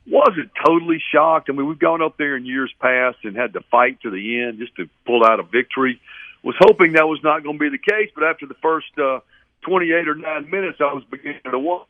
Wasn't 0.07 0.51
totally 0.63 1.03
shocked. 1.11 1.49
I 1.49 1.55
mean, 1.55 1.67
we've 1.67 1.79
gone 1.79 2.03
up 2.03 2.19
there 2.19 2.37
in 2.37 2.45
years 2.45 2.71
past 2.81 3.17
and 3.25 3.35
had 3.35 3.55
to 3.55 3.61
fight 3.71 4.03
to 4.03 4.11
the 4.11 4.43
end 4.43 4.59
just 4.59 4.77
to 4.77 4.91
pull 5.07 5.25
out 5.25 5.41
a 5.41 5.43
victory. 5.43 6.01
Was 6.43 6.55
hoping 6.61 6.93
that 6.93 7.09
was 7.09 7.19
not 7.25 7.43
going 7.43 7.59
to 7.59 7.59
be 7.59 7.71
the 7.71 7.79
case, 7.79 8.11
but 8.15 8.25
after 8.25 8.47
the 8.47 8.55
first 8.63 8.87
uh, 8.99 9.21
28 9.63 10.09
or 10.09 10.15
9 10.15 10.51
minutes, 10.51 10.79
I 10.81 10.93
was 10.93 11.05
beginning 11.11 11.41
to 11.51 11.59
want. 11.59 11.89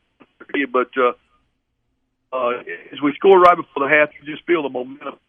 But 0.71 0.89
uh, 0.97 1.13
uh, 2.33 2.59
as 2.93 3.01
we 3.01 3.13
score 3.15 3.39
right 3.39 3.57
before 3.57 3.87
the 3.87 3.93
half, 3.93 4.09
you 4.19 4.33
just 4.33 4.45
feel 4.47 4.63
the 4.63 4.69
momentum. 4.69 5.19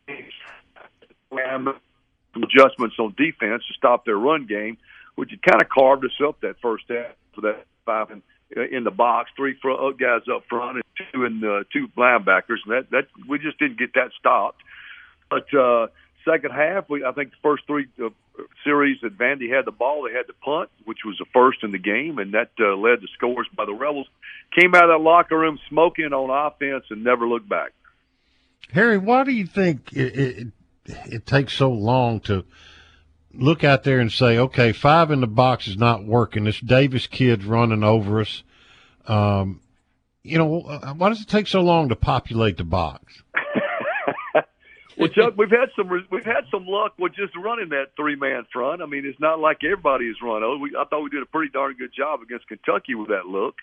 Some 2.33 2.45
adjustments 2.45 2.97
on 2.99 3.15
defense 3.17 3.65
to 3.67 3.75
stop 3.77 4.05
their 4.05 4.17
run 4.17 4.47
game, 4.47 4.79
which 5.21 5.33
had 5.33 5.43
kind 5.43 5.61
of 5.61 5.69
carved 5.69 6.03
us 6.03 6.19
up 6.27 6.41
that 6.41 6.57
first 6.63 6.85
half 6.89 7.13
for 7.35 7.43
that 7.43 7.67
five 7.85 8.11
in, 8.11 8.23
in 8.73 8.85
the 8.85 8.91
box, 8.91 9.31
three 9.37 9.55
front, 9.61 9.79
uh, 9.79 9.91
guys 9.91 10.23
up 10.35 10.45
front 10.49 10.77
and 10.77 10.85
two 11.13 11.27
and 11.27 11.45
uh, 11.45 11.65
two 11.71 11.89
linebackers, 11.89 12.57
and 12.65 12.73
that 12.73 12.91
that 12.91 13.07
we 13.29 13.39
just 13.39 13.59
didn't 13.59 13.79
get 13.79 13.93
that 13.93 14.13
stopped. 14.19 14.63
But 15.29 15.53
uh, 15.53 15.89
second 16.25 16.53
half, 16.53 16.89
we 16.89 17.05
I 17.05 17.13
think 17.13 17.33
the 17.33 17.37
first 17.43 17.65
three 17.67 17.87
uh, 18.03 18.09
series 18.65 18.97
that 19.03 19.19
Vandy 19.19 19.55
had 19.55 19.67
the 19.67 19.73
ball, 19.73 20.09
they 20.09 20.17
had 20.17 20.27
to 20.29 20.33
punt, 20.33 20.71
which 20.87 21.01
was 21.05 21.19
the 21.19 21.27
first 21.35 21.59
in 21.63 21.71
the 21.71 21.79
game, 21.79 22.19
and 22.19 22.33
that 22.33 22.53
uh, 22.59 22.75
led 22.75 23.03
to 23.03 23.07
scores 23.13 23.47
by 23.55 23.67
the 23.67 23.75
Rebels. 23.75 24.07
Came 24.59 24.75
out 24.75 24.85
of 24.85 24.89
that 24.89 25.05
locker 25.05 25.39
room 25.39 25.59
smoking 25.69 26.15
on 26.15 26.31
offense 26.31 26.85
and 26.89 27.05
never 27.05 27.29
looked 27.29 27.49
back. 27.49 27.73
Harry, 28.73 28.97
why 28.97 29.25
do 29.25 29.33
you 29.33 29.47
think 29.47 29.93
it, 29.93 30.19
it, 30.19 30.47
it 30.87 31.27
takes 31.27 31.53
so 31.53 31.71
long 31.71 32.21
to 32.21 32.47
look 33.33 33.65
out 33.65 33.85
there 33.85 34.01
and 34.01 34.11
say, 34.11 34.39
okay, 34.39 34.73
five 34.73 35.11
in 35.11 35.21
the 35.21 35.27
box 35.27 35.69
is 35.69 35.77
not 35.77 36.05
working. 36.05 36.45
This 36.45 36.61
Davis 36.61 37.07
kid's 37.07 37.45
running 37.45 37.85
over 37.85 38.21
us. 38.21 38.43
Um, 39.07 39.61
you 40.23 40.39
know, 40.39 40.61
why 40.97 41.09
does 41.09 41.21
it 41.23 41.29
take 41.29 41.47
so 41.47 41.61
long 41.61 41.89
to 41.89 41.97
populate 41.97 42.57
the 42.57 42.65
box? 42.65 43.23
well, 44.99 45.09
Chuck, 45.09 45.35
we've 45.37 45.51
had 45.51 45.71
some 45.75 45.89
we've 46.11 46.25
had 46.25 46.45
some 46.51 46.67
luck 46.67 46.93
with 46.99 47.15
just 47.15 47.35
running 47.37 47.71
that 47.71 47.93
three 47.97 48.17
man 48.17 48.47
front. 48.53 48.83
I 48.83 48.87
mean, 48.87 49.07
it's 49.07 49.19
not 49.19 49.39
like 49.39 49.59
everybody 49.65 50.09
has 50.09 50.17
run. 50.23 50.61
We, 50.61 50.77
I 50.79 50.85
thought 50.85 51.03
we 51.03 51.11
did 51.11 51.23
a 51.23 51.27
pretty 51.27 51.51
darn 51.51 51.75
good 51.75 51.93
job 51.97 52.21
against 52.21 52.49
Kentucky 52.49 52.95
with 52.95 53.09
that 53.09 53.27
look. 53.27 53.55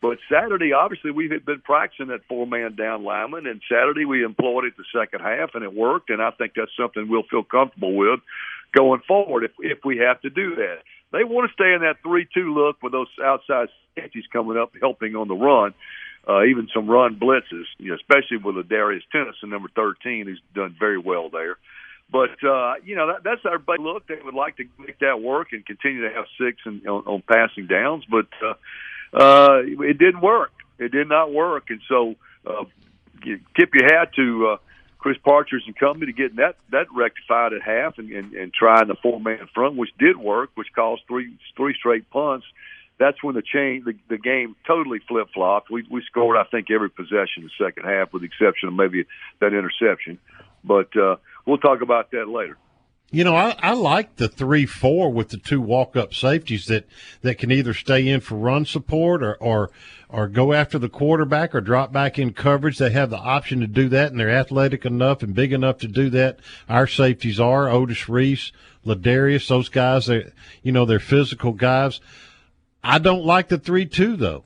But 0.00 0.18
Saturday, 0.30 0.72
obviously, 0.72 1.10
we 1.10 1.28
had 1.30 1.44
been 1.44 1.62
practicing 1.62 2.08
that 2.08 2.20
four 2.28 2.46
man 2.46 2.76
down 2.76 3.02
lineman, 3.04 3.46
and 3.46 3.60
Saturday 3.68 4.04
we 4.04 4.24
employed 4.24 4.66
it 4.66 4.74
the 4.76 4.84
second 4.94 5.20
half, 5.20 5.50
and 5.54 5.64
it 5.64 5.74
worked. 5.74 6.10
And 6.10 6.22
I 6.22 6.30
think 6.30 6.52
that's 6.54 6.70
something 6.78 7.08
we'll 7.08 7.22
feel 7.30 7.42
comfortable 7.42 7.96
with 7.96 8.20
going 8.76 9.00
forward 9.06 9.44
if 9.44 9.52
if 9.60 9.78
we 9.84 9.98
have 9.98 10.20
to 10.22 10.30
do 10.30 10.56
that. 10.56 10.78
They 11.12 11.24
want 11.24 11.48
to 11.48 11.54
stay 11.54 11.72
in 11.74 11.82
that 11.82 12.02
three 12.02 12.26
two 12.32 12.54
look 12.54 12.82
with 12.82 12.92
those 12.92 13.08
outside 13.22 13.68
safeties 13.94 14.24
coming 14.32 14.56
up, 14.56 14.72
helping 14.80 15.14
on 15.14 15.28
the 15.28 15.34
run 15.34 15.74
uh, 16.28 16.44
even 16.44 16.68
some 16.74 16.88
run 16.88 17.16
blitzes, 17.16 17.64
you 17.78 17.90
know, 17.90 17.96
especially 17.96 18.38
with 18.38 18.56
a 18.56 18.62
Darius 18.62 19.04
Tennison, 19.14 19.50
number 19.50 19.68
13, 19.74 20.26
who's 20.26 20.40
done 20.54 20.74
very 20.78 20.98
well 20.98 21.28
there. 21.28 21.56
But, 22.10 22.42
uh, 22.44 22.74
you 22.84 22.96
know, 22.96 23.08
that, 23.08 23.24
that's 23.24 23.44
our 23.44 23.58
big 23.58 23.80
look. 23.80 24.06
They 24.06 24.16
would 24.22 24.34
like 24.34 24.56
to 24.56 24.64
make 24.78 24.98
that 25.00 25.20
work 25.20 25.48
and 25.52 25.64
continue 25.64 26.08
to 26.08 26.14
have 26.14 26.24
six 26.40 26.58
and, 26.64 26.86
on, 26.86 27.04
on 27.06 27.22
passing 27.28 27.66
downs, 27.66 28.04
but 28.10 28.26
uh, 28.42 28.54
uh, 29.16 29.58
it 29.62 29.98
didn't 29.98 30.20
work. 30.20 30.52
It 30.78 30.92
did 30.92 31.08
not 31.08 31.32
work. 31.32 31.64
And 31.68 31.80
so 31.88 32.14
uh, 32.46 32.64
you 33.24 33.40
tip 33.58 33.70
your 33.74 33.84
hat 33.84 34.14
to 34.16 34.48
uh, 34.48 34.56
Chris 35.04 35.18
Partridge 35.22 35.64
and 35.66 35.76
company 35.76 36.06
to 36.06 36.12
getting 36.14 36.36
that, 36.36 36.56
that 36.72 36.86
rectified 36.90 37.52
at 37.52 37.60
half 37.60 37.98
and, 37.98 38.10
and, 38.10 38.32
and 38.32 38.54
trying 38.54 38.88
the 38.88 38.94
four-man 39.02 39.46
front, 39.52 39.76
which 39.76 39.90
did 39.98 40.16
work, 40.16 40.48
which 40.54 40.68
caused 40.74 41.02
three, 41.06 41.36
three 41.58 41.74
straight 41.78 42.08
punts 42.08 42.46
that's 42.98 43.22
when 43.22 43.34
the 43.34 43.42
change 43.42 43.84
the, 43.84 43.94
the 44.08 44.16
game 44.16 44.54
totally 44.66 45.00
flip 45.08 45.26
flopped. 45.34 45.68
We 45.68 45.84
we 45.90 46.00
scored 46.06 46.36
I 46.36 46.44
think 46.44 46.70
every 46.70 46.88
possession 46.88 47.42
in 47.42 47.50
the 47.50 47.64
second 47.64 47.84
half, 47.84 48.12
with 48.12 48.22
the 48.22 48.26
exception 48.26 48.68
of 48.68 48.74
maybe 48.74 49.04
that 49.40 49.48
interception. 49.48 50.18
But 50.62 50.96
uh, 50.96 51.16
we'll 51.44 51.58
talk 51.58 51.82
about 51.82 52.12
that 52.12 52.28
later. 52.28 52.56
You 53.10 53.22
know, 53.22 53.36
I, 53.36 53.54
I 53.60 53.74
like 53.74 54.16
the 54.16 54.28
three 54.28 54.66
four 54.66 55.12
with 55.12 55.28
the 55.28 55.36
two 55.36 55.60
walk 55.60 55.94
up 55.96 56.12
safeties 56.12 56.66
that, 56.66 56.84
that 57.22 57.38
can 57.38 57.52
either 57.52 57.72
stay 57.72 58.08
in 58.08 58.20
for 58.20 58.34
run 58.34 58.64
support 58.64 59.22
or, 59.22 59.36
or 59.36 59.70
or 60.08 60.28
go 60.28 60.52
after 60.52 60.78
the 60.78 60.88
quarterback 60.88 61.54
or 61.54 61.60
drop 61.60 61.92
back 61.92 62.18
in 62.18 62.32
coverage. 62.32 62.78
They 62.78 62.90
have 62.90 63.10
the 63.10 63.18
option 63.18 63.60
to 63.60 63.66
do 63.66 63.88
that, 63.88 64.10
and 64.10 64.18
they're 64.18 64.30
athletic 64.30 64.84
enough 64.84 65.22
and 65.22 65.34
big 65.34 65.52
enough 65.52 65.78
to 65.78 65.88
do 65.88 66.10
that. 66.10 66.38
Our 66.68 66.86
safeties 66.86 67.38
are 67.38 67.68
Otis 67.68 68.08
Reese, 68.08 68.52
Ladarius, 68.84 69.48
those 69.48 69.68
guys. 69.68 70.08
Are, 70.10 70.32
you 70.62 70.72
know, 70.72 70.84
they're 70.84 70.98
physical 70.98 71.52
guys. 71.52 72.00
I 72.82 72.98
don't 72.98 73.24
like 73.24 73.48
the 73.48 73.58
three-two 73.58 74.16
though. 74.16 74.44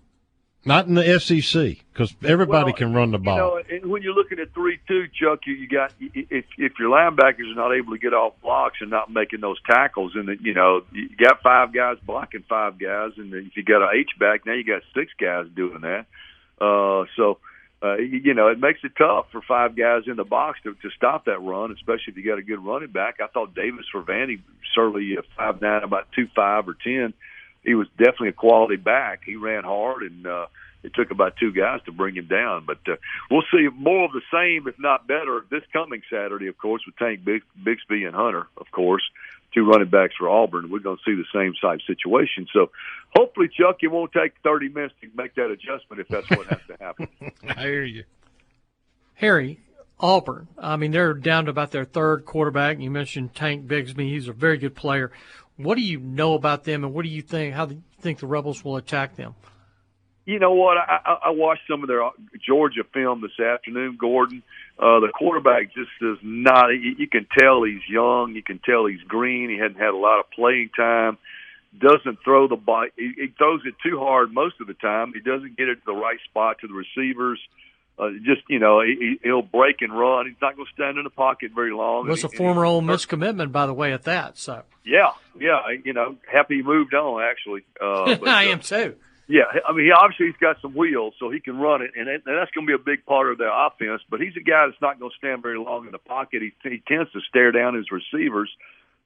Not 0.69 0.87
in 0.87 0.95
the 0.97 1.19
SEC 1.19 1.79
because 1.91 2.15
everybody 2.23 2.67
well, 2.67 2.73
can 2.75 2.93
run 2.93 3.11
the 3.11 3.19
ball. 3.19 3.37
You 3.37 3.41
know, 3.41 3.77
and 3.77 3.91
when 3.91 4.03
you're 4.03 4.13
looking 4.13 4.39
at 4.39 4.53
three-two, 4.53 5.07
Chuck, 5.19 5.41
you, 5.47 5.55
you 5.55 5.67
got 5.67 5.95
if 5.99 6.45
if 6.59 6.73
your 6.79 6.91
linebackers 6.91 7.51
are 7.51 7.55
not 7.55 7.73
able 7.73 7.95
to 7.95 7.99
get 7.99 8.13
off 8.13 8.35
blocks 8.43 8.77
and 8.83 8.91
not 8.91 9.11
making 9.11 9.41
those 9.41 9.57
tackles, 9.67 10.13
and 10.15 10.29
you 10.43 10.53
know 10.53 10.83
you 10.93 11.09
got 11.17 11.41
five 11.43 11.73
guys 11.73 11.97
blocking 12.05 12.45
five 12.47 12.79
guys, 12.79 13.13
and 13.17 13.33
if 13.33 13.57
you 13.57 13.63
got 13.63 13.81
an 13.81 13.99
H 13.99 14.11
back, 14.21 14.45
now 14.45 14.53
you 14.53 14.63
got 14.63 14.83
six 14.95 15.11
guys 15.19 15.47
doing 15.57 15.81
that. 15.81 16.05
Uh, 16.61 17.07
so. 17.17 17.39
Uh, 17.81 17.95
you 17.95 18.35
know, 18.35 18.49
it 18.49 18.59
makes 18.59 18.81
it 18.83 18.91
tough 18.99 19.27
for 19.31 19.41
five 19.41 19.77
guys 19.77 20.03
in 20.09 20.17
the 20.17 20.25
box 20.25 20.59
to, 20.65 20.75
to 20.83 20.91
stop 20.97 21.27
that 21.27 21.39
run, 21.41 21.71
especially 21.71 22.09
if 22.09 22.17
you 22.17 22.25
got 22.25 22.37
a 22.37 22.43
good 22.43 22.59
running 22.59 22.91
back. 22.91 23.19
I 23.23 23.29
thought 23.29 23.55
Davis 23.55 23.85
for 23.93 24.03
Vandy 24.03 24.41
certainly 24.75 25.17
uh, 25.17 25.23
five 25.37 25.61
nine, 25.63 25.85
about 25.85 26.09
two 26.11 26.27
five 26.35 26.69
or 26.69 26.75
ten 26.75 27.15
he 27.65 27.75
was 27.75 27.89
definitely 27.99 28.29
a 28.29 28.33
quality 28.33 28.77
back. 28.77 29.23
He 29.25 29.37
ran 29.37 29.65
hard, 29.65 30.03
and 30.03 30.27
uh, 30.27 30.47
it 30.83 30.93
took 30.95 31.11
about 31.11 31.37
two 31.39 31.53
guys 31.53 31.81
to 31.87 31.93
bring 31.93 32.15
him 32.15 32.27
down. 32.27 32.65
But 32.67 32.79
uh, 32.87 32.97
we'll 33.31 33.43
see 33.53 33.69
more 33.75 34.05
of 34.05 34.13
the 34.13 34.23
same, 34.33 34.69
if 34.69 34.79
not 34.79 35.07
better, 35.07 35.45
this 35.51 35.63
coming 35.73 36.03
Saturday, 36.11 36.47
of 36.47 36.57
course, 36.59 36.83
with 36.87 36.97
Tank 36.97 37.21
Bix- 37.25 37.43
Bigsby 37.63 38.07
and 38.07 38.15
Hunter, 38.15 38.47
of 38.57 38.71
course, 38.71 39.03
two 39.55 39.67
running 39.67 39.89
backs 39.89 40.15
for 40.19 40.29
Auburn. 40.29 40.71
We're 40.71 40.79
going 40.79 40.99
to 40.99 41.03
see 41.05 41.17
the 41.17 41.27
same 41.35 41.55
type 41.61 41.81
situation. 41.87 42.47
So 42.53 42.71
hopefully, 43.15 43.49
Chuck, 43.49 43.79
it 43.83 43.89
won't 43.89 44.13
take 44.13 44.33
30 44.45 44.69
minutes 44.69 44.95
to 45.01 45.09
make 45.15 45.35
that 45.35 45.51
adjustment 45.51 46.01
if 46.01 46.09
that's 46.09 46.29
what 46.31 46.47
has 46.47 46.61
to 46.69 46.77
happen. 46.81 47.09
I 47.49 47.63
hear 47.63 47.85
you. 47.85 48.05
Harry, 49.15 49.61
Auburn. 49.99 50.47
I 50.57 50.77
mean, 50.77 50.93
they're 50.93 51.15
down 51.15 51.47
to 51.47 51.51
about 51.51 51.73
their 51.73 51.85
third 51.85 52.25
quarterback. 52.25 52.79
You 52.79 52.91
mentioned 52.91 53.35
Tank 53.35 53.67
Bigsby. 53.67 54.09
He's 54.09 54.29
a 54.29 54.33
very 54.33 54.59
good 54.59 54.77
player. 54.77 55.11
What 55.59 55.77
do 55.77 55.83
you 55.83 55.99
know 55.99 56.35
about 56.35 56.63
them, 56.63 56.85
and 56.85 56.95
what 56.95 57.03
do 57.03 57.09
you 57.09 57.21
think? 57.21 57.53
How 57.53 57.67
do 57.67 57.75
you 57.75 57.83
think 58.01 58.21
the 58.21 58.29
Rebels 58.29 58.65
will 58.65 58.77
attack 58.77 59.17
them? 59.17 59.35
You 60.25 60.39
know 60.39 60.53
what? 60.53 60.77
I, 60.77 61.17
I 61.25 61.31
watched 61.31 61.63
some 61.69 61.83
of 61.83 61.89
their 61.89 62.03
Georgia 62.47 62.83
film 62.93 63.23
this 63.23 63.45
afternoon. 63.45 63.97
Gordon, 63.99 64.43
uh, 64.79 65.01
the 65.01 65.09
quarterback, 65.13 65.75
just 65.75 65.91
does 66.01 66.19
not. 66.23 66.69
You, 66.69 66.95
you 66.99 67.09
can 67.09 67.27
tell 67.37 67.65
he's 67.65 67.81
young. 67.89 68.35
You 68.35 68.43
can 68.43 68.61
tell 68.65 68.87
he's 68.87 69.01
green. 69.09 69.51
He 69.51 69.59
hadn't 69.59 69.79
had 69.79 69.95
a 69.95 69.97
lot 69.97 70.21
of 70.21 70.31
playing 70.31 70.71
time. 70.77 71.19
Doesn't 71.77 72.19
throw 72.23 72.47
the 72.47 72.57
ball. 72.57 72.87
He, 72.97 73.13
he 73.17 73.27
throws 73.37 73.63
it 73.65 73.75
too 73.83 73.99
hard 73.99 74.33
most 74.33 74.61
of 74.61 74.69
the 74.69 74.75
time. 74.75 75.13
He 75.13 75.21
doesn't 75.21 75.57
get 75.57 75.69
it 75.69 75.77
to 75.77 75.87
the 75.87 75.93
right 75.93 76.19
spot 76.31 76.59
to 76.61 76.69
the 76.69 76.75
receivers. 76.75 77.41
Uh, 77.49 77.68
uh, 77.99 78.11
just 78.25 78.43
you 78.49 78.59
know 78.59 78.81
he, 78.81 79.19
he'll 79.23 79.43
break 79.43 79.77
and 79.81 79.97
run. 79.97 80.27
He's 80.27 80.41
not 80.41 80.57
going 80.57 80.67
to 80.67 80.73
stand 80.73 80.99
in 80.99 81.05
the 81.05 81.11
pocket 81.11 81.53
very 81.55 81.73
long. 81.73 82.07
It 82.07 82.11
was 82.11 82.25
a 82.25 82.29
former 82.29 82.65
Ole 82.65 82.81
Miss 82.81 83.07
commitment, 83.07 83.53
by 83.53 83.67
the 83.67 83.75
way, 83.75 83.93
at 83.93 84.05
that. 84.05 84.39
So 84.39 84.63
yeah, 84.85 85.13
yeah, 85.39 85.61
you 85.85 85.93
know, 85.93 86.17
happy 86.31 86.57
he 86.57 86.63
moved 86.63 86.95
on. 86.95 87.23
Actually, 87.23 87.65
uh, 87.81 88.17
but, 88.21 88.29
I 88.29 88.49
uh, 88.49 88.53
am 88.53 88.61
too. 88.61 88.97
Yeah, 89.31 89.43
I 89.69 89.73
mean, 89.73 89.85
he 89.85 89.93
obviously 89.93 90.27
he's 90.27 90.41
got 90.41 90.57
some 90.63 90.75
wheels, 90.75 91.13
so 91.19 91.29
he 91.29 91.39
can 91.39 91.59
run 91.59 91.83
it, 91.83 91.91
and, 91.95 92.09
and 92.09 92.23
that's 92.25 92.51
going 92.53 92.67
to 92.67 92.71
be 92.71 92.73
a 92.73 92.79
big 92.79 93.05
part 93.05 93.31
of 93.31 93.37
their 93.37 93.53
offense. 93.53 94.01
But 94.09 94.21
he's 94.21 94.33
a 94.37 94.41
guy 94.41 94.67
that's 94.67 94.81
not 94.81 94.99
going 94.99 95.11
to 95.11 95.17
stand 95.19 95.43
very 95.43 95.59
long 95.59 95.85
in 95.85 95.93
the 95.93 95.99
pocket. 95.99 96.41
He, 96.41 96.53
he 96.63 96.83
tends 96.89 97.13
to 97.13 97.21
stare 97.29 97.53
down 97.53 97.75
his 97.75 97.87
receivers. 97.93 98.49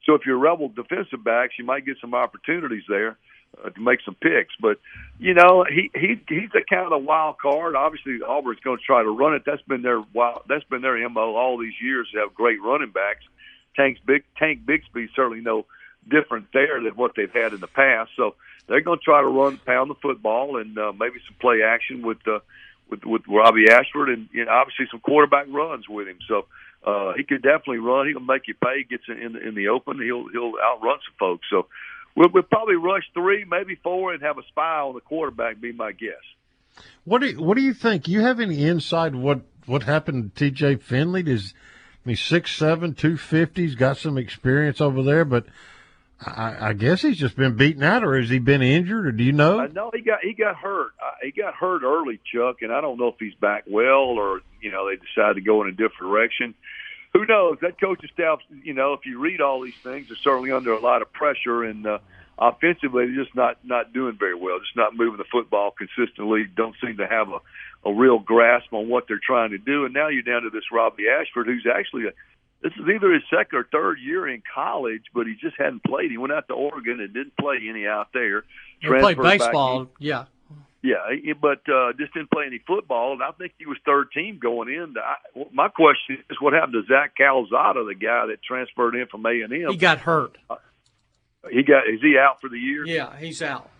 So 0.07 0.15
if 0.15 0.23
you're 0.25 0.37
a 0.37 0.39
rebel 0.39 0.69
defensive 0.69 1.25
backs, 1.25 1.55
you 1.59 1.65
might 1.65 1.85
get 1.85 1.97
some 2.01 2.15
opportunities 2.15 2.85
there 2.89 3.19
uh, 3.65 3.71
to 3.71 3.81
make 3.81 4.01
some 4.05 4.15
picks. 4.15 4.55
But 4.61 4.79
you 5.19 5.35
know, 5.35 5.65
he 5.69 5.91
he 5.95 6.21
he's 6.29 6.51
a 6.55 6.65
kind 6.69 6.87
of 6.87 6.93
a 6.93 6.99
wild 6.99 7.39
card. 7.39 7.75
Obviously, 7.77 8.19
Auburn's 8.27 8.61
going 8.61 8.79
to 8.79 8.85
try 8.85 9.03
to 9.03 9.11
run 9.11 9.35
it. 9.35 9.43
That's 9.45 9.63
been 9.63 9.83
their 9.83 10.03
wild. 10.13 10.43
That's 10.49 10.65
been 10.65 10.83
their 10.83 11.09
mo 11.09 11.37
all 11.37 11.59
these 11.59 11.75
years. 11.81 12.09
To 12.13 12.21
have 12.21 12.35
great 12.35 12.63
running 12.63 12.91
backs. 12.91 13.25
Tank's 13.77 14.01
big 14.05 14.25
Tank 14.39 14.61
Bigsby 14.67 15.09
certainly 15.15 15.41
no 15.41 15.67
different 16.09 16.47
there 16.53 16.83
than 16.83 16.93
what 16.95 17.13
they've 17.17 17.33
had 17.33 17.53
in 17.53 17.61
the 17.61 17.67
past. 17.69 18.11
So 18.17 18.35
they're 18.67 18.81
going 18.81 18.99
to 18.99 19.05
try 19.05 19.21
to 19.21 19.27
run, 19.27 19.59
pound 19.59 19.91
the 19.91 19.95
football, 19.95 20.57
and 20.57 20.77
uh, 20.77 20.93
maybe 20.93 21.21
some 21.27 21.37
play 21.41 21.63
action 21.63 22.03
with 22.03 22.19
uh, 22.27 22.41
with 22.91 23.05
with 23.05 23.23
Robbie 23.29 23.71
Ashford, 23.71 24.09
and 24.09 24.29
you 24.33 24.45
know, 24.45 24.53
obviously 24.53 24.87
some 24.91 25.01
quarterback 25.01 25.47
runs 25.49 25.89
with 25.89 26.09
him. 26.09 26.19
So. 26.29 26.47
Uh, 26.85 27.13
he 27.17 27.23
could 27.23 27.43
definitely 27.43 27.79
run. 27.79 28.09
He'll 28.09 28.19
make 28.19 28.49
you 28.49 28.55
pay. 28.55 28.83
Gets 28.83 29.05
in, 29.07 29.17
in 29.17 29.33
the 29.35 29.49
in 29.51 29.55
the 29.55 29.69
open. 29.69 30.03
He'll 30.03 30.27
he'll 30.27 30.55
outrun 30.61 30.99
some 31.07 31.15
folks. 31.17 31.47
So 31.49 31.69
We'll, 32.15 32.29
we'll 32.33 32.43
probably 32.43 32.77
rush 32.77 33.05
three, 33.15 33.45
maybe 33.49 33.77
four, 33.83 34.13
and 34.13 34.23
have 34.23 34.39
a 34.39 34.43
spy 34.49 34.81
on 34.81 34.95
the 34.95 35.01
quarterback. 35.01 35.61
Be 35.61 35.73
my 35.73 35.93
guess. 35.93 36.13
What 37.05 37.21
do 37.21 37.29
you, 37.29 37.43
What 37.43 37.57
do 37.57 37.63
you 37.63 37.75
think? 37.75 38.09
You 38.09 38.21
have 38.21 38.41
any 38.41 38.65
insight 38.65 39.15
what 39.15 39.41
what 39.67 39.85
happened 39.85 40.35
to 40.35 40.51
T.J. 40.51 40.77
Finley? 40.77 41.23
Is 41.27 41.55
I 42.05 42.09
mean 42.09 42.17
six 42.17 42.55
seven 42.55 42.95
two 42.95 43.17
fifty. 43.17 43.63
He's 43.63 43.75
got 43.75 43.97
some 43.97 44.19
experience 44.19 44.81
over 44.81 45.03
there, 45.03 45.25
but 45.25 45.47
I, 46.25 46.69
I 46.69 46.73
guess 46.73 47.03
he's 47.03 47.19
just 47.19 47.37
been 47.37 47.57
beaten 47.57 47.83
out, 47.83 48.05
or 48.05 48.19
has 48.19 48.31
he 48.31 48.39
been 48.39 48.63
injured, 48.63 49.07
or 49.07 49.13
do 49.13 49.25
you 49.25 49.33
know? 49.33 49.59
I 49.59 49.67
know 49.69 49.91
he 49.93 50.03
got 50.03 50.21
he 50.23 50.35
got 50.35 50.57
hurt. 50.57 50.93
Uh, 51.05 51.11
he 51.23 51.33
got 51.33 51.55
hurt 51.55 51.83
early, 51.83 52.21
Chuck, 52.33 52.63
and 52.63 52.73
I 52.73 52.81
don't 52.81 52.99
know 52.99 53.09
if 53.09 53.17
he's 53.19 53.35
back 53.35 53.65
well 53.67 54.19
or 54.19 54.41
you 54.61 54.71
know 54.71 54.89
they 54.89 54.97
decided 54.97 55.35
to 55.35 55.41
go 55.41 55.63
in 55.63 55.69
a 55.69 55.73
different 55.73 56.13
direction. 56.13 56.55
Who 57.15 57.27
knows? 57.27 57.59
That 57.61 57.81
coaching 57.81 58.11
staff, 58.13 58.41
you 58.63 58.73
know, 58.73 58.95
if 58.95 59.01
you 59.05 59.19
read 59.19 59.41
all 59.41 59.61
these 59.61 59.77
things, 59.83 60.11
are 60.11 60.17
certainly 60.17 60.51
under 60.51 60.73
a 60.73 60.81
lot 60.81 61.03
of 61.03 61.13
pressure, 61.13 61.63
and 61.65 61.87
uh, 61.87 61.99
offensively, 62.39 63.07
they're 63.07 63.25
just 63.25 63.35
not 63.35 63.59
not 63.65 63.93
doing 63.93 64.17
very 64.19 64.35
well. 64.35 64.59
Just 64.61 64.77
not 64.77 64.97
moving 64.97 65.19
the 65.19 65.25
football 65.31 65.73
consistently. 65.73 66.45
Don't 66.57 66.75
seem 66.83 66.97
to 66.97 67.07
have 67.07 67.29
a 67.29 67.39
a 67.85 67.93
real 67.93 68.19
grasp 68.19 68.73
on 68.73 68.89
what 68.89 69.05
they're 69.09 69.21
trying 69.25 69.51
to 69.51 69.59
do. 69.59 69.85
And 69.85 69.93
now 69.93 70.09
you're 70.09 70.23
down 70.23 70.43
to 70.43 70.51
this 70.51 70.71
Robbie 70.73 71.05
Ashford, 71.09 71.47
who's 71.47 71.67
actually 71.67 72.05
a 72.07 72.13
this 72.63 72.73
is 72.75 72.89
either 72.89 73.13
his 73.13 73.23
second 73.29 73.59
or 73.59 73.67
third 73.73 73.99
year 74.01 74.29
in 74.29 74.41
college, 74.55 75.03
but 75.13 75.27
he 75.27 75.35
just 75.35 75.57
hadn't 75.59 75.83
played. 75.83 76.13
He 76.13 76.17
went 76.17 76.33
out 76.33 76.47
to 76.47 76.55
Oregon 76.55 77.01
and 77.01 77.13
didn't 77.13 77.37
play 77.37 77.59
any 77.69 77.87
out 77.89 78.09
there. 78.15 78.45
He 78.79 78.87
played 79.03 79.17
baseball, 79.41 79.89
yeah. 79.99 80.25
Yeah, 80.83 80.99
but 81.41 81.63
uh, 81.73 81.93
just 81.97 82.13
didn't 82.13 82.33
play 82.33 82.45
any 82.47 82.59
football, 82.67 83.13
and 83.13 83.23
I 83.23 83.31
think 83.31 83.53
he 83.57 83.67
was 83.67 83.79
third 83.87 84.09
team 84.13 84.41
going 84.43 84.69
in. 84.69 84.95
I, 84.99 85.45
my 85.53 85.69
question 85.69 86.19
is, 86.29 86.37
what 86.41 86.55
happened 86.55 86.73
to 86.75 86.83
Zach 86.93 87.15
Calzada, 87.17 87.85
the 87.85 87.95
guy 87.95 88.27
that 88.27 88.43
transferred 88.43 88.97
in 88.97 89.07
from 89.07 89.25
A 89.25 89.43
and 89.43 89.53
M? 89.53 89.71
He 89.71 89.77
got 89.77 90.01
hurt. 90.01 90.37
Uh, 90.51 90.57
he 91.51 91.63
got 91.63 91.89
is 91.89 92.01
he 92.01 92.19
out 92.19 92.41
for 92.41 92.49
the 92.49 92.59
year? 92.59 92.85
Yeah, 92.85 93.17
he's 93.17 93.43
out. 93.43 93.71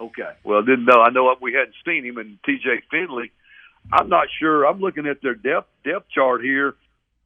Okay. 0.00 0.30
Well, 0.44 0.62
didn't 0.62 0.84
know. 0.84 1.00
I 1.00 1.10
know 1.10 1.34
we 1.40 1.54
hadn't 1.54 1.74
seen 1.84 2.04
him, 2.04 2.18
and 2.18 2.38
T.J. 2.46 2.82
Finley. 2.88 3.32
I'm 3.92 4.08
not 4.08 4.28
sure. 4.38 4.64
I'm 4.64 4.80
looking 4.80 5.06
at 5.06 5.20
their 5.22 5.34
depth 5.34 5.68
depth 5.84 6.08
chart 6.10 6.42
here 6.42 6.76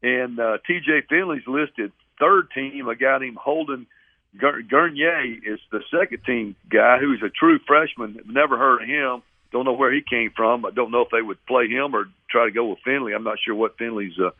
and 0.02 0.38
uh, 0.38 0.58
T.J. 0.66 1.02
Finley's 1.08 1.46
listed 1.46 1.92
third 2.18 2.48
team. 2.54 2.88
A 2.88 2.96
guy 2.96 3.18
named 3.18 3.36
Holden 3.36 3.86
Geriner 4.37 5.39
is 5.45 5.61
the 5.70 5.80
second 5.91 6.24
team 6.24 6.57
guy 6.70 6.99
who's 6.99 7.22
a 7.22 7.28
true 7.28 7.59
freshman. 7.66 8.18
Never 8.26 8.57
heard 8.57 8.83
of 8.83 8.89
him. 8.89 9.22
Don't 9.53 9.66
know 9.66 9.74
where 9.74 9.93
he 9.93 10.01
came 10.01 10.30
from. 10.35 10.64
I 10.64 10.70
don't 10.70 10.91
know 10.91 11.03
if 11.03 11.11
they 11.11 11.20
would 11.20 11.45
play 11.47 11.68
him 11.68 11.95
or 11.95 12.07
try 12.30 12.47
to 12.47 12.51
go 12.51 12.66
with 12.68 12.78
Finley. 12.85 13.12
I'm 13.12 13.24
not 13.24 13.37
sure 13.45 13.55
what 13.55 13.76
Finley's 13.76 14.18
uh, 14.18 14.30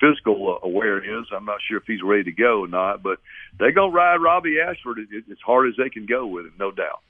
physical 0.00 0.58
uh, 0.62 0.66
aware 0.66 0.98
is. 0.98 1.26
I'm 1.34 1.44
not 1.44 1.58
sure 1.68 1.76
if 1.76 1.84
he's 1.86 2.02
ready 2.02 2.24
to 2.24 2.32
go 2.32 2.60
or 2.60 2.68
not. 2.68 3.02
But 3.02 3.18
they're 3.58 3.72
gonna 3.72 3.92
ride 3.92 4.16
Robbie 4.16 4.56
Ashford 4.60 4.98
as 5.00 5.38
hard 5.44 5.68
as 5.68 5.74
they 5.76 5.90
can 5.90 6.06
go 6.06 6.26
with 6.26 6.46
him, 6.46 6.54
no 6.58 6.70
doubt. 6.70 7.00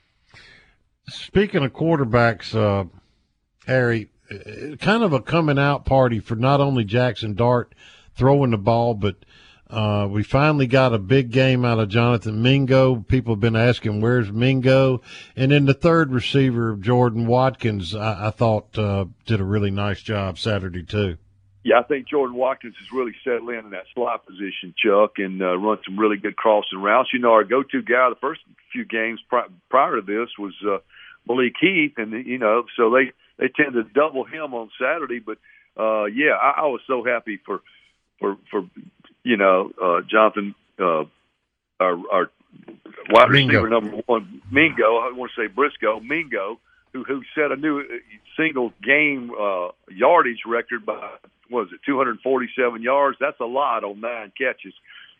Speaking 1.07 1.63
of 1.63 1.71
quarterbacks, 1.71 2.53
uh, 2.53 2.85
Harry, 3.65 4.09
kind 4.79 5.03
of 5.03 5.13
a 5.13 5.21
coming 5.21 5.59
out 5.59 5.85
party 5.85 6.19
for 6.19 6.35
not 6.35 6.59
only 6.59 6.83
Jackson 6.83 7.33
Dart 7.33 7.73
throwing 8.15 8.51
the 8.51 8.57
ball, 8.57 8.93
but 8.93 9.15
uh, 9.69 10.07
we 10.09 10.23
finally 10.23 10.67
got 10.67 10.93
a 10.93 10.99
big 10.99 11.31
game 11.31 11.65
out 11.65 11.79
of 11.79 11.89
Jonathan 11.89 12.41
Mingo. 12.41 12.97
People 12.97 13.33
have 13.33 13.39
been 13.39 13.55
asking, 13.55 14.01
where's 14.01 14.31
Mingo? 14.31 15.01
And 15.35 15.51
then 15.51 15.65
the 15.65 15.73
third 15.73 16.11
receiver, 16.11 16.75
Jordan 16.75 17.25
Watkins, 17.25 17.95
I, 17.95 18.27
I 18.27 18.29
thought 18.29 18.77
uh, 18.77 19.05
did 19.25 19.39
a 19.39 19.45
really 19.45 19.71
nice 19.71 20.01
job 20.01 20.37
Saturday, 20.37 20.83
too. 20.83 21.17
Yeah, 21.63 21.79
I 21.79 21.83
think 21.83 22.09
Jordan 22.09 22.35
Watkins 22.35 22.75
has 22.77 22.91
really 22.91 23.15
settled 23.23 23.49
in 23.49 23.65
in 23.65 23.69
that 23.71 23.85
slot 23.95 24.25
position, 24.25 24.75
Chuck, 24.77 25.13
and 25.17 25.41
uh, 25.41 25.57
run 25.57 25.77
some 25.85 25.97
really 25.97 26.17
good 26.17 26.35
crossing 26.35 26.81
routes. 26.81 27.09
You 27.13 27.19
know, 27.19 27.31
our 27.31 27.45
go-to 27.45 27.81
guy 27.81 28.09
the 28.09 28.17
first 28.19 28.41
few 28.73 28.83
games 28.83 29.21
pri- 29.29 29.47
prior 29.69 29.95
to 29.95 30.01
this 30.01 30.29
was 30.37 30.53
uh, 30.67 30.79
Malik 31.25 31.53
Heath, 31.61 31.93
and 31.95 32.25
you 32.25 32.37
know, 32.37 32.65
so 32.75 32.91
they 32.91 33.13
they 33.37 33.47
tend 33.47 33.75
to 33.75 33.83
double 33.83 34.25
him 34.25 34.53
on 34.53 34.71
Saturday. 34.77 35.19
But 35.19 35.37
uh, 35.79 36.05
yeah, 36.05 36.33
I, 36.33 36.63
I 36.63 36.65
was 36.65 36.81
so 36.85 37.01
happy 37.01 37.39
for 37.45 37.61
for 38.19 38.35
for 38.51 38.63
you 39.23 39.37
know 39.37 39.71
uh, 39.81 40.01
Jonathan, 40.09 40.55
uh, 40.79 41.05
our, 41.79 41.97
our 42.11 42.31
wide 43.09 43.29
Mingo. 43.29 43.61
receiver 43.61 43.69
number 43.69 43.97
one, 44.05 44.41
Mingo. 44.51 44.97
I 44.97 45.11
want 45.13 45.31
to 45.35 45.41
say 45.41 45.47
Briscoe, 45.47 45.99
Mingo, 45.99 46.59
who 46.93 47.03
who 47.03 47.21
set 47.35 47.51
a 47.51 47.55
new 47.55 47.79
uh, 47.79 47.83
single 48.37 48.73
game 48.83 49.31
uh, 49.31 49.69
yardage 49.89 50.41
record 50.45 50.85
by 50.85 51.17
what 51.49 51.65
was 51.65 51.73
it 51.73 51.79
247 51.85 52.81
yards. 52.81 53.17
That's 53.19 53.39
a 53.39 53.45
lot 53.45 53.83
on 53.83 54.01
nine 54.01 54.31
catches. 54.37 54.73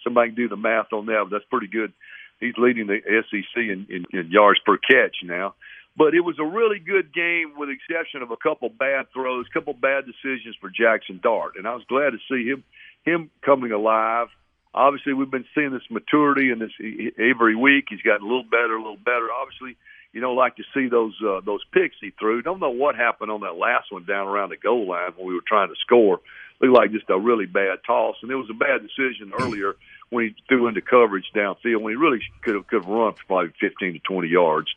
Somebody 0.04 0.30
can 0.30 0.36
do 0.36 0.50
the 0.50 0.58
math 0.58 0.92
on 0.92 1.06
that, 1.08 1.26
but 1.26 1.32
that's 1.32 1.50
pretty 1.50 1.68
good. 1.68 1.94
He's 2.40 2.56
leading 2.58 2.88
the 2.88 3.00
SEC 3.30 3.56
in, 3.56 3.88
in, 3.90 4.06
in 4.12 4.32
yards 4.32 4.60
per 4.66 4.78
catch 4.78 5.16
now. 5.24 5.56
But 5.96 6.16
it 6.16 6.22
was 6.22 6.40
a 6.40 6.44
really 6.46 6.80
good 6.80 7.14
game, 7.14 7.54
with 7.56 7.70
the 7.70 7.76
exception 7.76 8.24
of 8.24 8.32
a 8.32 8.38
couple 8.38 8.68
bad 8.68 9.06
throws, 9.14 9.46
a 9.50 9.54
couple 9.54 9.74
bad 9.74 10.06
decisions 10.06 10.58
for 10.60 10.70
Jackson 10.70 11.20
Dart, 11.22 11.54
and 11.56 11.68
I 11.68 11.76
was 11.76 11.84
glad 11.88 12.12
to 12.12 12.18
see 12.28 12.50
him 12.50 12.64
him 13.04 13.30
coming 13.44 13.72
alive. 13.72 14.28
Obviously, 14.74 15.14
we've 15.14 15.30
been 15.30 15.46
seeing 15.54 15.72
this 15.72 15.84
maturity 15.90 16.50
and 16.50 16.62
this 16.62 16.72
every 17.20 17.56
week. 17.56 17.86
He's 17.90 18.02
gotten 18.02 18.26
a 18.26 18.30
little 18.30 18.44
better, 18.50 18.76
a 18.76 18.82
little 18.82 18.98
better. 18.98 19.28
Obviously, 19.32 19.78
you 20.14 20.22
don't 20.22 20.36
like 20.36 20.56
to 20.58 20.64
see 20.74 20.88
those 20.88 21.14
uh, 21.26 21.42
those 21.42 21.62
picks 21.74 21.96
he 22.00 22.12
threw. 22.20 22.42
Don't 22.42 22.60
know 22.60 22.70
what 22.70 22.96
happened 22.96 23.32
on 23.32 23.42
that 23.42 23.56
last 23.56 23.92
one 23.92 24.06
down 24.06 24.28
around 24.28 24.50
the 24.50 24.58
goal 24.58 24.88
line 24.88 25.12
when 25.16 25.28
we 25.28 25.34
were 25.34 25.46
trying 25.46 25.70
to 25.70 25.76
score. 25.82 26.22
Looked 26.62 26.74
like 26.74 26.92
just 26.92 27.10
a 27.10 27.20
really 27.20 27.46
bad 27.46 27.80
toss, 27.86 28.16
and 28.22 28.32
it 28.32 28.36
was 28.36 28.50
a 28.50 28.54
bad 28.54 28.82
decision 28.82 29.34
earlier 29.40 29.76
when 30.10 30.26
he 30.26 30.36
threw 30.48 30.68
into 30.68 30.82
coverage 30.82 31.26
downfield 31.36 31.82
when 31.82 31.92
he 31.92 31.98
really 31.98 32.22
could 32.44 32.56
have 32.56 32.68
could 32.68 32.84
have 32.84 32.90
run 32.90 33.14
for 33.14 33.26
probably 33.28 33.54
15 33.60 33.94
to 33.94 34.00
20 34.00 34.28
yards. 34.28 34.68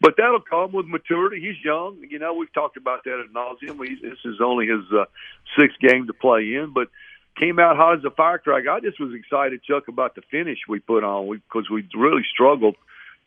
But 0.00 0.14
that'll 0.16 0.40
come 0.40 0.72
with 0.72 0.86
maturity. 0.86 1.40
He's 1.40 1.62
young. 1.64 1.98
You 2.08 2.18
know, 2.18 2.34
we've 2.34 2.52
talked 2.52 2.76
about 2.76 3.04
that 3.04 3.20
at 3.20 3.32
nauseum. 3.32 3.78
This 4.00 4.18
is 4.24 4.40
only 4.40 4.66
his 4.66 4.84
uh, 4.92 5.04
sixth 5.58 5.78
game 5.80 6.06
to 6.06 6.12
play 6.12 6.54
in, 6.54 6.72
but 6.72 6.88
came 7.38 7.58
out 7.58 7.76
hot 7.76 7.98
as 7.98 8.04
a 8.04 8.10
firecracker. 8.10 8.70
I 8.70 8.80
just 8.80 9.00
was 9.00 9.14
excited, 9.14 9.62
Chuck, 9.62 9.88
about 9.88 10.14
the 10.14 10.22
finish 10.30 10.58
we 10.68 10.80
put 10.80 11.04
on 11.04 11.30
because 11.30 11.68
we, 11.70 11.82
we 11.82 12.00
really 12.00 12.22
struggled 12.32 12.76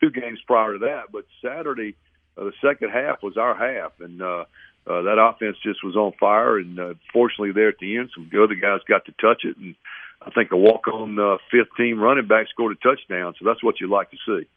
two 0.01 0.11
games 0.11 0.39
prior 0.45 0.73
to 0.73 0.79
that. 0.79 1.11
But 1.11 1.25
Saturday, 1.41 1.95
uh, 2.37 2.45
the 2.45 2.53
second 2.61 2.89
half 2.89 3.23
was 3.23 3.37
our 3.37 3.55
half, 3.55 3.93
and 3.99 4.21
uh, 4.21 4.45
uh, 4.87 5.01
that 5.03 5.17
offense 5.19 5.57
just 5.63 5.83
was 5.83 5.95
on 5.95 6.13
fire. 6.19 6.57
And 6.57 6.79
uh, 6.79 6.93
fortunately, 7.13 7.51
there 7.53 7.69
at 7.69 7.79
the 7.79 7.97
end, 7.97 8.09
some 8.13 8.29
other 8.41 8.55
guys 8.55 8.79
got 8.87 9.05
to 9.05 9.13
touch 9.13 9.43
it, 9.43 9.57
and 9.57 9.75
I 10.21 10.29
think 10.31 10.51
a 10.51 10.57
walk-on 10.57 11.17
uh, 11.19 11.37
fifth 11.51 11.75
team 11.77 11.99
running 11.99 12.27
back 12.27 12.47
scored 12.49 12.77
a 12.77 12.87
touchdown. 12.87 13.33
So 13.39 13.45
that's 13.45 13.63
what 13.63 13.79
you 13.79 13.89
like 13.89 14.11
to 14.11 14.17
see. 14.25 14.47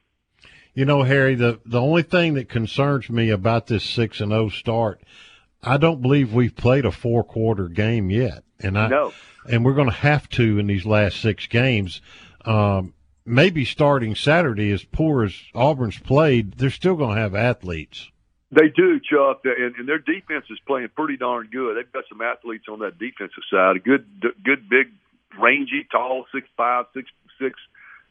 You 0.75 0.85
know, 0.85 1.05
Harry, 1.05 1.37
the 1.37 1.61
the 1.65 1.81
only 1.81 2.03
thing 2.03 2.35
that 2.35 2.49
concerns 2.49 3.09
me 3.09 3.31
about 3.31 3.69
this 3.69 3.85
six 3.85 4.21
and 4.21 4.33
zero 4.33 4.49
start, 4.49 5.01
I 5.65 5.77
don't 5.77 6.03
believe 6.03 6.33
we've 6.33 6.55
played 6.55 6.85
a 6.85 6.93
four 6.93 7.25
quarter 7.25 7.69
game 7.69 8.11
yet, 8.11 8.45
and 8.61 8.79
I 8.79 8.89
no. 8.89 9.13
and 9.51 9.65
we're 9.65 9.75
going 9.75 9.89
to 9.89 9.95
have 9.95 10.29
to 10.31 10.59
in 10.59 10.67
these 10.67 10.87
last 10.87 11.21
six 11.21 11.47
games. 11.47 12.01
Um, 12.45 12.95
maybe 13.25 13.65
starting 13.65 14.15
Saturday, 14.15 14.71
as 14.73 14.85
poor 14.85 15.25
as 15.25 15.35
Auburn's 15.55 15.99
played, 15.99 16.55
they're 16.55 16.71
still 16.71 16.97
going 16.97 17.17
to 17.17 17.21
have 17.21 17.35
athletes. 17.35 18.11
They 18.51 18.69
do, 18.69 19.01
Chuck, 19.01 19.41
and, 19.45 19.75
and 19.77 19.89
their 19.89 19.99
defense 19.99 20.45
is 20.51 20.59
playing 20.67 20.89
pretty 20.95 21.17
darn 21.17 21.49
good. 21.51 21.77
They've 21.77 21.93
got 21.93 22.05
some 22.09 22.21
athletes 22.21 22.67
on 22.71 22.81
that 22.81 22.99
defensive 22.99 23.43
side. 23.51 23.77
A 23.77 23.81
good, 23.81 24.07
good, 24.21 24.69
big, 24.69 24.93
rangy, 25.41 25.87
tall, 25.91 26.27
six 26.33 26.47
five, 26.57 26.85
six 26.95 27.09
six 27.41 27.59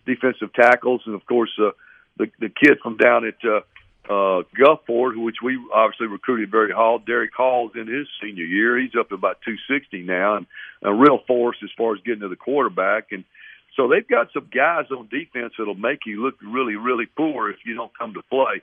defensive 0.05 0.53
tackles, 0.53 1.01
and 1.05 1.15
of 1.15 1.25
course. 1.25 1.51
Uh, 1.57 1.71
the 2.17 2.27
the 2.39 2.49
kid 2.49 2.77
from 2.81 2.97
down 2.97 3.25
at 3.25 3.35
uh, 3.43 3.61
uh, 4.09 4.43
Gulfport, 4.57 5.21
which 5.21 5.37
we 5.43 5.59
obviously 5.73 6.07
recruited 6.07 6.51
very 6.51 6.71
hard. 6.71 7.05
Derick 7.05 7.31
Hall's 7.35 7.71
in 7.75 7.87
his 7.87 8.07
senior 8.21 8.43
year. 8.43 8.79
He's 8.79 8.95
up 8.99 9.09
to 9.09 9.15
about 9.15 9.39
260 9.45 10.03
now, 10.03 10.37
and 10.37 10.45
a 10.81 10.93
real 10.93 11.19
force 11.25 11.57
as 11.63 11.69
far 11.77 11.93
as 11.93 12.01
getting 12.05 12.21
to 12.21 12.27
the 12.27 12.35
quarterback. 12.35 13.11
And 13.11 13.23
so 13.75 13.87
they've 13.87 14.07
got 14.07 14.27
some 14.33 14.49
guys 14.53 14.85
on 14.91 15.07
defense 15.07 15.53
that'll 15.57 15.75
make 15.75 16.05
you 16.05 16.23
look 16.23 16.35
really, 16.41 16.75
really 16.75 17.05
poor 17.05 17.49
if 17.49 17.57
you 17.65 17.75
don't 17.75 17.97
come 17.97 18.13
to 18.15 18.21
play. 18.23 18.61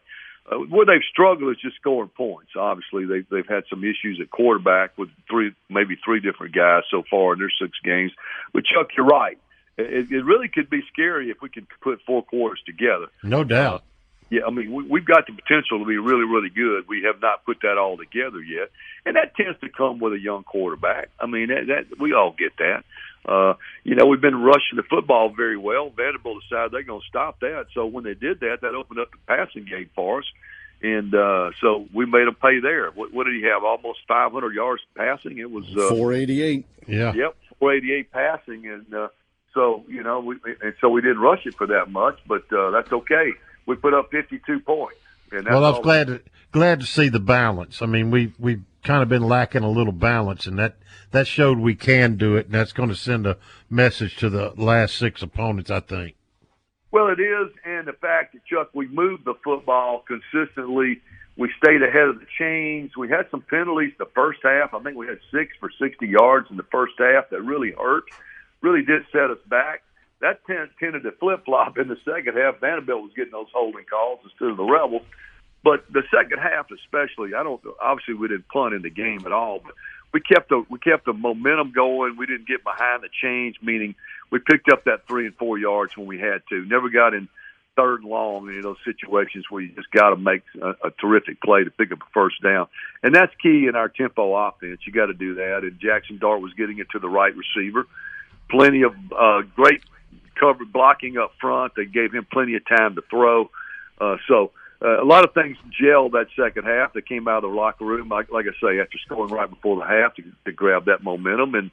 Uh, 0.50 0.56
where 0.56 0.86
they've 0.86 1.04
struggled 1.10 1.50
is 1.50 1.60
just 1.62 1.76
scoring 1.76 2.10
points. 2.16 2.52
Obviously, 2.56 3.04
they've 3.04 3.28
they've 3.30 3.48
had 3.48 3.64
some 3.68 3.84
issues 3.84 4.18
at 4.22 4.30
quarterback 4.30 4.96
with 4.96 5.10
three, 5.28 5.52
maybe 5.68 5.96
three 6.02 6.20
different 6.20 6.54
guys 6.54 6.82
so 6.90 7.02
far 7.10 7.34
in 7.34 7.38
their 7.38 7.52
six 7.60 7.72
games. 7.84 8.10
But 8.52 8.64
Chuck, 8.64 8.88
you're 8.96 9.06
right 9.06 9.38
it, 9.80 10.10
it 10.10 10.24
really 10.24 10.48
could 10.48 10.70
be 10.70 10.80
scary 10.92 11.30
if 11.30 11.40
we 11.40 11.48
could 11.48 11.66
put 11.82 12.00
four 12.06 12.22
quarters 12.22 12.60
together. 12.66 13.06
No 13.22 13.44
doubt. 13.44 13.82
Yeah, 14.30 14.42
I 14.46 14.50
mean, 14.50 14.72
we, 14.72 14.84
we've 14.84 15.04
got 15.04 15.26
the 15.26 15.32
potential 15.32 15.80
to 15.80 15.84
be 15.84 15.98
really, 15.98 16.24
really 16.24 16.50
good. 16.50 16.86
We 16.88 17.02
have 17.02 17.20
not 17.20 17.44
put 17.44 17.58
that 17.62 17.78
all 17.78 17.96
together 17.96 18.40
yet, 18.40 18.70
and 19.04 19.16
that 19.16 19.34
tends 19.36 19.58
to 19.60 19.68
come 19.68 19.98
with 19.98 20.12
a 20.12 20.20
young 20.20 20.44
quarterback. 20.44 21.10
I 21.18 21.26
mean, 21.26 21.48
that, 21.48 21.66
that 21.66 22.00
we 22.00 22.14
all 22.14 22.34
get 22.36 22.56
that. 22.58 22.84
Uh, 23.26 23.54
you 23.84 23.96
know, 23.96 24.06
we've 24.06 24.20
been 24.20 24.40
rushing 24.40 24.76
the 24.76 24.82
football 24.82 25.30
very 25.36 25.56
well. 25.56 25.90
Vanderbilt 25.90 26.42
decided 26.42 26.72
they're 26.72 26.84
going 26.84 27.00
to 27.00 27.06
stop 27.08 27.40
that. 27.40 27.66
So 27.74 27.86
when 27.86 28.04
they 28.04 28.14
did 28.14 28.40
that, 28.40 28.58
that 28.62 28.74
opened 28.74 29.00
up 29.00 29.10
the 29.10 29.18
passing 29.26 29.64
game 29.64 29.90
for 29.94 30.20
us. 30.20 30.24
And 30.82 31.14
uh, 31.14 31.50
so 31.60 31.86
we 31.92 32.06
made 32.06 32.26
them 32.26 32.36
pay 32.40 32.60
there. 32.60 32.90
What, 32.90 33.12
what 33.12 33.24
did 33.24 33.34
he 33.34 33.42
have? 33.42 33.64
Almost 33.64 33.98
500 34.08 34.54
yards 34.54 34.82
passing. 34.96 35.38
It 35.38 35.50
was 35.50 35.66
uh, 35.76 35.90
488. 35.90 36.64
Yeah. 36.86 37.12
Yep, 37.12 37.36
488 37.58 38.10
passing, 38.10 38.66
and 38.66 38.94
uh, 38.94 39.08
so 39.52 39.84
you 39.88 40.02
know, 40.02 40.20
we 40.20 40.36
and 40.62 40.74
so 40.80 40.88
we 40.88 41.02
didn't 41.02 41.20
rush 41.20 41.44
it 41.44 41.54
for 41.54 41.66
that 41.66 41.90
much, 41.90 42.18
but 42.26 42.50
uh, 42.52 42.70
that's 42.70 42.90
okay. 42.92 43.32
We 43.70 43.76
put 43.76 43.94
up 43.94 44.10
52 44.10 44.58
points. 44.60 44.98
Well, 45.30 45.64
I 45.64 45.70
was 45.70 45.78
glad 45.78 46.08
to 46.08 46.20
glad 46.50 46.80
to 46.80 46.86
see 46.86 47.08
the 47.08 47.20
balance. 47.20 47.80
I 47.82 47.86
mean, 47.86 48.10
we 48.10 48.32
we've 48.36 48.64
kind 48.82 49.00
of 49.00 49.08
been 49.08 49.22
lacking 49.22 49.62
a 49.62 49.70
little 49.70 49.92
balance, 49.92 50.48
and 50.48 50.58
that 50.58 50.74
that 51.12 51.28
showed 51.28 51.60
we 51.60 51.76
can 51.76 52.16
do 52.16 52.34
it, 52.34 52.46
and 52.46 52.54
that's 52.56 52.72
going 52.72 52.88
to 52.88 52.96
send 52.96 53.28
a 53.28 53.36
message 53.70 54.16
to 54.16 54.28
the 54.28 54.52
last 54.56 54.96
six 54.96 55.22
opponents. 55.22 55.70
I 55.70 55.78
think. 55.78 56.16
Well, 56.90 57.06
it 57.10 57.20
is, 57.20 57.52
and 57.64 57.86
the 57.86 57.92
fact 57.92 58.32
that 58.32 58.44
Chuck, 58.44 58.70
we 58.74 58.88
moved 58.88 59.24
the 59.24 59.34
football 59.44 60.04
consistently. 60.04 61.00
We 61.36 61.48
stayed 61.62 61.84
ahead 61.84 62.08
of 62.08 62.18
the 62.18 62.26
chains. 62.40 62.96
We 62.96 63.08
had 63.08 63.30
some 63.30 63.42
penalties 63.42 63.92
the 64.00 64.10
first 64.16 64.40
half. 64.42 64.74
I 64.74 64.80
think 64.80 64.96
we 64.96 65.06
had 65.06 65.20
six 65.30 65.52
for 65.60 65.70
60 65.80 66.08
yards 66.08 66.48
in 66.50 66.56
the 66.56 66.66
first 66.72 66.94
half 66.98 67.30
that 67.30 67.42
really 67.42 67.70
hurt. 67.70 68.02
Really 68.62 68.84
did 68.84 69.02
set 69.12 69.30
us 69.30 69.38
back. 69.46 69.84
That 70.20 70.44
tend, 70.46 70.68
tended 70.78 71.02
to 71.04 71.12
flip 71.12 71.44
flop 71.44 71.78
in 71.78 71.88
the 71.88 71.96
second 72.04 72.36
half. 72.36 72.60
Vanderbilt 72.60 73.02
was 73.02 73.12
getting 73.16 73.32
those 73.32 73.48
holding 73.52 73.84
calls 73.84 74.20
instead 74.24 74.50
of 74.50 74.56
the 74.56 74.64
Rebels. 74.64 75.02
But 75.62 75.84
the 75.92 76.02
second 76.10 76.38
half, 76.38 76.66
especially, 76.70 77.34
I 77.34 77.42
don't. 77.42 77.60
Obviously, 77.82 78.14
we 78.14 78.28
didn't 78.28 78.48
punt 78.48 78.74
in 78.74 78.82
the 78.82 78.90
game 78.90 79.22
at 79.26 79.32
all, 79.32 79.60
but 79.62 79.74
we 80.12 80.20
kept 80.20 80.48
the 80.48 80.64
we 80.70 80.78
kept 80.78 81.04
the 81.04 81.12
momentum 81.12 81.72
going. 81.72 82.16
We 82.16 82.26
didn't 82.26 82.48
get 82.48 82.64
behind 82.64 83.02
the 83.02 83.08
change, 83.22 83.56
meaning 83.62 83.94
we 84.30 84.38
picked 84.38 84.72
up 84.72 84.84
that 84.84 85.06
three 85.06 85.26
and 85.26 85.36
four 85.36 85.58
yards 85.58 85.96
when 85.96 86.06
we 86.06 86.18
had 86.18 86.42
to. 86.48 86.64
Never 86.64 86.88
got 86.88 87.12
in 87.12 87.28
third 87.76 88.00
and 88.00 88.10
long 88.10 88.48
in 88.48 88.62
those 88.62 88.78
situations 88.84 89.46
where 89.50 89.62
you 89.62 89.68
just 89.74 89.90
got 89.90 90.10
to 90.10 90.16
make 90.16 90.42
a, 90.60 90.70
a 90.88 90.90
terrific 90.98 91.40
play 91.42 91.64
to 91.64 91.70
pick 91.70 91.92
up 91.92 92.00
a 92.00 92.10
first 92.12 92.42
down, 92.42 92.66
and 93.02 93.14
that's 93.14 93.32
key 93.42 93.66
in 93.68 93.76
our 93.76 93.88
tempo 93.88 94.34
offense. 94.34 94.80
You 94.86 94.92
got 94.92 95.06
to 95.06 95.14
do 95.14 95.34
that. 95.34 95.60
And 95.62 95.78
Jackson 95.78 96.18
Dart 96.18 96.40
was 96.40 96.54
getting 96.54 96.78
it 96.78 96.88
to 96.92 96.98
the 96.98 97.08
right 97.08 97.34
receiver. 97.36 97.86
Plenty 98.48 98.82
of 98.82 98.94
uh, 99.16 99.42
great 99.54 99.82
cover 100.40 100.64
blocking 100.64 101.18
up 101.18 101.32
front. 101.40 101.74
They 101.76 101.84
gave 101.84 102.12
him 102.12 102.26
plenty 102.32 102.56
of 102.56 102.62
time 102.66 102.94
to 102.94 103.02
throw. 103.10 103.50
Uh, 104.00 104.16
so 104.26 104.52
uh, 104.82 105.02
a 105.02 105.04
lot 105.04 105.24
of 105.24 105.34
things 105.34 105.56
gelled 105.80 106.12
that 106.12 106.26
second 106.34 106.64
half. 106.64 106.94
They 106.94 107.02
came 107.02 107.28
out 107.28 107.44
of 107.44 107.50
the 107.50 107.56
locker 107.56 107.84
room, 107.84 108.08
like, 108.08 108.32
like 108.32 108.46
I 108.46 108.52
say, 108.60 108.80
after 108.80 108.98
scoring 109.04 109.32
right 109.32 109.48
before 109.48 109.76
the 109.76 109.84
half 109.84 110.14
to, 110.16 110.22
to 110.46 110.52
grab 110.52 110.86
that 110.86 111.02
momentum, 111.02 111.54
and 111.54 111.70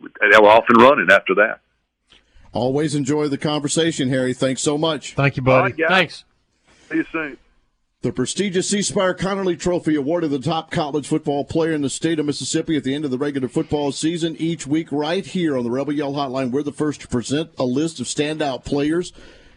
they 0.00 0.38
were 0.38 0.50
off 0.50 0.64
and 0.68 0.80
running 0.80 1.08
after 1.10 1.36
that. 1.36 1.60
Always 2.52 2.94
enjoy 2.94 3.28
the 3.28 3.38
conversation, 3.38 4.08
Harry. 4.10 4.34
Thanks 4.34 4.62
so 4.62 4.78
much. 4.78 5.14
Thank 5.14 5.36
you, 5.36 5.42
buddy. 5.42 5.74
Right, 5.74 5.88
Thanks. 5.88 6.24
See 6.90 6.96
you 6.96 7.04
soon. 7.12 7.38
The 8.08 8.14
prestigious 8.14 8.70
C. 8.70 8.80
Spire 8.80 9.12
Conerly 9.12 9.60
Trophy 9.60 9.94
awarded 9.94 10.30
the 10.30 10.38
top 10.38 10.70
college 10.70 11.06
football 11.06 11.44
player 11.44 11.72
in 11.72 11.82
the 11.82 11.90
state 11.90 12.18
of 12.18 12.24
Mississippi 12.24 12.74
at 12.74 12.82
the 12.82 12.94
end 12.94 13.04
of 13.04 13.10
the 13.10 13.18
regular 13.18 13.48
football 13.48 13.92
season. 13.92 14.34
Each 14.38 14.66
week, 14.66 14.90
right 14.90 15.26
here 15.26 15.58
on 15.58 15.62
the 15.62 15.70
Rebel 15.70 15.92
Yell 15.92 16.14
Hotline, 16.14 16.50
we're 16.50 16.62
the 16.62 16.72
first 16.72 17.02
to 17.02 17.08
present 17.08 17.50
a 17.58 17.66
list 17.66 18.00
of 18.00 18.06
standout 18.06 18.64
players 18.64 19.12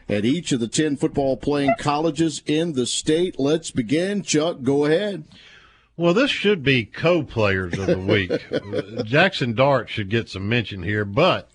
at 0.09 0.25
each 0.25 0.51
of 0.51 0.59
the 0.59 0.67
10 0.67 0.97
football 0.97 1.37
playing 1.37 1.75
colleges 1.79 2.41
in 2.45 2.73
the 2.73 2.85
state. 2.85 3.39
Let's 3.39 3.71
begin. 3.71 4.21
Chuck, 4.21 4.63
go 4.63 4.83
ahead. 4.83 5.23
Well, 5.95 6.13
this 6.13 6.29
should 6.29 6.61
be 6.61 6.83
co-players 6.83 7.79
of 7.79 7.87
the 7.87 7.99
week. 7.99 9.05
Jackson 9.05 9.53
Dart 9.53 9.87
should 9.87 10.09
get 10.09 10.27
some 10.27 10.49
mention 10.49 10.83
here, 10.83 11.05
but 11.05 11.49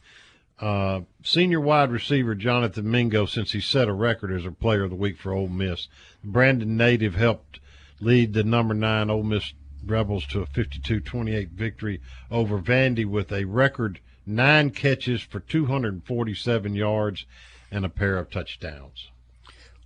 uh, 0.59 1.03
senior 1.27 1.61
wide 1.61 1.91
receiver 1.91 2.37
Jonathan 2.37 2.89
Mingo, 2.89 3.27
since 3.27 3.51
he 3.53 3.61
set 3.61 3.89
a 3.89 3.93
record 3.93 4.33
as 4.33 4.47
a 4.47 4.53
player 4.53 4.85
of 4.85 4.91
the 4.91 4.97
week 4.97 5.18
for 5.18 5.33
Ole 5.33 5.49
Miss, 5.49 5.89
Brandon 6.22 6.77
Native 6.77 7.16
helped 7.16 7.59
lead 8.01 8.33
the 8.33 8.45
number 8.45 8.74
nine 8.74 9.11
Ole 9.11 9.24
Miss 9.24 9.53
Rebels 9.85 10.24
to 10.27 10.41
a 10.41 10.47
52-28 10.47 11.49
victory 11.51 12.01
over 12.31 12.59
Vandy 12.61 13.05
with 13.05 13.33
a 13.33 13.45
record 13.45 13.99
nine 14.24 14.70
catches 14.70 15.20
for 15.20 15.41
247 15.41 16.74
yards 16.74 17.27
and 17.72 17.85
a 17.85 17.89
pair 17.89 18.18
of 18.18 18.31
touchdowns. 18.31 19.11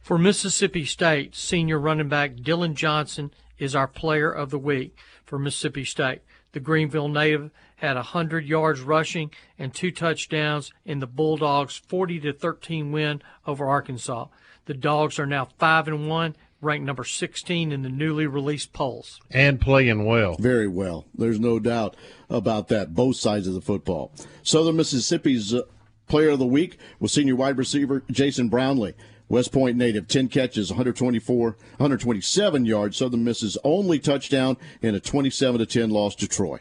For 0.03 0.19
Mississippi 0.19 0.85
State, 0.85 1.35
senior 1.35 1.79
running 1.79 2.09
back 2.09 2.37
Dillon 2.37 2.75
Johnson 2.75 3.33
is 3.59 3.75
our 3.75 3.89
player 3.89 4.31
of 4.31 4.51
the 4.51 4.59
week 4.59 4.97
for 5.25 5.39
Mississippi 5.39 5.85
State. 5.85 6.21
The 6.53 6.61
Greenville 6.61 7.09
native 7.09 7.51
had 7.81 7.97
100 7.97 8.45
yards 8.45 8.81
rushing 8.81 9.31
and 9.59 9.73
two 9.73 9.91
touchdowns 9.91 10.73
in 10.85 11.01
the 11.01 11.07
Bulldogs' 11.07 11.77
40 11.77 12.21
to 12.21 12.33
13 12.33 12.93
win 12.93 13.23
over 13.47 13.67
Arkansas. 13.67 14.27
The 14.67 14.75
Dogs 14.75 15.19
are 15.19 15.27
now 15.27 15.49
5 15.59 15.89
and 15.89 16.09
1, 16.09 16.37
ranked 16.61 16.87
number 16.87 17.05
16 17.05 17.73
in 17.73 17.83
the 17.83 17.89
newly 17.89 18.27
released 18.27 18.75
polls. 18.75 19.19
And 19.31 19.59
playing 19.61 20.05
well. 20.05 20.37
Very 20.39 20.69
well. 20.69 21.07
There's 21.15 21.41
no 21.41 21.59
doubt 21.59 21.97
about 22.29 22.69
that, 22.69 22.95
both 22.95 23.17
sides 23.17 23.47
of 23.47 23.55
the 23.55 23.63
football. 23.63 24.13
Southern 24.43 24.77
Mississippi's 24.77 25.55
uh, 25.55 25.63
player 26.07 26.31
of 26.31 26.39
the 26.39 26.47
week 26.47 26.77
was 26.99 27.13
senior 27.13 27.37
wide 27.37 27.57
receiver 27.57 28.03
Jason 28.11 28.49
Brownlee. 28.51 28.95
West 29.31 29.53
Point 29.53 29.77
native, 29.77 30.09
10 30.09 30.29
catches, 30.29 30.71
124, 30.71 31.51
127 31.79 32.65
yards. 32.67 32.97
Southern 32.97 33.25
Miss's 33.25 33.57
only 33.65 34.01
touchdown 34.01 34.57
in 34.83 34.95
a 34.95 35.01
27 35.01 35.61
to 35.61 35.67
10 35.67 35.89
loss 35.89 36.17
to 36.17 36.27
Troy. 36.27 36.59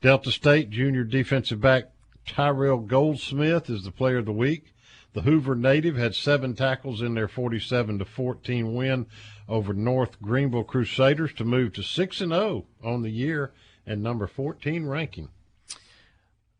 Delta 0.00 0.30
State 0.30 0.70
junior 0.70 1.02
defensive 1.02 1.60
back 1.60 1.90
Tyrell 2.24 2.78
Goldsmith 2.78 3.68
is 3.68 3.82
the 3.82 3.90
player 3.90 4.18
of 4.18 4.26
the 4.26 4.32
week. 4.32 4.72
The 5.12 5.22
Hoover 5.22 5.56
native 5.56 5.96
had 5.96 6.14
seven 6.14 6.54
tackles 6.54 7.02
in 7.02 7.14
their 7.14 7.26
47 7.26 7.98
to 7.98 8.04
14 8.04 8.74
win 8.74 9.06
over 9.48 9.72
North 9.72 10.20
Greenville 10.22 10.62
Crusaders 10.62 11.32
to 11.34 11.44
move 11.44 11.72
to 11.72 11.82
6 11.82 12.20
and 12.20 12.30
0 12.30 12.66
on 12.84 13.02
the 13.02 13.10
year 13.10 13.52
and 13.86 14.00
number 14.00 14.28
14 14.28 14.86
ranking. 14.86 15.30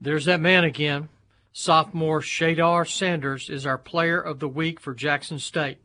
There's 0.01 0.25
that 0.25 0.41
man 0.41 0.65
again. 0.65 1.09
Sophomore 1.53 2.21
Shedeur 2.21 2.89
Sanders 2.89 3.49
is 3.49 3.67
our 3.67 3.79
player 3.79 4.21
of 4.21 4.41
the 4.41 4.49
week 4.49 4.81
for 4.81 4.95
Jackson 4.95 5.39
State. 5.39 5.79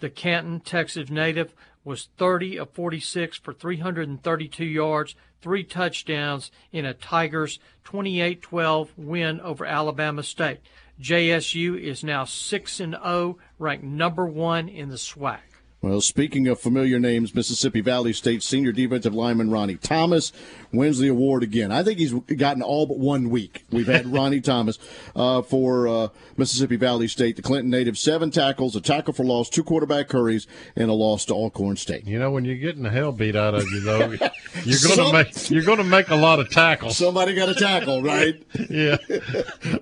The 0.00 0.10
Canton, 0.10 0.60
Texas 0.60 1.08
native 1.08 1.54
was 1.84 2.08
30 2.18 2.58
of 2.58 2.70
46 2.70 3.38
for 3.38 3.52
332 3.52 4.64
yards, 4.64 5.14
three 5.42 5.64
touchdowns 5.64 6.50
in 6.72 6.86
a 6.86 6.94
Tigers 6.94 7.58
28-12 7.84 8.88
win 8.96 9.40
over 9.40 9.66
Alabama 9.66 10.22
State. 10.22 10.60
JSU 11.00 11.78
is 11.78 12.04
now 12.04 12.24
6 12.24 12.76
0, 12.76 13.38
ranked 13.58 13.84
number 13.84 14.24
1 14.24 14.68
in 14.68 14.88
the 14.88 14.96
SWAC. 14.96 15.40
Well, 15.82 16.00
speaking 16.00 16.46
of 16.46 16.60
familiar 16.60 17.00
names, 17.00 17.34
Mississippi 17.34 17.80
Valley 17.80 18.12
State 18.12 18.44
senior 18.44 18.70
defensive 18.70 19.16
lineman 19.16 19.50
Ronnie 19.50 19.74
Thomas 19.74 20.32
wins 20.72 21.00
the 21.00 21.08
award 21.08 21.42
again. 21.42 21.72
I 21.72 21.82
think 21.82 21.98
he's 21.98 22.12
gotten 22.12 22.62
all 22.62 22.86
but 22.86 23.00
one 23.00 23.30
week. 23.30 23.64
We've 23.72 23.88
had 23.88 24.06
Ronnie 24.12 24.40
Thomas 24.40 24.78
uh, 25.16 25.42
for 25.42 25.88
uh, 25.88 26.08
Mississippi 26.36 26.76
Valley 26.76 27.08
State, 27.08 27.34
the 27.34 27.42
Clinton 27.42 27.68
native, 27.68 27.98
seven 27.98 28.30
tackles, 28.30 28.76
a 28.76 28.80
tackle 28.80 29.12
for 29.12 29.24
loss, 29.24 29.48
two 29.48 29.64
quarterback 29.64 30.12
hurries, 30.12 30.46
and 30.76 30.88
a 30.88 30.92
loss 30.92 31.24
to 31.24 31.34
Alcorn 31.34 31.74
State. 31.74 32.06
You 32.06 32.20
know, 32.20 32.30
when 32.30 32.44
you're 32.44 32.54
getting 32.54 32.84
the 32.84 32.90
hell 32.90 33.10
beat 33.10 33.34
out 33.34 33.56
of 33.56 33.64
you, 33.64 33.80
though, 33.80 33.98
you're 34.64 34.78
going 34.86 34.98
to 34.98 35.12
make 35.12 35.50
you're 35.50 35.64
going 35.64 35.78
to 35.78 35.84
make 35.84 36.10
a 36.10 36.16
lot 36.16 36.38
of 36.38 36.48
tackles. 36.48 36.96
Somebody 36.96 37.34
got 37.34 37.48
a 37.48 37.54
tackle, 37.54 38.02
right? 38.02 38.40
yeah. 38.70 38.98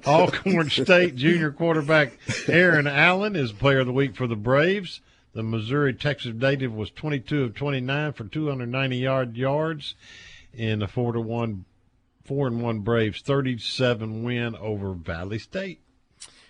Alcorn 0.07 0.71
State 0.71 1.17
junior 1.17 1.53
quarterback 1.53 2.17
Aaron 2.49 2.87
Allen 2.87 3.37
is 3.37 3.53
player 3.53 3.81
of 3.81 3.87
the 3.87 3.93
week 3.93 4.17
for 4.17 4.27
the 4.27 4.35
Braves. 4.35 5.03
The 5.33 5.43
Missouri 5.43 5.95
Texas 5.95 6.35
native 6.35 6.75
was 6.75 6.91
22 6.91 7.45
of 7.45 7.55
29 7.55 8.13
for 8.15 8.25
290 8.25 8.97
yard 8.97 9.37
yards 9.37 9.95
in 10.53 10.83
a 10.83 10.89
four 10.89 11.13
to 11.13 11.21
one, 11.21 11.65
four 12.25 12.49
and 12.49 12.61
one 12.61 12.81
Braves 12.81 13.21
37 13.23 14.25
win 14.25 14.57
over 14.57 14.93
Valley 14.93 15.39
State. 15.39 15.81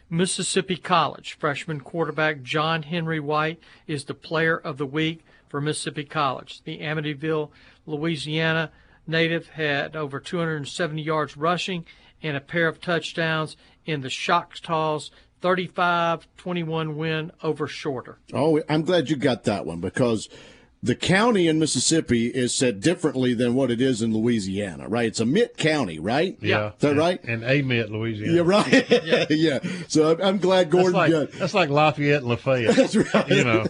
Mississippi 0.09 0.77
College 0.77 1.35
freshman 1.39 1.81
quarterback 1.81 2.43
John 2.43 2.83
Henry 2.83 3.21
White 3.21 3.61
is 3.87 4.05
the 4.05 4.15
player 4.15 4.57
of 4.57 4.79
the 4.79 4.87
week 4.87 5.25
for 5.49 5.61
Mississippi 5.61 6.05
College. 6.05 6.63
The 6.65 6.79
Amityville, 6.79 7.51
Louisiana 7.87 8.73
native 9.07 9.51
had 9.51 9.95
over 9.95 10.19
270 10.19 11.03
yards 11.03 11.37
rushing 11.37 11.85
and 12.23 12.37
a 12.37 12.41
pair 12.41 12.67
of 12.67 12.81
touchdowns 12.81 13.57
in 13.85 14.01
the 14.01 14.09
Choctaws 14.09 15.11
35 15.41 16.27
21 16.37 16.97
win 16.97 17.33
over 17.43 17.67
Shorter. 17.67 18.19
Oh, 18.33 18.63
I'm 18.69 18.83
glad 18.83 19.11
you 19.11 19.17
got 19.17 19.45
that 19.45 19.67
one 19.67 19.81
because 19.81 20.29
the 20.83 20.95
county 20.95 21.47
in 21.47 21.59
Mississippi 21.59 22.29
is 22.29 22.55
set 22.55 22.81
differently 22.81 23.35
than 23.35 23.55
what 23.55 23.71
it 23.71 23.83
is 23.83 24.01
in 24.01 24.15
Louisiana, 24.15 24.89
right? 24.89 25.07
It's 25.07 25.21
a 25.21 25.27
Mitt 25.27 25.59
County, 25.59 25.99
right? 25.99 26.39
Yeah. 26.41 26.69
Is 26.69 26.81
that 26.81 26.97
right? 26.97 27.23
And 27.25 27.45
a 27.45 27.61
Mitt, 27.61 27.91
Louisiana. 27.91 28.33
Yeah, 28.33 28.43
right. 28.45 29.05
yeah. 29.05 29.27
yeah. 29.31 29.59
So 29.89 30.13
I'm, 30.13 30.21
I'm 30.23 30.39
glad 30.39 30.71
Gordon 30.71 30.93
that's 30.93 31.13
like, 31.13 31.31
got. 31.31 31.39
That's 31.39 31.55
like 31.55 31.69
Lafayette 31.69 32.23
and 32.23 32.29
Lafayette. 32.29 32.77
That's 32.81 32.97
right. 32.97 33.29
You 33.29 33.45
know. 33.45 33.67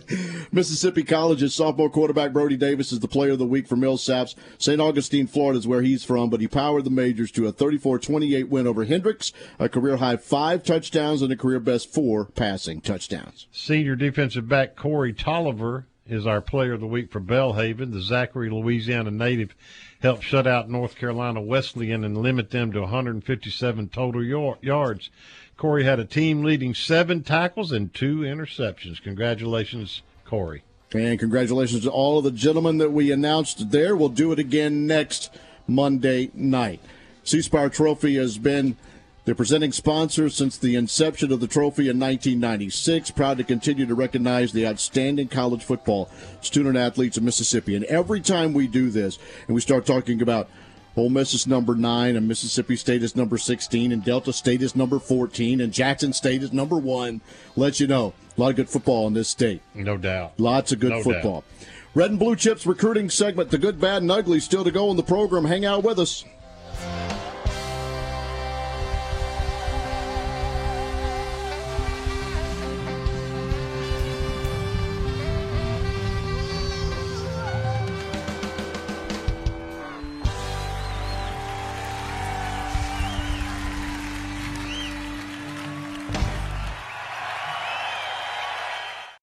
Mississippi 0.53 1.03
College's 1.03 1.55
sophomore 1.55 1.91
quarterback 1.91 2.33
Brody 2.33 2.57
Davis 2.57 2.93
is 2.93 3.01
the 3.01 3.09
player 3.09 3.33
of 3.33 3.39
the 3.39 3.47
week 3.47 3.67
for 3.67 3.77
Millsaps. 3.77 4.35
St. 4.59 4.81
Augustine, 4.81 5.27
Florida 5.27 5.59
is 5.59 5.67
where 5.67 5.83
he's 5.83 6.05
from, 6.05 6.31
but 6.31 6.41
he 6.41 6.47
powered 6.47 6.85
the 6.85 6.91
majors 6.91 7.31
to 7.33 7.47
a 7.47 7.53
34-28 7.53 8.49
win 8.49 8.67
over 8.67 8.85
Hendrix, 8.85 9.33
a 9.59 9.69
career 9.69 9.97
high 9.97 10.17
five 10.17 10.63
touchdowns 10.63 11.23
and 11.23 11.33
a 11.33 11.37
career 11.37 11.59
best 11.59 11.93
four 11.93 12.27
passing 12.27 12.81
touchdowns. 12.81 13.49
Senior 13.51 13.97
defensive 13.97 14.49
back 14.49 14.77
Corey 14.77 15.13
Tolliver 15.13 15.87
is 16.11 16.27
our 16.27 16.41
player 16.41 16.73
of 16.73 16.81
the 16.81 16.87
week 16.87 17.11
for 17.11 17.21
Belhaven. 17.21 17.93
The 17.93 18.03
Zachary, 18.03 18.51
Louisiana 18.51 19.11
native 19.11 19.55
helped 20.01 20.25
shut 20.25 20.47
out 20.47 20.69
North 20.69 20.97
Carolina 20.97 21.41
Wesleyan 21.41 22.05
and 22.05 22.17
limit 22.19 22.51
them 22.51 22.73
to 22.73 22.81
157 22.81 23.89
total 23.89 24.25
yards. 24.61 25.11
Corey 25.57 25.85
had 25.85 26.01
a 26.01 26.05
team 26.05 26.43
leading 26.43 26.75
seven 26.75 27.23
tackles 27.23 27.71
and 27.71 27.93
two 27.95 28.19
interceptions. 28.19 29.01
Congratulations, 29.03 30.03
Corey. 30.25 30.63
And 30.93 31.19
congratulations 31.19 31.85
to 31.85 31.91
all 31.91 32.19
of 32.19 32.25
the 32.25 32.31
gentlemen 32.33 32.79
that 32.79 32.93
we 32.93 33.13
announced 33.13 33.71
there. 33.71 33.95
We'll 33.95 34.09
do 34.09 34.33
it 34.33 34.39
again 34.39 34.87
next 34.87 35.31
Monday 35.69 36.31
night. 36.35 36.81
C 37.23 37.43
Spire 37.43 37.69
Trophy 37.69 38.17
has 38.17 38.39
been 38.39 38.77
The 39.31 39.37
presenting 39.37 39.71
sponsors 39.71 40.35
since 40.35 40.59
the 40.59 40.75
inception 40.75 41.31
of 41.31 41.39
the 41.39 41.47
trophy 41.47 41.83
in 41.83 42.01
1996. 42.01 43.13
Proud 43.13 43.39
to 43.39 43.45
continue 43.45 43.87
to 43.87 43.95
recognize 43.95 44.51
the 44.51 44.67
outstanding 44.67 45.29
college 45.29 45.63
football 45.63 46.11
student 46.41 46.77
athletes 46.77 47.17
of 47.17 47.23
Mississippi. 47.23 47.77
And 47.77 47.85
every 47.85 48.21
time 48.21 48.53
we 48.53 48.67
do 48.67 48.91
this 48.91 49.21
and 49.47 49.55
we 49.55 49.61
start 49.61 49.87
talking 49.87 50.21
about 50.21 50.49
Ole 50.97 51.11
Miss 51.11 51.33
is 51.33 51.47
number 51.47 51.77
nine, 51.77 52.17
and 52.17 52.27
Mississippi 52.27 52.75
State 52.75 53.05
is 53.05 53.15
number 53.15 53.39
16, 53.39 53.93
and 53.93 54.05
Delta 54.05 54.33
State 54.33 54.63
is 54.63 54.75
number 54.75 54.99
14, 54.99 55.61
and 55.61 55.73
Jackson 55.73 56.13
State 56.13 56.43
is 56.43 56.53
number 56.53 56.77
one. 56.77 57.21
Let 57.55 57.79
you 57.79 57.87
know, 57.87 58.13
a 58.37 58.41
lot 58.41 58.51
of 58.51 58.57
good 58.57 58.69
football 58.69 59.07
in 59.07 59.15
this 59.15 59.29
state. 59.29 59.63
No 59.75 59.97
doubt. 59.97 60.33
Lots 60.39 60.73
of 60.73 60.81
good 60.81 60.91
No 60.91 61.05
football. 61.05 61.45
Red 61.95 62.11
and 62.11 62.19
Blue 62.19 62.35
Chips 62.35 62.67
recruiting 62.67 63.09
segment, 63.09 63.53
the 63.53 63.59
good, 63.59 63.81
bad, 63.81 64.03
and 64.03 64.11
ugly, 64.11 64.41
still 64.41 64.65
to 64.65 64.73
go 64.73 64.91
in 64.91 64.97
the 64.97 65.05
program. 65.05 65.45
Hang 65.45 65.65
out 65.65 65.85
with 65.85 66.01
us. 66.01 66.25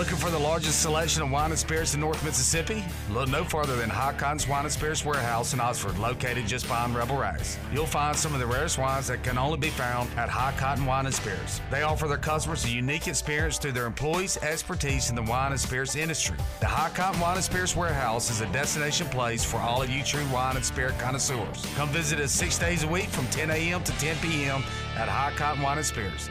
Looking 0.00 0.16
for 0.16 0.30
the 0.30 0.38
largest 0.38 0.80
selection 0.80 1.22
of 1.22 1.30
wine 1.30 1.50
and 1.50 1.58
spirits 1.58 1.92
in 1.92 2.00
North 2.00 2.24
Mississippi? 2.24 2.82
Look 3.10 3.28
no 3.28 3.44
farther 3.44 3.76
than 3.76 3.90
High 3.90 4.14
Cotton's 4.14 4.48
Wine 4.48 4.64
and 4.64 4.72
Spirits 4.72 5.04
Warehouse 5.04 5.52
in 5.52 5.60
Oxford, 5.60 5.98
located 5.98 6.46
just 6.46 6.66
behind 6.66 6.94
Rebel 6.94 7.18
Rags. 7.18 7.58
You'll 7.70 7.84
find 7.84 8.16
some 8.16 8.32
of 8.32 8.40
the 8.40 8.46
rarest 8.46 8.78
wines 8.78 9.08
that 9.08 9.22
can 9.22 9.36
only 9.36 9.58
be 9.58 9.68
found 9.68 10.08
at 10.16 10.30
High 10.30 10.54
Cotton 10.56 10.86
Wine 10.86 11.04
and 11.04 11.14
Spirits. 11.14 11.60
They 11.70 11.82
offer 11.82 12.08
their 12.08 12.16
customers 12.16 12.64
a 12.64 12.70
unique 12.70 13.08
experience 13.08 13.58
through 13.58 13.72
their 13.72 13.84
employees' 13.84 14.38
expertise 14.38 15.10
in 15.10 15.16
the 15.16 15.22
wine 15.24 15.52
and 15.52 15.60
spirits 15.60 15.94
industry. 15.94 16.38
The 16.60 16.66
High 16.66 16.96
Cotton 16.96 17.20
Wine 17.20 17.36
and 17.36 17.44
Spirits 17.44 17.76
Warehouse 17.76 18.30
is 18.30 18.40
a 18.40 18.50
destination 18.54 19.06
place 19.08 19.44
for 19.44 19.58
all 19.58 19.82
of 19.82 19.90
you 19.90 20.02
true 20.02 20.24
wine 20.32 20.56
and 20.56 20.64
spirit 20.64 20.98
connoisseurs. 20.98 21.66
Come 21.76 21.90
visit 21.90 22.20
us 22.20 22.32
six 22.32 22.58
days 22.58 22.84
a 22.84 22.88
week 22.88 23.10
from 23.10 23.26
10 23.26 23.50
a.m. 23.50 23.84
to 23.84 23.92
10 23.98 24.16
p.m. 24.22 24.64
at 24.96 25.10
High 25.10 25.34
Cotton 25.36 25.62
Wine 25.62 25.76
and 25.76 25.86
Spirits. 25.86 26.30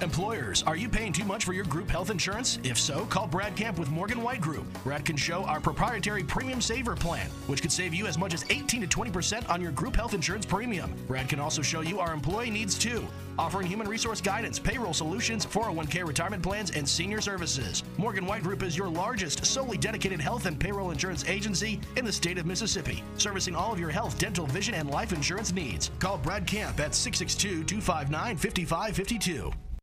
Employers, 0.00 0.62
are 0.64 0.76
you 0.76 0.88
paying 0.88 1.12
too 1.12 1.24
much 1.24 1.44
for 1.44 1.52
your 1.52 1.64
group 1.64 1.88
health 1.88 2.10
insurance? 2.10 2.58
If 2.64 2.78
so, 2.78 3.06
call 3.06 3.26
Brad 3.26 3.56
Camp 3.56 3.78
with 3.78 3.90
Morgan 3.90 4.22
White 4.22 4.40
Group. 4.40 4.66
Brad 4.82 5.04
can 5.04 5.16
show 5.16 5.44
our 5.44 5.60
proprietary 5.60 6.24
Premium 6.24 6.60
Saver 6.60 6.96
plan, 6.96 7.30
which 7.46 7.62
could 7.62 7.72
save 7.72 7.94
you 7.94 8.06
as 8.06 8.18
much 8.18 8.34
as 8.34 8.44
18 8.50 8.80
to 8.82 8.86
20% 8.86 9.48
on 9.48 9.62
your 9.62 9.70
group 9.70 9.94
health 9.94 10.12
insurance 10.12 10.44
premium. 10.44 10.92
Brad 11.06 11.28
can 11.28 11.38
also 11.38 11.62
show 11.62 11.80
you 11.80 12.00
our 12.00 12.12
employee 12.12 12.50
needs 12.50 12.76
too, 12.76 13.06
offering 13.38 13.66
human 13.66 13.88
resource 13.88 14.20
guidance, 14.20 14.58
payroll 14.58 14.92
solutions, 14.92 15.46
401k 15.46 16.06
retirement 16.06 16.42
plans, 16.42 16.72
and 16.72 16.86
senior 16.86 17.20
services. 17.20 17.84
Morgan 17.96 18.26
White 18.26 18.42
Group 18.42 18.62
is 18.62 18.76
your 18.76 18.88
largest, 18.88 19.46
solely 19.46 19.78
dedicated 19.78 20.20
health 20.20 20.46
and 20.46 20.58
payroll 20.58 20.90
insurance 20.90 21.24
agency 21.26 21.80
in 21.96 22.04
the 22.04 22.12
state 22.12 22.36
of 22.36 22.46
Mississippi, 22.46 23.02
servicing 23.16 23.54
all 23.54 23.72
of 23.72 23.80
your 23.80 23.90
health, 23.90 24.18
dental, 24.18 24.46
vision, 24.46 24.74
and 24.74 24.90
life 24.90 25.12
insurance 25.12 25.52
needs. 25.52 25.90
Call 26.00 26.18
Brad 26.18 26.46
Camp 26.46 26.80
at 26.80 26.94
662 26.94 27.64
259 27.64 28.36
5552. 28.36 29.52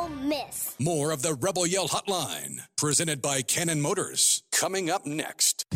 Ole 0.00 0.08
Miss. 0.08 0.76
More 0.78 1.10
of 1.10 1.20
the 1.22 1.34
Rebel 1.34 1.66
Yell 1.66 1.88
Hotline, 1.88 2.60
presented 2.76 3.20
by 3.20 3.42
Cannon 3.42 3.80
Motors, 3.82 4.42
coming 4.50 4.88
up 4.88 5.04
next. 5.04 5.66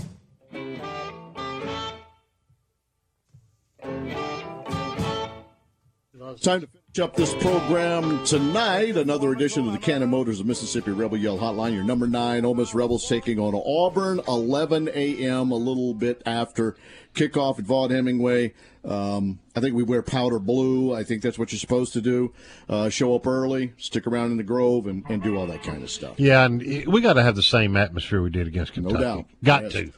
Time 6.41 6.61
to 6.63 6.67
finish 6.67 6.84
up 7.01 7.17
this 7.17 7.35
program 7.35 8.25
tonight. 8.25 8.97
Another 8.97 9.33
edition 9.33 9.67
of 9.67 9.73
the 9.73 9.79
Cannon 9.79 10.11
Motors 10.11 10.39
of 10.39 10.47
Mississippi 10.47 10.93
Rebel 10.93 11.17
Yell 11.17 11.39
Hotline. 11.39 11.75
Your 11.75 11.83
number 11.83 12.07
nine 12.07 12.45
Ole 12.45 12.55
Miss 12.55 12.73
Rebels 12.75 13.09
taking 13.09 13.39
on 13.39 13.55
Auburn, 13.55 14.21
11 14.29 14.89
a.m. 14.95 15.51
A 15.51 15.57
little 15.57 15.93
bit 15.95 16.23
after 16.25 16.77
kickoff 17.15 17.59
at 17.59 17.65
Vaught 17.65 17.91
Hemingway. 17.91 18.55
Um, 18.85 19.41
I 19.57 19.61
think 19.61 19.75
we 19.75 19.83
wear 19.83 20.03
powder 20.03 20.39
blue. 20.39 20.95
I 20.95 21.03
think 21.05 21.23
that's 21.23 21.39
what 21.39 21.51
you're 21.53 21.59
supposed 21.59 21.95
to 21.95 22.01
do. 22.01 22.33
Uh, 22.69 22.89
show 22.91 23.15
up 23.17 23.27
early, 23.27 23.73
stick 23.77 24.07
around 24.07 24.31
in 24.31 24.37
the 24.37 24.43
Grove, 24.45 24.87
and, 24.87 25.05
and 25.09 25.23
do 25.23 25.37
all 25.37 25.47
that 25.47 25.63
kind 25.63 25.83
of 25.83 25.91
stuff. 25.91 26.15
Yeah, 26.21 26.45
and 26.45 26.61
we 26.87 27.01
got 27.01 27.15
to 27.15 27.23
have 27.23 27.35
the 27.35 27.43
same 27.43 27.77
atmosphere 27.77 28.23
we 28.23 28.31
did 28.31 28.47
against 28.47 28.73
Kentucky. 28.73 28.95
No 28.95 29.01
doubt. 29.01 29.25
Got 29.43 29.63
Yes. 29.65 29.73
to. 29.73 29.93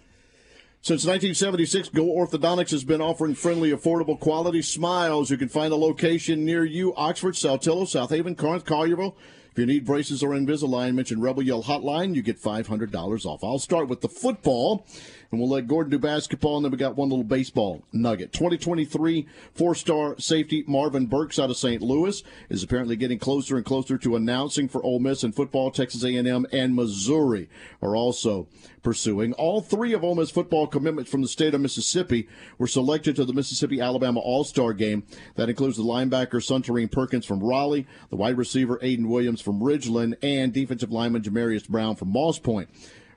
Since 0.83 1.05
1976, 1.05 1.89
Go 1.89 2.05
Orthodontics 2.05 2.70
has 2.70 2.85
been 2.85 3.01
offering 3.01 3.35
friendly, 3.35 3.72
affordable, 3.72 4.20
quality 4.20 4.62
smiles. 4.62 5.31
You 5.31 5.37
can 5.37 5.49
find 5.49 5.72
a 5.72 5.77
location 5.77 6.45
near 6.45 6.64
you 6.64 6.95
Oxford, 6.95 7.35
Saltillo, 7.35 7.89
South 7.89 8.11
Haven, 8.11 8.37
Corinth, 8.37 8.64
Collierville. 8.64 9.16
If 9.51 9.59
you 9.59 9.66
need 9.66 9.87
braces 9.87 10.22
or 10.22 10.31
Invisalign, 10.31 10.95
mention 10.95 11.20
Rebel 11.20 11.43
Yell 11.43 11.64
Hotline. 11.64 12.14
You 12.14 12.22
get 12.22 12.41
$500 12.41 13.24
off. 13.24 13.43
I'll 13.43 13.59
start 13.59 13.89
with 13.89 14.03
the 14.03 14.09
football, 14.09 14.87
and 15.31 15.41
we'll 15.41 15.49
let 15.49 15.66
Gordon 15.66 15.91
do 15.91 15.99
basketball, 15.99 16.57
and 16.57 16.64
then 16.64 16.72
we 16.72 16.79
got 16.79 16.97
one 16.97 17.09
little 17.09 17.24
baseball 17.24 17.83
nugget. 17.93 18.33
2023 18.33 19.27
four-star 19.55 20.18
safety 20.18 20.64
Marvin 20.66 21.07
Burks 21.07 21.39
out 21.39 21.51
of 21.51 21.57
St. 21.57 21.83
Louis 21.83 22.22
is 22.49 22.62
apparently 22.62 22.97
getting 22.97 23.18
closer 23.18 23.57
and 23.57 23.64
closer 23.64 23.99
to 23.99 24.16
announcing 24.16 24.68
for 24.68 24.83
Ole 24.83 25.01
Miss 25.01 25.22
and 25.22 25.35
football. 25.35 25.70
Texas 25.70 26.05
A&M 26.05 26.47
and 26.53 26.74
Missouri 26.74 27.49
are 27.83 27.97
also 27.97 28.49
pursuing. 28.83 29.33
All 29.35 29.61
three 29.61 29.93
of 29.93 30.05
Ole 30.05 30.14
Miss 30.14 30.31
football 30.31 30.66
commitments 30.66 31.11
from 31.11 31.22
the 31.22 31.29
state 31.29 31.55
of 31.55 31.61
Mississippi 31.61 32.29
were 32.59 32.66
selected 32.66 33.16
to 33.16 33.24
the 33.24 33.33
Mississippi 33.33 33.81
Alabama 33.81 34.20
All 34.20 34.45
Star 34.45 34.72
game. 34.72 35.05
That 35.35 35.49
includes 35.49 35.77
the 35.77 35.83
linebacker 35.83 36.41
Suntarine 36.41 36.91
Perkins 36.91 37.27
from 37.27 37.43
Raleigh, 37.43 37.87
the 38.11 38.16
wide 38.16 38.39
receiver 38.39 38.79
Ayden 38.79 39.09
Williams 39.09 39.41
from 39.41 39.61
Ridgeland, 39.61 40.14
and 40.22 40.53
defensive 40.53 40.93
lineman 40.93 41.22
Jamarius 41.22 41.68
Brown 41.68 41.97
from 41.97 42.12
Moss 42.12 42.39
Point. 42.39 42.68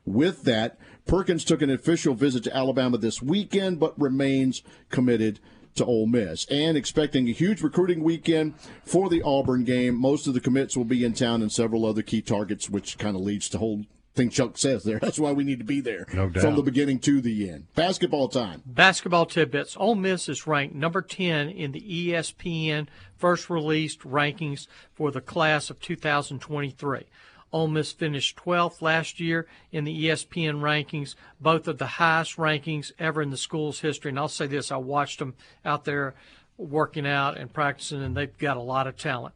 With 0.06 0.43
that, 0.43 0.78
Perkins 1.06 1.43
took 1.43 1.62
an 1.62 1.70
official 1.70 2.14
visit 2.14 2.43
to 2.45 2.56
Alabama 2.56 2.97
this 2.97 3.22
weekend, 3.22 3.80
but 3.80 4.00
remains 4.00 4.64
committed 4.89 5.39
to 5.76 5.86
Ole 5.86 6.08
Miss 6.08 6.45
and 6.45 6.76
expecting 6.76 7.28
a 7.30 7.32
huge 7.32 7.62
recruiting 7.62 8.04
weekend 8.04 8.56
for 8.84 9.10
the 9.10 9.22
Auburn 9.22 9.64
game. 9.64 9.95
Most 9.95 10.28
of 10.28 10.34
the 10.34 10.39
commits 10.41 10.76
will 10.76 10.86
be 10.86 11.04
in 11.04 11.14
town 11.14 11.41
and 11.41 11.52
several 11.52 11.86
other 11.86 12.02
key 12.02 12.22
targets, 12.22 12.70
which 12.70 12.97
kind 12.97 13.16
of 13.16 13.22
leads 13.22 13.50
to 13.50 13.58
whole 13.58 13.86
thing 14.16 14.30
Chuck 14.30 14.58
says 14.58 14.84
there. 14.84 15.00
That's 15.02 15.20
why 15.20 15.32
we 15.32 15.43
need 15.43 15.60
to 15.60 15.66
be 15.66 15.80
there 15.80 16.06
no 16.14 16.30
doubt. 16.30 16.43
from 16.43 16.56
the 16.56 16.64
beginning 16.64 17.00
to 17.00 17.22
the 17.22 17.50
end. 17.50 17.68
Basketball 17.76 18.28
time. 18.28 18.62
Basketball 18.66 19.26
tidbits. 19.26 19.78
Ole 19.78 19.95
Miss 19.95 20.28
is 20.28 20.45
ranked 20.45 20.76
number 20.76 21.02
10 21.02 21.50
in 21.50 21.72
the 21.72 21.82
ESPN 21.82 22.88
first 23.16 23.50
released 23.50 24.02
rankings 24.02 24.68
for 24.93 25.12
the 25.12 25.22
class 25.22 25.70
of 25.70 25.80
2023. 25.80 27.06
Ole 27.52 27.68
Miss 27.68 27.91
finished 27.91 28.38
12th 28.38 28.82
last 28.82 29.20
year 29.20 29.47
in 29.72 29.84
the 29.84 30.06
ESPN 30.06 30.62
rankings, 30.62 31.16
both 31.41 31.68
of 31.68 31.78
the 31.78 31.88
highest 31.88 32.38
rankings 32.38 32.91
ever 33.00 33.22
in 33.22 33.32
the 33.32 33.38
school's 33.38 33.80
history. 33.80 34.10
And 34.10 34.20
I'll 34.20 34.28
say 34.28 34.47
this 34.47 34.72
I 34.72 34.78
watched 34.78 35.20
them 35.20 35.36
out 35.66 35.86
there 35.86 36.14
working 36.58 37.08
out 37.08 37.38
and 37.38 37.52
practicing, 37.52 38.04
and 38.04 38.16
they've 38.16 38.38
got 38.38 38.58
a 38.58 38.62
lot 38.62 38.88
of 38.88 38.97
talent. 38.97 39.34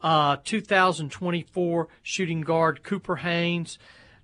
Uh, 0.00 0.36
2024 0.44 1.88
shooting 2.02 2.42
guard 2.42 2.84
Cooper 2.84 3.16
Haynes 3.16 3.78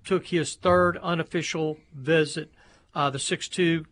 took 0.05 0.27
his 0.27 0.55
third 0.55 0.97
unofficial 0.97 1.77
visit. 1.93 2.51
Uh, 2.93 3.09
the 3.09 3.17
6'2 3.17 3.85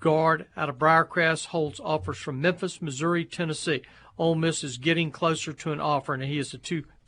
guard 0.00 0.46
out 0.56 0.68
of 0.68 0.78
Briarcrest 0.78 1.46
holds 1.46 1.78
offers 1.78 2.18
from 2.18 2.40
Memphis, 2.40 2.82
Missouri, 2.82 3.24
Tennessee. 3.24 3.82
Ole 4.18 4.34
Miss 4.34 4.64
is 4.64 4.78
getting 4.78 5.10
closer 5.10 5.52
to 5.52 5.72
an 5.72 5.80
offer, 5.80 6.14
and 6.14 6.22
he 6.24 6.38
is 6.38 6.52
a 6.52 6.58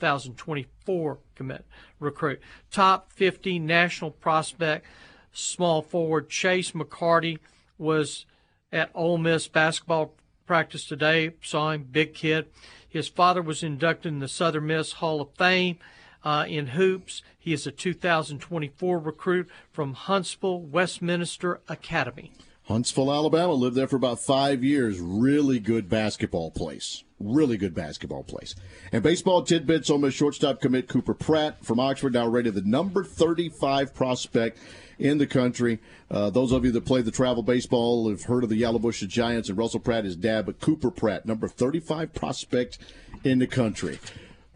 2024 0.05 1.18
commit 1.34 1.64
recruit. 1.98 2.40
Top 2.70 3.12
50 3.12 3.59
national 3.59 4.11
prospect, 4.11 4.86
small 5.32 5.82
forward 5.82 6.28
Chase 6.28 6.72
McCarty 6.72 7.38
was 7.78 8.26
at 8.72 8.90
Ole 8.94 9.18
Miss 9.18 9.48
basketball 9.48 10.14
practice 10.46 10.84
today. 10.84 11.30
Saw 11.42 11.72
him, 11.72 11.88
big 11.90 12.14
kid. 12.14 12.46
His 12.88 13.09
father 13.09 13.42
was 13.42 13.62
inducted 13.62 14.12
in 14.12 14.18
the 14.20 14.28
Southern 14.28 14.66
Miss 14.66 14.92
Hall 14.92 15.20
of 15.20 15.30
Fame 15.36 15.78
uh, 16.24 16.44
in 16.48 16.68
hoops. 16.68 17.22
He 17.38 17.52
is 17.52 17.66
a 17.66 17.72
2024 17.72 18.98
recruit 18.98 19.48
from 19.72 19.94
Huntsville 19.94 20.61
Westminster 20.61 21.61
Academy. 21.68 22.32
Huntsville, 22.64 23.12
Alabama. 23.12 23.52
Lived 23.52 23.76
there 23.76 23.86
for 23.86 23.96
about 23.96 24.20
five 24.20 24.64
years. 24.64 24.98
Really 24.98 25.58
good 25.58 25.88
basketball 25.88 26.50
place. 26.50 27.04
Really 27.20 27.56
good 27.56 27.74
basketball 27.74 28.22
place. 28.22 28.54
And 28.90 29.02
baseball 29.02 29.42
tidbits 29.42 29.90
on 29.90 30.00
the 30.00 30.10
shortstop 30.10 30.60
commit 30.60 30.88
Cooper 30.88 31.14
Pratt 31.14 31.64
from 31.64 31.78
Oxford, 31.78 32.14
now 32.14 32.26
rated 32.26 32.54
the 32.54 32.62
number 32.62 33.04
35 33.04 33.94
prospect 33.94 34.58
in 34.98 35.18
the 35.18 35.26
country. 35.26 35.78
Uh, 36.10 36.30
those 36.30 36.52
of 36.52 36.64
you 36.64 36.72
that 36.72 36.86
play 36.86 37.02
the 37.02 37.10
travel 37.10 37.42
baseball 37.42 38.08
have 38.08 38.24
heard 38.24 38.44
of 38.44 38.50
the 38.50 38.60
Yellowbush 38.60 39.06
Giants 39.08 39.48
and 39.48 39.58
Russell 39.58 39.80
Pratt, 39.80 40.04
his 40.04 40.16
dad, 40.16 40.46
but 40.46 40.60
Cooper 40.60 40.90
Pratt, 40.90 41.26
number 41.26 41.48
35 41.48 42.14
prospect 42.14 42.78
in 43.24 43.38
the 43.38 43.46
country. 43.46 43.98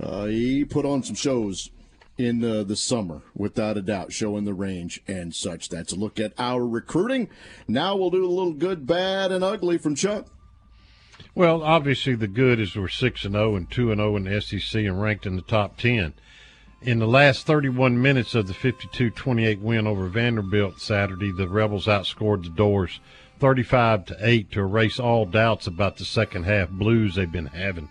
Uh, 0.00 0.26
he 0.26 0.64
put 0.64 0.86
on 0.86 1.02
some 1.02 1.16
shows 1.16 1.70
in 2.18 2.44
uh, 2.44 2.64
the 2.64 2.76
summer, 2.76 3.22
without 3.34 3.76
a 3.76 3.82
doubt, 3.82 4.12
showing 4.12 4.44
the 4.44 4.52
range 4.52 5.00
and 5.06 5.34
such. 5.34 5.68
That's 5.68 5.92
a 5.92 5.96
look 5.96 6.18
at 6.18 6.32
our 6.36 6.66
recruiting. 6.66 7.30
Now 7.66 7.96
we'll 7.96 8.10
do 8.10 8.26
a 8.26 8.28
little 8.28 8.52
good, 8.52 8.86
bad, 8.86 9.32
and 9.32 9.44
ugly 9.44 9.78
from 9.78 9.94
Chuck. 9.94 10.26
Well, 11.34 11.62
obviously 11.62 12.16
the 12.16 12.28
good 12.28 12.60
is 12.60 12.74
we're 12.74 12.88
six 12.88 13.24
and 13.24 13.34
zero 13.34 13.54
and 13.54 13.70
two 13.70 13.92
and 13.92 14.00
zero 14.00 14.16
in 14.16 14.24
the 14.24 14.40
SEC 14.40 14.82
and 14.82 15.00
ranked 15.00 15.24
in 15.24 15.36
the 15.36 15.42
top 15.42 15.78
ten. 15.78 16.14
In 16.80 17.00
the 17.00 17.08
last 17.08 17.44
31 17.44 18.00
minutes 18.00 18.36
of 18.36 18.46
the 18.46 18.52
52-28 18.52 19.60
win 19.60 19.88
over 19.88 20.06
Vanderbilt 20.06 20.80
Saturday, 20.80 21.32
the 21.32 21.48
Rebels 21.48 21.86
outscored 21.86 22.44
the 22.44 22.50
Dores 22.50 23.00
35 23.40 24.04
to 24.06 24.16
8 24.20 24.52
to 24.52 24.60
erase 24.60 25.00
all 25.00 25.26
doubts 25.26 25.66
about 25.66 25.96
the 25.96 26.04
second 26.04 26.44
half 26.44 26.70
blues 26.70 27.16
they've 27.16 27.30
been 27.30 27.46
having. 27.46 27.88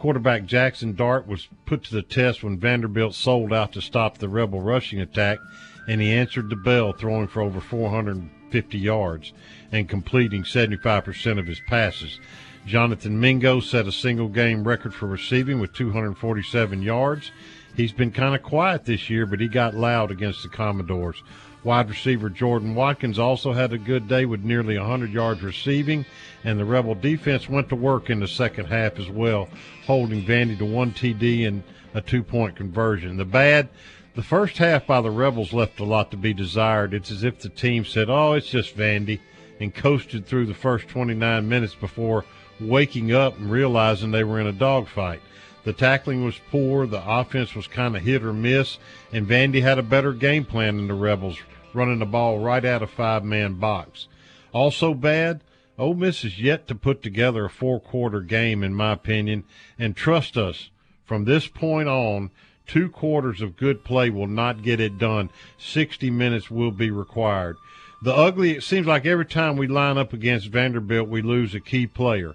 Quarterback 0.00 0.46
Jackson 0.46 0.94
Dart 0.94 1.26
was 1.26 1.48
put 1.66 1.84
to 1.84 1.92
the 1.92 2.00
test 2.00 2.42
when 2.42 2.58
Vanderbilt 2.58 3.14
sold 3.14 3.52
out 3.52 3.72
to 3.74 3.82
stop 3.82 4.16
the 4.16 4.30
Rebel 4.30 4.62
rushing 4.62 4.98
attack, 4.98 5.38
and 5.86 6.00
he 6.00 6.10
answered 6.10 6.48
the 6.48 6.56
bell, 6.56 6.94
throwing 6.94 7.28
for 7.28 7.42
over 7.42 7.60
450 7.60 8.78
yards 8.78 9.34
and 9.70 9.90
completing 9.90 10.42
75% 10.42 11.38
of 11.38 11.46
his 11.46 11.60
passes. 11.68 12.18
Jonathan 12.64 13.20
Mingo 13.20 13.60
set 13.60 13.86
a 13.86 13.92
single 13.92 14.28
game 14.28 14.66
record 14.66 14.94
for 14.94 15.04
receiving 15.04 15.60
with 15.60 15.74
247 15.74 16.80
yards. 16.80 17.30
He's 17.76 17.92
been 17.92 18.10
kind 18.10 18.34
of 18.34 18.42
quiet 18.42 18.86
this 18.86 19.10
year, 19.10 19.26
but 19.26 19.38
he 19.38 19.48
got 19.48 19.74
loud 19.74 20.10
against 20.10 20.42
the 20.42 20.48
Commodores. 20.48 21.22
Wide 21.62 21.90
receiver 21.90 22.30
Jordan 22.30 22.74
Watkins 22.74 23.18
also 23.18 23.52
had 23.52 23.72
a 23.72 23.78
good 23.78 24.08
day 24.08 24.24
with 24.24 24.42
nearly 24.42 24.78
100 24.78 25.12
yards 25.12 25.42
receiving, 25.42 26.06
and 26.42 26.58
the 26.58 26.64
Rebel 26.64 26.94
defense 26.94 27.50
went 27.50 27.68
to 27.68 27.76
work 27.76 28.08
in 28.08 28.20
the 28.20 28.28
second 28.28 28.66
half 28.66 28.98
as 28.98 29.10
well, 29.10 29.48
holding 29.84 30.24
Vandy 30.24 30.56
to 30.56 30.64
one 30.64 30.92
TD 30.92 31.46
and 31.46 31.62
a 31.92 32.00
two 32.00 32.22
point 32.22 32.56
conversion. 32.56 33.18
The 33.18 33.26
bad, 33.26 33.68
the 34.14 34.22
first 34.22 34.56
half 34.56 34.86
by 34.86 35.02
the 35.02 35.10
Rebels 35.10 35.52
left 35.52 35.80
a 35.80 35.84
lot 35.84 36.10
to 36.12 36.16
be 36.16 36.32
desired. 36.32 36.94
It's 36.94 37.10
as 37.10 37.24
if 37.24 37.40
the 37.40 37.50
team 37.50 37.84
said, 37.84 38.08
oh, 38.08 38.32
it's 38.32 38.48
just 38.48 38.74
Vandy, 38.76 39.20
and 39.60 39.74
coasted 39.74 40.26
through 40.26 40.46
the 40.46 40.54
first 40.54 40.88
29 40.88 41.46
minutes 41.46 41.74
before 41.74 42.24
waking 42.58 43.12
up 43.12 43.36
and 43.38 43.50
realizing 43.50 44.10
they 44.10 44.24
were 44.24 44.40
in 44.40 44.46
a 44.46 44.52
dogfight. 44.52 45.20
The 45.64 45.72
tackling 45.72 46.24
was 46.24 46.40
poor, 46.50 46.86
the 46.86 47.02
offense 47.06 47.54
was 47.54 47.66
kind 47.66 47.94
of 47.94 48.02
hit 48.02 48.22
or 48.22 48.32
miss, 48.32 48.78
and 49.12 49.26
Vandy 49.26 49.60
had 49.60 49.78
a 49.78 49.82
better 49.82 50.12
game 50.12 50.44
plan 50.44 50.76
than 50.76 50.88
the 50.88 50.94
Rebels, 50.94 51.38
running 51.74 51.98
the 51.98 52.06
ball 52.06 52.38
right 52.38 52.64
out 52.64 52.82
of 52.82 52.90
five 52.90 53.24
man 53.24 53.54
box. 53.54 54.08
Also 54.52 54.94
bad, 54.94 55.42
Ole 55.78 55.94
Miss 55.94 56.24
is 56.24 56.40
yet 56.40 56.66
to 56.68 56.74
put 56.74 57.02
together 57.02 57.44
a 57.44 57.50
four 57.50 57.80
quarter 57.80 58.20
game, 58.20 58.62
in 58.62 58.74
my 58.74 58.92
opinion, 58.92 59.44
and 59.78 59.96
trust 59.96 60.36
us, 60.36 60.70
from 61.04 61.24
this 61.24 61.46
point 61.46 61.88
on, 61.88 62.30
two 62.66 62.88
quarters 62.88 63.40
of 63.40 63.56
good 63.56 63.82
play 63.82 64.10
will 64.10 64.26
not 64.26 64.62
get 64.62 64.78
it 64.78 64.96
done. 64.96 65.30
60 65.58 66.08
minutes 66.10 66.50
will 66.50 66.70
be 66.70 66.90
required. 66.90 67.56
The 68.02 68.14
ugly, 68.14 68.52
it 68.52 68.62
seems 68.62 68.86
like 68.86 69.04
every 69.04 69.26
time 69.26 69.56
we 69.56 69.66
line 69.66 69.98
up 69.98 70.12
against 70.12 70.48
Vanderbilt, 70.48 71.08
we 71.08 71.20
lose 71.20 71.54
a 71.54 71.60
key 71.60 71.86
player. 71.86 72.34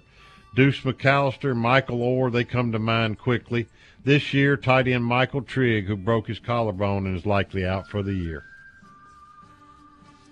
Deuce 0.56 0.80
McAllister, 0.80 1.54
Michael 1.54 2.02
Orr, 2.02 2.30
they 2.30 2.42
come 2.42 2.72
to 2.72 2.78
mind 2.78 3.18
quickly. 3.18 3.68
This 4.04 4.32
year, 4.32 4.56
tight 4.56 4.88
end 4.88 5.04
Michael 5.04 5.42
Trigg, 5.42 5.86
who 5.86 5.96
broke 5.96 6.28
his 6.28 6.38
collarbone 6.38 7.06
and 7.06 7.14
is 7.14 7.26
likely 7.26 7.64
out 7.64 7.88
for 7.88 8.02
the 8.02 8.14
year. 8.14 8.42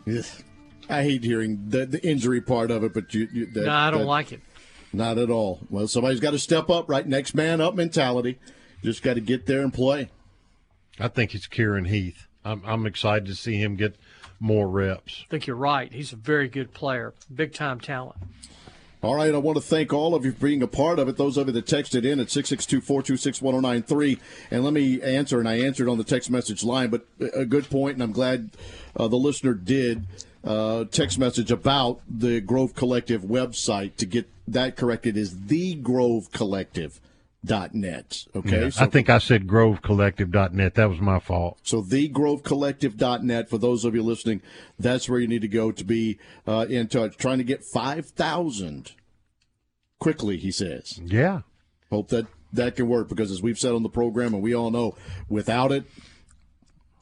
Yes. 0.06 0.42
I 0.88 1.02
hate 1.02 1.24
hearing 1.24 1.68
the, 1.68 1.84
the 1.84 2.04
injury 2.06 2.40
part 2.40 2.70
of 2.70 2.84
it, 2.84 2.94
but 2.94 3.12
you. 3.12 3.28
you 3.32 3.46
that, 3.52 3.66
no, 3.66 3.72
I 3.72 3.90
don't 3.90 4.00
that, 4.00 4.06
like 4.06 4.32
it. 4.32 4.40
Not 4.94 5.18
at 5.18 5.28
all. 5.28 5.60
Well, 5.68 5.88
somebody's 5.88 6.20
got 6.20 6.30
to 6.30 6.38
step 6.38 6.70
up, 6.70 6.88
right? 6.88 7.06
Next 7.06 7.34
man 7.34 7.60
up 7.60 7.74
mentality. 7.74 8.38
Just 8.82 9.02
got 9.02 9.14
to 9.14 9.20
get 9.20 9.44
there 9.44 9.60
and 9.60 9.74
play. 9.74 10.08
I 10.98 11.08
think 11.08 11.34
it's 11.34 11.46
Kyirin 11.46 11.88
Heath. 11.88 12.28
I'm, 12.44 12.62
I'm 12.64 12.86
excited 12.86 13.26
to 13.26 13.34
see 13.34 13.56
him 13.56 13.76
get 13.76 13.96
more 14.40 14.68
reps. 14.68 15.24
I 15.26 15.30
think 15.30 15.46
you're 15.46 15.56
right. 15.56 15.92
He's 15.92 16.12
a 16.12 16.16
very 16.16 16.48
good 16.48 16.72
player, 16.72 17.12
big 17.34 17.52
time 17.52 17.80
talent. 17.80 18.16
All 19.04 19.16
right, 19.16 19.34
I 19.34 19.36
want 19.36 19.56
to 19.58 19.62
thank 19.62 19.92
all 19.92 20.14
of 20.14 20.24
you 20.24 20.32
for 20.32 20.46
being 20.46 20.62
a 20.62 20.66
part 20.66 20.98
of 20.98 21.10
it. 21.10 21.18
Those 21.18 21.36
of 21.36 21.46
you 21.46 21.52
that 21.52 21.66
texted 21.66 22.06
in 22.10 22.20
at 22.20 22.28
662-426-1093. 22.28 24.18
And 24.50 24.64
let 24.64 24.72
me 24.72 25.02
answer, 25.02 25.38
and 25.38 25.46
I 25.46 25.58
answered 25.58 25.90
on 25.90 25.98
the 25.98 26.04
text 26.04 26.30
message 26.30 26.64
line, 26.64 26.88
but 26.88 27.04
a 27.34 27.44
good 27.44 27.68
point, 27.68 27.96
and 27.96 28.02
I'm 28.02 28.12
glad 28.12 28.48
uh, 28.96 29.06
the 29.08 29.16
listener 29.16 29.52
did 29.52 30.06
uh, 30.42 30.84
text 30.84 31.18
message 31.18 31.50
about 31.50 32.00
the 32.08 32.40
Grove 32.40 32.74
Collective 32.74 33.24
website. 33.24 33.96
To 33.96 34.06
get 34.06 34.26
that 34.48 34.74
corrected 34.74 35.18
is 35.18 35.48
the 35.48 35.74
Grove 35.74 36.32
Collective. 36.32 36.98
Dot 37.44 37.74
net. 37.74 38.24
Okay. 38.34 38.62
Yeah, 38.62 38.68
so, 38.70 38.84
I 38.84 38.86
think 38.86 39.10
I 39.10 39.18
said 39.18 39.46
grovecollective.net. 39.46 40.74
That 40.74 40.88
was 40.88 41.00
my 41.00 41.18
fault. 41.18 41.58
So 41.62 41.82
the 41.82 42.08
grovecollective.net 42.08 43.50
for 43.50 43.58
those 43.58 43.84
of 43.84 43.94
you 43.94 44.02
listening, 44.02 44.40
that's 44.78 45.08
where 45.08 45.20
you 45.20 45.28
need 45.28 45.42
to 45.42 45.48
go 45.48 45.70
to 45.70 45.84
be 45.84 46.18
uh, 46.46 46.66
in 46.68 46.88
touch. 46.88 47.16
Trying 47.16 47.38
to 47.38 47.44
get 47.44 47.62
5,000 47.62 48.92
quickly, 49.98 50.38
he 50.38 50.50
says. 50.50 50.98
Yeah. 51.04 51.40
Hope 51.90 52.08
that 52.08 52.26
that 52.52 52.76
can 52.76 52.88
work 52.88 53.08
because 53.08 53.30
as 53.30 53.42
we've 53.42 53.58
said 53.58 53.72
on 53.72 53.82
the 53.82 53.88
program 53.88 54.32
and 54.32 54.42
we 54.42 54.54
all 54.54 54.70
know, 54.70 54.96
without 55.28 55.72
it, 55.72 55.84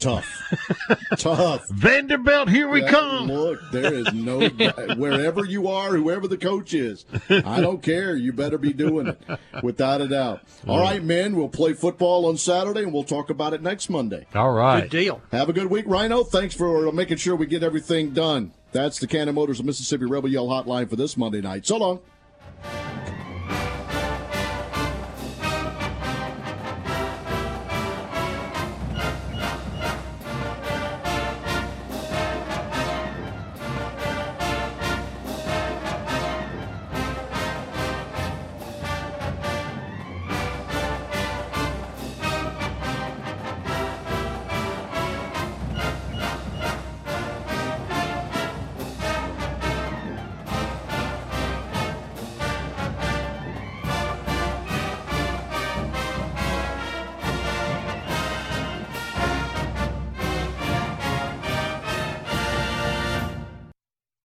tough, 0.03 0.99
tough. 1.19 1.69
Vanderbilt, 1.71 2.49
here 2.49 2.69
we 2.69 2.83
Yeah, 2.83 2.91
come. 2.91 3.27
Look, 3.29 3.61
there 3.71 3.95
is 3.95 4.13
no 4.13 4.49
wherever 4.97 5.45
you 5.45 5.69
are, 5.69 5.91
whoever 5.91 6.29
the 6.29 6.37
coach 6.37 6.75
is. 6.75 7.05
I 7.29 7.61
don't 7.61 7.83
care. 7.83 8.15
You 8.17 8.33
better 8.33 8.59
be 8.59 8.73
doing 8.73 9.07
it, 9.09 9.23
without 9.63 10.01
a 10.01 10.09
doubt. 10.09 10.43
All 10.67 10.81
right, 10.81 11.03
men. 11.03 11.37
We'll 11.37 11.49
play 11.49 11.73
football 11.73 12.27
on 12.27 12.37
Saturday, 12.37 12.83
and 12.83 12.93
we'll 12.93 13.05
talk 13.05 13.31
about 13.31 13.53
it 13.55 13.63
next 13.63 13.89
Monday. 13.91 14.27
All 14.35 14.53
right. 14.53 14.83
Good 14.83 14.91
deal. 14.91 15.23
Have 15.33 15.49
a 15.49 15.53
good 15.53 15.67
week, 15.69 15.85
Rhino. 15.87 16.25
Thanks 16.25 16.55
for 16.55 16.91
making 16.93 17.17
sure 17.19 17.37
we 17.37 17.47
get 17.47 17.63
everything 17.63 18.11
done. 18.11 18.53
That's 18.73 18.99
the 18.99 19.07
Cannon 19.07 19.35
Motors 19.35 19.61
of 19.61 19.67
Mississippi 19.67 20.07
Rebel 20.07 20.31
Yell 20.31 20.47
Hotline 20.47 20.89
for 20.89 20.97
this 20.97 21.17
Monday 21.17 21.41
night. 21.43 21.67
So 21.67 21.77
long. 21.77 22.01